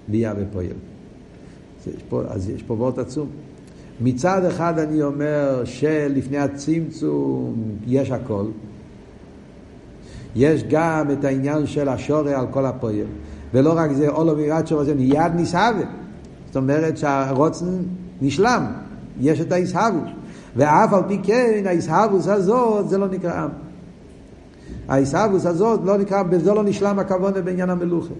ביה 0.08 0.34
ופועל. 0.38 0.68
אז 2.28 2.50
יש 2.50 2.64
פה 2.64 2.74
וורט 2.74 2.98
עצום. 2.98 3.28
מצד 4.02 4.46
אחד 4.46 4.80
אני 4.80 5.04
אומר 5.04 5.62
שלפני 5.66 6.38
הצמצום 6.38 7.56
יש 7.88 8.12
הכל. 8.12 8.46
יש 10.36 10.64
גם 10.70 11.12
את 11.12 11.26
העניין 11.26 11.66
של 11.66 11.90
השורה 11.90 12.40
על 12.40 12.48
כל 12.52 12.66
הפועל. 12.66 13.06
ולא 13.54 13.74
רק 13.76 13.92
זה, 13.92 14.10
אולו 14.10 14.36
מירת 14.36 14.68
שור 14.68 14.82
הזה 14.82 14.96
מיד 14.96 15.32
נסהבה. 15.36 15.86
זאת 16.48 16.56
אומרת 16.56 16.98
שהרוצן 16.98 17.66
נשלם, 18.22 18.66
יש 19.20 19.42
את 19.42 19.52
ההסהבוס. 19.52 20.10
ואף 20.56 20.94
על 20.94 21.04
פי 21.08 21.20
כן, 21.24 21.64
ההסהבוס 21.66 22.28
הזאת, 22.28 22.90
זה 22.90 22.98
לא 22.98 23.08
נקרא 23.08 23.44
עם. 23.44 23.50
ההסהבוס 24.88 25.46
הזאת 25.46 25.80
לא 25.84 25.98
נקרא, 25.98 26.24
בזה 26.24 26.54
לא 26.54 26.64
נשלם 26.64 27.00
הכוונה 27.00 27.42
בעניין 27.42 27.70
המלוכה. 27.70 28.14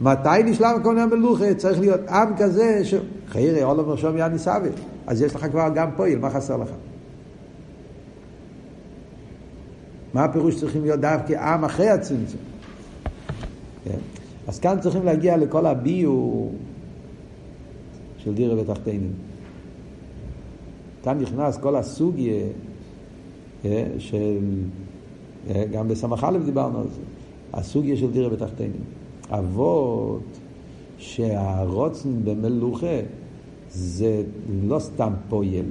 מתי 0.00 0.42
נשלם 0.44 0.74
הכוונה 0.80 1.02
המלוכה? 1.02 1.54
צריך 1.54 1.80
להיות 1.80 2.00
עם 2.08 2.36
כזה 2.36 2.84
ש... 2.84 2.94
חיירי, 3.28 3.62
עולם 3.62 3.84
ראשון 3.84 4.14
מיד 4.14 4.32
נסהבה. 4.32 4.68
אז 5.06 5.22
יש 5.22 5.34
לך 5.34 5.46
כבר 5.50 5.68
גם 5.74 5.90
פועל, 5.96 6.18
מה 6.18 6.30
חסר 6.30 6.56
לך? 6.56 6.68
מה 10.14 10.24
הפירוש 10.24 10.60
צריכים 10.60 10.82
להיות 10.82 11.00
דווקא 11.00 11.32
עם 11.32 11.64
אחרי 11.64 11.88
הצמצום? 11.88 12.40
כן. 13.84 13.98
אז 14.48 14.58
כאן 14.58 14.80
צריכים 14.80 15.04
להגיע 15.04 15.36
לכל 15.36 15.66
הביור 15.66 16.54
של 18.18 18.34
דירה 18.34 18.60
ותחתינים. 18.60 19.12
כאן 21.02 21.18
נכנס 21.18 21.56
כל 21.56 21.76
הסוגיה 21.76 22.44
אה, 23.64 23.86
של, 23.98 24.38
גם 25.72 25.88
בסמך 25.88 26.26
א' 26.28 26.38
דיברנו 26.44 26.78
על 26.78 26.88
זה, 26.88 27.00
הסוגיה 27.52 27.96
של 27.96 28.10
דירה 28.10 28.32
ותחתינים. 28.32 28.80
אבות 29.30 30.38
שהרוצן 30.98 32.24
במלוכה 32.24 33.00
זה 33.70 34.22
לא 34.64 34.78
סתם 34.78 35.12
פועל, 35.28 35.66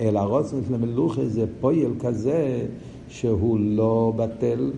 אלא 0.00 0.18
הרוצן 0.18 0.56
של 0.68 0.74
המלוכה 0.74 1.24
זה 1.26 1.46
פועל 1.60 1.92
כזה 2.00 2.66
שהוא 3.08 3.60
לא 3.60 4.12
בטל, 4.16 4.72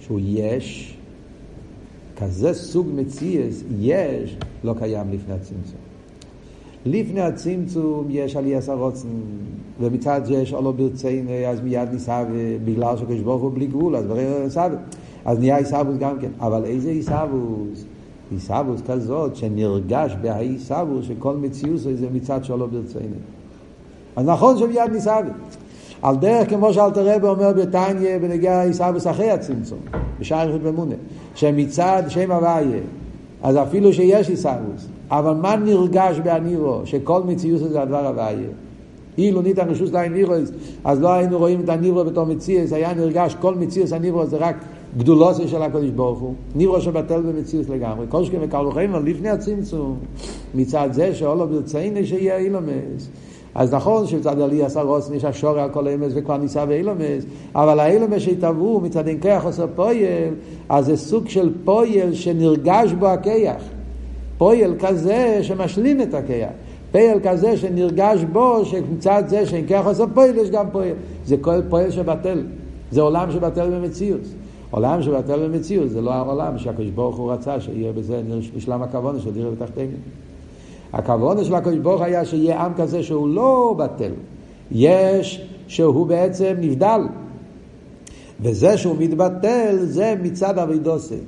שהוא 0.00 0.20
יש, 0.22 0.96
כזה 2.16 2.54
סוג 2.54 2.88
מציאס, 2.94 3.62
יש, 3.80 4.36
לא 4.64 4.74
קיים 4.78 5.10
לפני 5.12 5.34
הצמצום. 5.34 5.87
לפני 6.86 7.20
הצמצום 7.20 8.06
יש 8.10 8.36
עליית 8.36 8.68
הרוצן, 8.68 9.08
ומצד 9.80 10.20
שיש 10.26 10.52
עולו 10.52 10.72
ברצינו, 10.72 11.30
אז 11.48 11.60
מיד 11.60 11.88
ניסה, 11.92 12.24
בגלל 12.64 12.96
שקדוש 12.96 13.20
ברוך 13.20 13.42
הוא 13.42 13.50
בלי 13.54 13.66
גבול, 13.66 13.96
אז 13.96 14.06
ברור 14.06 14.44
ניסה, 14.44 14.66
אז 15.24 15.38
נהיה 15.38 15.56
עיסאוווס 15.56 15.96
גם 15.98 16.18
כן. 16.20 16.28
אבל 16.40 16.64
איזה 16.64 16.90
עיסאוווס? 16.90 17.84
עיסאוווס 18.30 18.80
כזאת 18.88 19.36
שנרגש 19.36 20.16
בהעיסאוווס 20.20 21.06
שכל 21.06 21.36
מציאות 21.36 21.80
זה 21.80 22.06
מצד 22.12 22.44
שעולו 22.44 22.68
ברצינו. 22.68 23.14
אז 24.16 24.26
נכון 24.26 24.58
שמיד 24.58 24.92
ניסה. 24.92 25.16
על 26.02 26.16
דרך 26.16 26.50
כמו 26.50 26.72
שאלתר 26.72 27.14
רבי 27.14 27.26
אומר 27.26 27.52
בתניא 27.52 28.18
בנגיע 28.18 28.62
עיסאוווס 28.62 29.06
אחרי 29.06 29.30
הצמצום, 29.30 29.78
בשער 30.20 30.48
יחיד 30.48 30.66
ומונה, 30.66 30.94
שמצד 31.34 32.02
שם 32.08 32.32
הוויה, 32.32 32.80
אז 33.42 33.56
אפילו 33.56 33.92
שיש 33.92 34.30
עיסאוווס, 34.30 34.88
אבל 35.10 35.34
מה 35.34 35.56
נרגש 35.56 36.20
באנירו? 36.24 36.80
שכל 36.84 37.22
מציאות 37.22 37.60
זה 37.60 37.82
הדבר 37.82 38.06
הוויה. 38.06 38.48
אילו 39.18 39.42
ניתן 39.42 39.70
רשוס 39.70 39.92
לעין 39.92 40.12
נירוס, 40.12 40.50
אז 40.84 41.00
לא 41.00 41.12
היינו 41.12 41.38
רואים 41.38 41.60
את 41.60 41.68
הניברו 41.68 42.04
בתור 42.04 42.24
מציאס, 42.24 42.72
היה 42.72 42.94
נרגש 42.94 43.34
כל 43.40 43.54
מציאס 43.54 43.92
הניברו 43.92 44.26
זה 44.26 44.36
רק 44.36 44.56
גדולוסי 44.98 45.48
של 45.48 45.62
הקדוש 45.62 45.90
ברוך 45.90 46.18
הוא, 46.18 46.34
ניברו 46.54 46.80
שבטל 46.80 47.20
במציאס 47.20 47.68
לגמרי. 47.68 48.06
כל 48.08 48.24
שכם 48.24 48.38
וקרלו 48.40 48.70
חיימר 48.70 48.98
לפני 48.98 49.28
הצמצום, 49.28 49.96
מצד 50.54 50.88
זה 50.92 51.14
שאולו 51.14 51.48
ברצייני 51.48 52.06
שיהיה 52.06 52.36
אילומס. 52.36 53.08
אז 53.58 53.74
נכון 53.74 54.06
שמצד 54.06 54.40
עלי 54.40 54.62
עשה 54.62 54.82
רוס 54.82 55.10
יש 55.14 55.24
השור 55.24 55.58
על 55.58 55.70
כל 55.70 55.88
אמס 55.88 56.12
וכבר 56.14 56.36
ניסה 56.36 56.66
באילומס, 56.66 57.24
אבל 57.54 57.80
האילומס 57.80 58.22
שהתעברו 58.22 58.80
מצד 58.80 59.08
אין 59.08 59.20
כיח 59.20 59.44
עושה 59.44 59.66
פויל, 59.66 60.34
אז 60.68 60.86
זה 60.86 60.96
סוג 60.96 61.28
של 61.28 61.52
פויל 61.64 62.14
שנרגש 62.14 62.92
בו 62.92 63.06
הכיח. 63.06 63.62
פויל 64.38 64.74
כזה 64.78 65.38
שמשלים 65.42 66.00
את 66.00 66.14
הכיח. 66.14 66.50
פייל 66.92 67.18
כזה 67.24 67.56
שנרגש 67.56 68.24
בו, 68.32 68.64
שמצד 68.64 69.22
זה 69.26 69.46
שאין 69.46 69.66
כך 69.68 69.86
עושה 69.86 70.04
פועל, 70.14 70.36
יש 70.36 70.50
גם 70.50 70.70
פועל. 70.72 70.94
זה 71.24 71.36
כל 71.40 71.60
פועל 71.68 71.90
שבטל. 71.90 72.42
זה 72.90 73.00
עולם 73.00 73.30
שבטל 73.30 73.70
במציאות. 73.70 74.20
עולם 74.70 75.02
שבטל 75.02 75.48
במציאות 75.48 75.90
זה 75.90 76.00
לא 76.00 76.12
העולם 76.12 76.58
שהקדוש 76.58 76.90
ברוך 76.90 77.16
הוא 77.16 77.32
רצה 77.32 77.60
שיהיה 77.60 77.92
בזה 77.92 78.22
נשלם 78.56 78.82
הכוונה 78.82 79.20
של 79.20 79.32
דירה 79.32 79.50
ותחתינו. 79.52 79.96
הכוונה 80.92 81.44
של 81.44 81.54
הקדוש 81.54 81.78
ברוך 81.78 82.02
היה 82.02 82.24
שיהיה 82.24 82.60
עם 82.60 82.72
כזה 82.76 83.02
שהוא 83.02 83.28
לא 83.28 83.74
בטל. 83.78 84.12
יש 84.70 85.48
שהוא 85.68 86.06
בעצם 86.06 86.54
נבדל. 86.60 87.00
וזה 88.40 88.78
שהוא 88.78 88.96
מתבטל 88.98 89.76
זה 89.80 90.14
מצד 90.22 90.58
אבידוסי. 90.58 91.18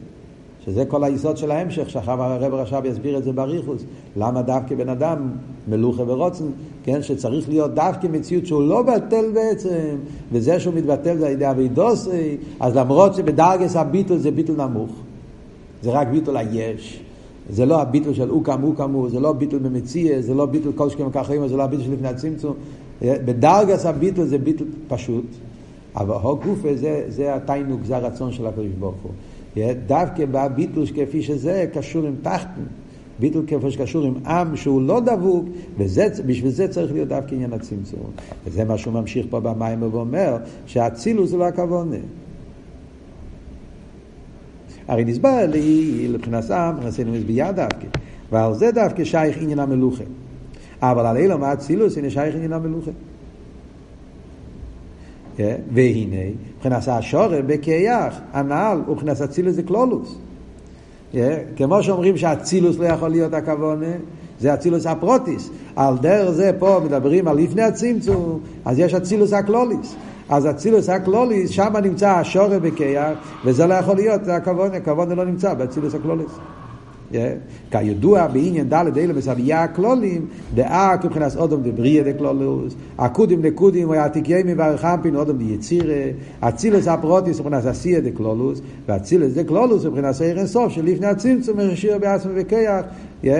שזה 0.64 0.84
כל 0.84 1.04
היסוד 1.04 1.36
של 1.36 1.50
ההמשך, 1.50 1.90
שאחר 1.90 2.22
הרב 2.22 2.54
רש"ב 2.54 2.84
יסביר 2.84 3.18
את 3.18 3.24
זה 3.24 3.32
בריחוס. 3.32 3.84
למה 4.16 4.42
דווקא 4.42 4.74
בן 4.74 4.88
אדם 4.88 5.28
מלוכה 5.68 6.02
ורוצן, 6.06 6.44
כן, 6.84 7.02
שצריך 7.02 7.48
להיות 7.48 7.74
דווקא 7.74 8.06
מציאות 8.06 8.46
שהוא 8.46 8.62
לא 8.62 8.82
בטל 8.82 9.30
בעצם, 9.34 9.96
וזה 10.32 10.60
שהוא 10.60 10.74
מתבטל 10.74 11.16
זה 11.16 11.26
על 11.26 11.32
ידי 11.32 11.50
אבידוסי, 11.50 12.36
אז 12.60 12.76
למרות 12.76 13.14
שבדרגס 13.14 13.76
הביטול 13.76 14.18
זה 14.18 14.30
ביטול 14.30 14.56
נמוך, 14.56 14.90
זה 15.82 15.90
רק 15.90 16.08
ביטול 16.08 16.36
היש. 16.36 17.04
זה 17.50 17.66
לא 17.66 17.80
הביטול 17.82 18.14
של 18.14 18.30
אוקם 18.30 18.62
אוקם 18.64 18.92
הוא, 18.92 19.10
זה 19.10 19.20
לא 19.20 19.32
ביטול 19.32 19.58
במציע, 19.58 20.20
זה 20.20 20.34
לא 20.34 20.46
ביטול 20.46 20.72
כל 20.72 20.90
שכם 20.90 21.10
ככה 21.10 21.48
זה 21.48 21.56
לא 21.56 21.62
הביטול 21.62 21.84
של 21.84 21.92
לפני 21.92 22.08
הצמצום. 22.08 22.54
בדרגס 23.02 23.86
הביטול 23.86 24.24
זה 24.24 24.38
ביטול 24.38 24.66
פשוט, 24.88 25.24
אבל 25.96 26.14
הגופה 26.14 26.68
זה, 26.74 27.04
זה 27.08 27.34
התיינוק, 27.34 27.80
זה 27.84 27.96
הרצון 27.96 28.32
של 28.32 28.46
הקדוש 28.46 28.66
ברוך 28.78 28.96
הוא. 29.02 29.64
דווקא 29.86 30.24
בביטול 30.30 30.86
כפי 30.86 31.22
שזה 31.22 31.66
קשור 31.72 32.06
עם 32.06 32.14
תחתן, 32.22 32.62
ביטול 33.20 33.44
כפי 33.46 33.70
שקשור 33.70 34.04
עם 34.04 34.14
עם 34.26 34.56
שהוא 34.56 34.82
לא 34.82 35.00
דבוק, 35.00 35.44
ובשביל 35.78 36.50
זה 36.50 36.68
צריך 36.68 36.92
להיות 36.92 37.08
דווקא 37.08 37.34
עניין 37.34 37.52
הצמצום. 37.52 38.10
וזה 38.46 38.64
מה 38.64 38.78
שהוא 38.78 38.94
ממשיך 38.94 39.26
פה 39.30 39.40
במים 39.40 39.82
ואומר, 39.82 40.36
שהאצילוס 40.66 41.30
זה 41.30 41.36
לא 41.36 41.44
הכוונה. 41.44 41.96
הרי 44.90 45.04
נסבר 45.04 45.46
לי 45.48 46.08
לבחינת 46.08 46.50
עם, 46.50 46.80
נעשינו 46.84 47.12
מזביעה 47.12 47.52
דווקא, 47.52 47.86
ועל 48.32 48.54
זה 48.54 48.72
דווקא 48.72 49.04
שייך 49.04 49.36
עניין 49.40 49.58
המלוכה. 49.58 50.04
אבל 50.82 51.06
על 51.06 51.16
אילום 51.16 51.42
האצילוס 51.44 51.98
הנה 51.98 52.10
שייך 52.10 52.34
עניין 52.34 52.52
המלוכה. 52.52 52.90
והנה, 55.72 56.16
מבחינת 56.56 56.88
השורר 56.88 57.40
בכיח, 57.46 58.20
הנעל 58.32 58.82
מבחינת 58.88 59.20
אצילוס 59.20 59.54
זה 59.54 59.62
קלולוס. 59.62 60.18
כמו 61.56 61.82
שאומרים 61.82 62.16
שאצילוס 62.16 62.78
לא 62.78 62.84
יכול 62.84 63.08
להיות 63.08 63.34
הכוונה, 63.34 63.92
זה 64.40 64.54
אצילוס 64.54 64.86
הפרוטיס. 64.86 65.50
על 65.76 65.98
דרך 65.98 66.30
זה 66.30 66.50
פה 66.58 66.80
מדברים 66.84 67.28
על 67.28 67.36
לפני 67.36 67.62
הצמצום, 67.62 68.40
אז 68.64 68.78
יש 68.78 68.94
אצילוס 68.94 69.32
הקלוליס. 69.32 69.94
אז 70.30 70.50
אצילוס 70.50 70.88
הקלוליס, 70.88 71.50
שם 71.50 71.76
נמצא 71.82 72.10
השורר 72.10 72.58
בכיח, 72.58 73.18
וזה 73.44 73.66
לא 73.66 73.74
יכול 73.74 73.96
להיות 73.96 74.28
הכוונה, 74.28 74.76
הכוונה 74.76 75.14
לא 75.14 75.24
נמצא 75.24 75.54
באצילוס 75.54 75.94
הקלוליס. 75.94 76.30
כידוע 77.70 78.26
בעניין 78.26 78.68
ד' 78.68 78.98
אלה 78.98 79.12
בסבייה 79.12 79.64
הכלולים, 79.64 80.26
דאה 80.54 80.96
כבחינת 80.98 81.36
אודם 81.36 81.62
דבריה 81.62 82.02
דקלולוס, 82.02 82.74
הקודים 82.98 83.42
דקודים 83.42 83.88
או 83.88 83.94
העתיקיימים 83.94 84.58
והרחמפין 84.58 85.16
אודם 85.16 85.38
דיצירה, 85.38 85.94
אצילס 86.40 86.88
הפרוטיס 86.88 87.40
מבחינת 87.40 87.66
עשייה 87.66 88.00
דקלולוס, 88.00 88.60
ואצילס 88.88 89.32
דקלולוס 89.32 89.84
מבחינת 89.84 90.14
סעיר 90.14 90.38
אינסוף 90.38 90.72
שלפני 90.72 91.06
הצמצום 91.06 91.56
מרשיר 91.56 91.98
בעצמו 91.98 92.32
וכיח, 92.34 92.84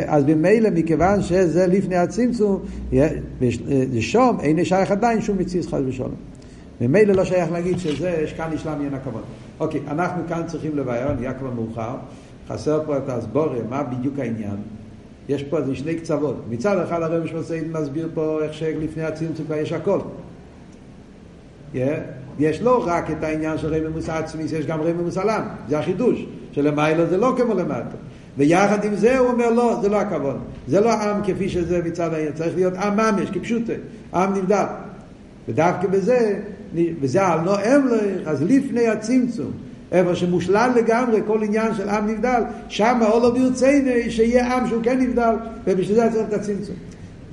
אז 0.07 0.25
במילא 0.25 0.71
מכיוון 0.71 1.23
שזה 1.23 1.67
לפני 1.67 1.97
הצמצום, 1.97 2.59
לשום 3.93 4.41
אין 4.41 4.65
שייך 4.65 4.91
עדיין 4.91 5.21
שום 5.21 5.39
מציץ 5.39 5.67
חס 5.67 5.81
ושלום. 5.87 6.30
ממילא 6.81 7.15
לא 7.15 7.25
שייך 7.25 7.53
להגיד 7.53 7.79
שזה, 7.79 8.21
יש 8.25 8.33
כאן 8.33 8.51
נשלם 8.53 8.73
עניין 8.73 8.95
הכבוד. 8.95 9.23
אוקיי, 9.61 9.81
אנחנו 9.89 10.23
כאן 10.29 10.43
צריכים 10.47 10.77
לבאר, 10.77 11.13
נהיה 11.13 11.33
כבר 11.33 11.51
מאוחר. 11.51 11.97
חסר 12.49 12.83
פה 12.87 12.97
את 12.97 13.09
הסבוריה, 13.09 13.63
מה 13.71 13.83
בדיוק 13.83 14.19
העניין? 14.19 14.57
יש 15.29 15.43
פה 15.43 15.59
איזה 15.59 15.75
שני 15.75 15.95
קצוות. 15.95 16.37
מצד 16.51 16.79
אחד 16.79 17.03
הרב 17.03 17.27
שמסעיד 17.27 17.73
מסביר 17.73 18.09
פה 18.15 18.39
איך 18.43 18.55
שלפני 18.55 19.03
הצמצום 19.03 19.47
כבר 19.47 19.57
יש 19.57 19.73
הכל. 19.73 19.99
Yeah. 21.75 21.79
יש 22.39 22.63
לא 22.63 22.85
רק 22.87 23.11
את 23.11 23.23
העניין 23.25 23.59
של 23.59 23.75
רבי 23.75 23.89
מוסא 23.89 24.13
עצמי, 24.13 24.43
יש 24.43 24.67
גם 24.67 24.81
רבי 24.81 24.93
מוסא 24.93 25.21
לם, 25.21 25.43
זה 25.69 25.79
החידוש, 25.79 26.27
שלמיילו 26.53 27.07
זה 27.07 27.17
לא 27.17 27.35
כמו 27.37 27.55
למטה. 27.55 27.97
ויחד 28.37 28.85
עם 28.85 28.95
זה 28.95 29.19
הוא 29.19 29.29
אומר 29.29 29.51
לא, 29.51 29.79
זה 29.83 29.89
לא 29.89 30.01
הכבוד. 30.01 30.37
זה 30.69 30.81
לא 30.81 30.93
עם 30.93 31.23
כפי 31.25 31.49
שזה 31.49 31.83
מצד 31.85 32.15
העניין, 32.15 32.33
צריך 32.33 32.55
להיות 32.55 32.75
עם 32.75 32.97
ממש, 32.97 33.31
כפשוטה, 33.31 33.73
עם 34.15 34.35
נבדל. 34.35 34.65
ודווקא 35.49 35.89
בזה, 35.89 36.41
וזה 36.75 37.27
על 37.27 37.41
נועם 37.41 37.87
לך, 37.87 38.27
אז 38.27 38.43
לפני 38.43 38.87
הצמצום. 38.87 39.51
איפה 39.93 40.15
שמושלל 40.15 40.71
לגמרי 40.77 41.21
כל 41.27 41.43
עניין 41.43 41.75
של 41.75 41.89
עם 41.89 42.07
נבדל, 42.07 42.43
שם 42.69 42.99
אולו 43.13 43.35
ברצינו 43.35 43.91
שיהיה 44.09 44.57
עם 44.57 44.69
שהוא 44.69 44.83
כן 44.83 45.01
נבדל, 45.01 45.35
ובשביל 45.67 45.97
זה 45.97 46.09
צריך 46.13 46.29
את 46.29 46.33
הצמצום. 46.33 46.77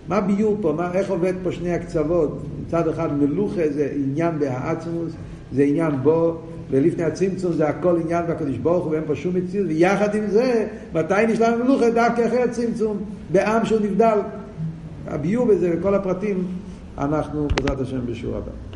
מה 0.08 0.22
ביור 0.22 0.58
פה? 0.62 0.74
מה, 0.78 0.92
איך 0.94 1.10
עובד 1.10 1.34
פה 1.44 1.52
שני 1.52 1.74
הקצוות? 1.74 2.44
מצד 2.68 2.88
אחד 2.88 3.18
מלוכה 3.18 3.62
זה 3.70 3.92
עניין 3.96 4.40
בהעצמוס, 4.40 5.14
זה 5.54 5.64
עניין 5.64 5.92
בו, 6.04 6.38
ולפני 6.70 7.04
הצמצום 7.04 7.54
זה 7.54 7.68
הכל 7.68 7.98
עניין 8.04 8.26
בקדוש 8.28 8.58
ברוך 8.58 8.86
הוא 8.86 8.92
ואין 8.92 9.04
פה 9.08 9.16
שום 9.16 9.36
מציאות, 9.36 9.68
ויחד 9.68 10.16
עם 10.16 10.28
זה, 10.28 10.68
מתי 10.94 11.28
נשלם 11.28 11.62
מלוכה? 11.64 11.90
דווקא 11.90 12.28
אחרי 12.28 12.42
הצמצום, 12.42 12.98
בעם 13.32 13.66
שהוא 13.66 13.80
נבדל. 13.80 14.18
הביור 15.08 15.46
בזה 15.46 15.76
וכל 15.78 15.96
הפרטים, 15.96 16.44
אנחנו 16.98 17.48
בעזרת 17.56 17.82
השם 17.82 18.00
בשיעור 18.06 18.38
הבא. 18.38 18.67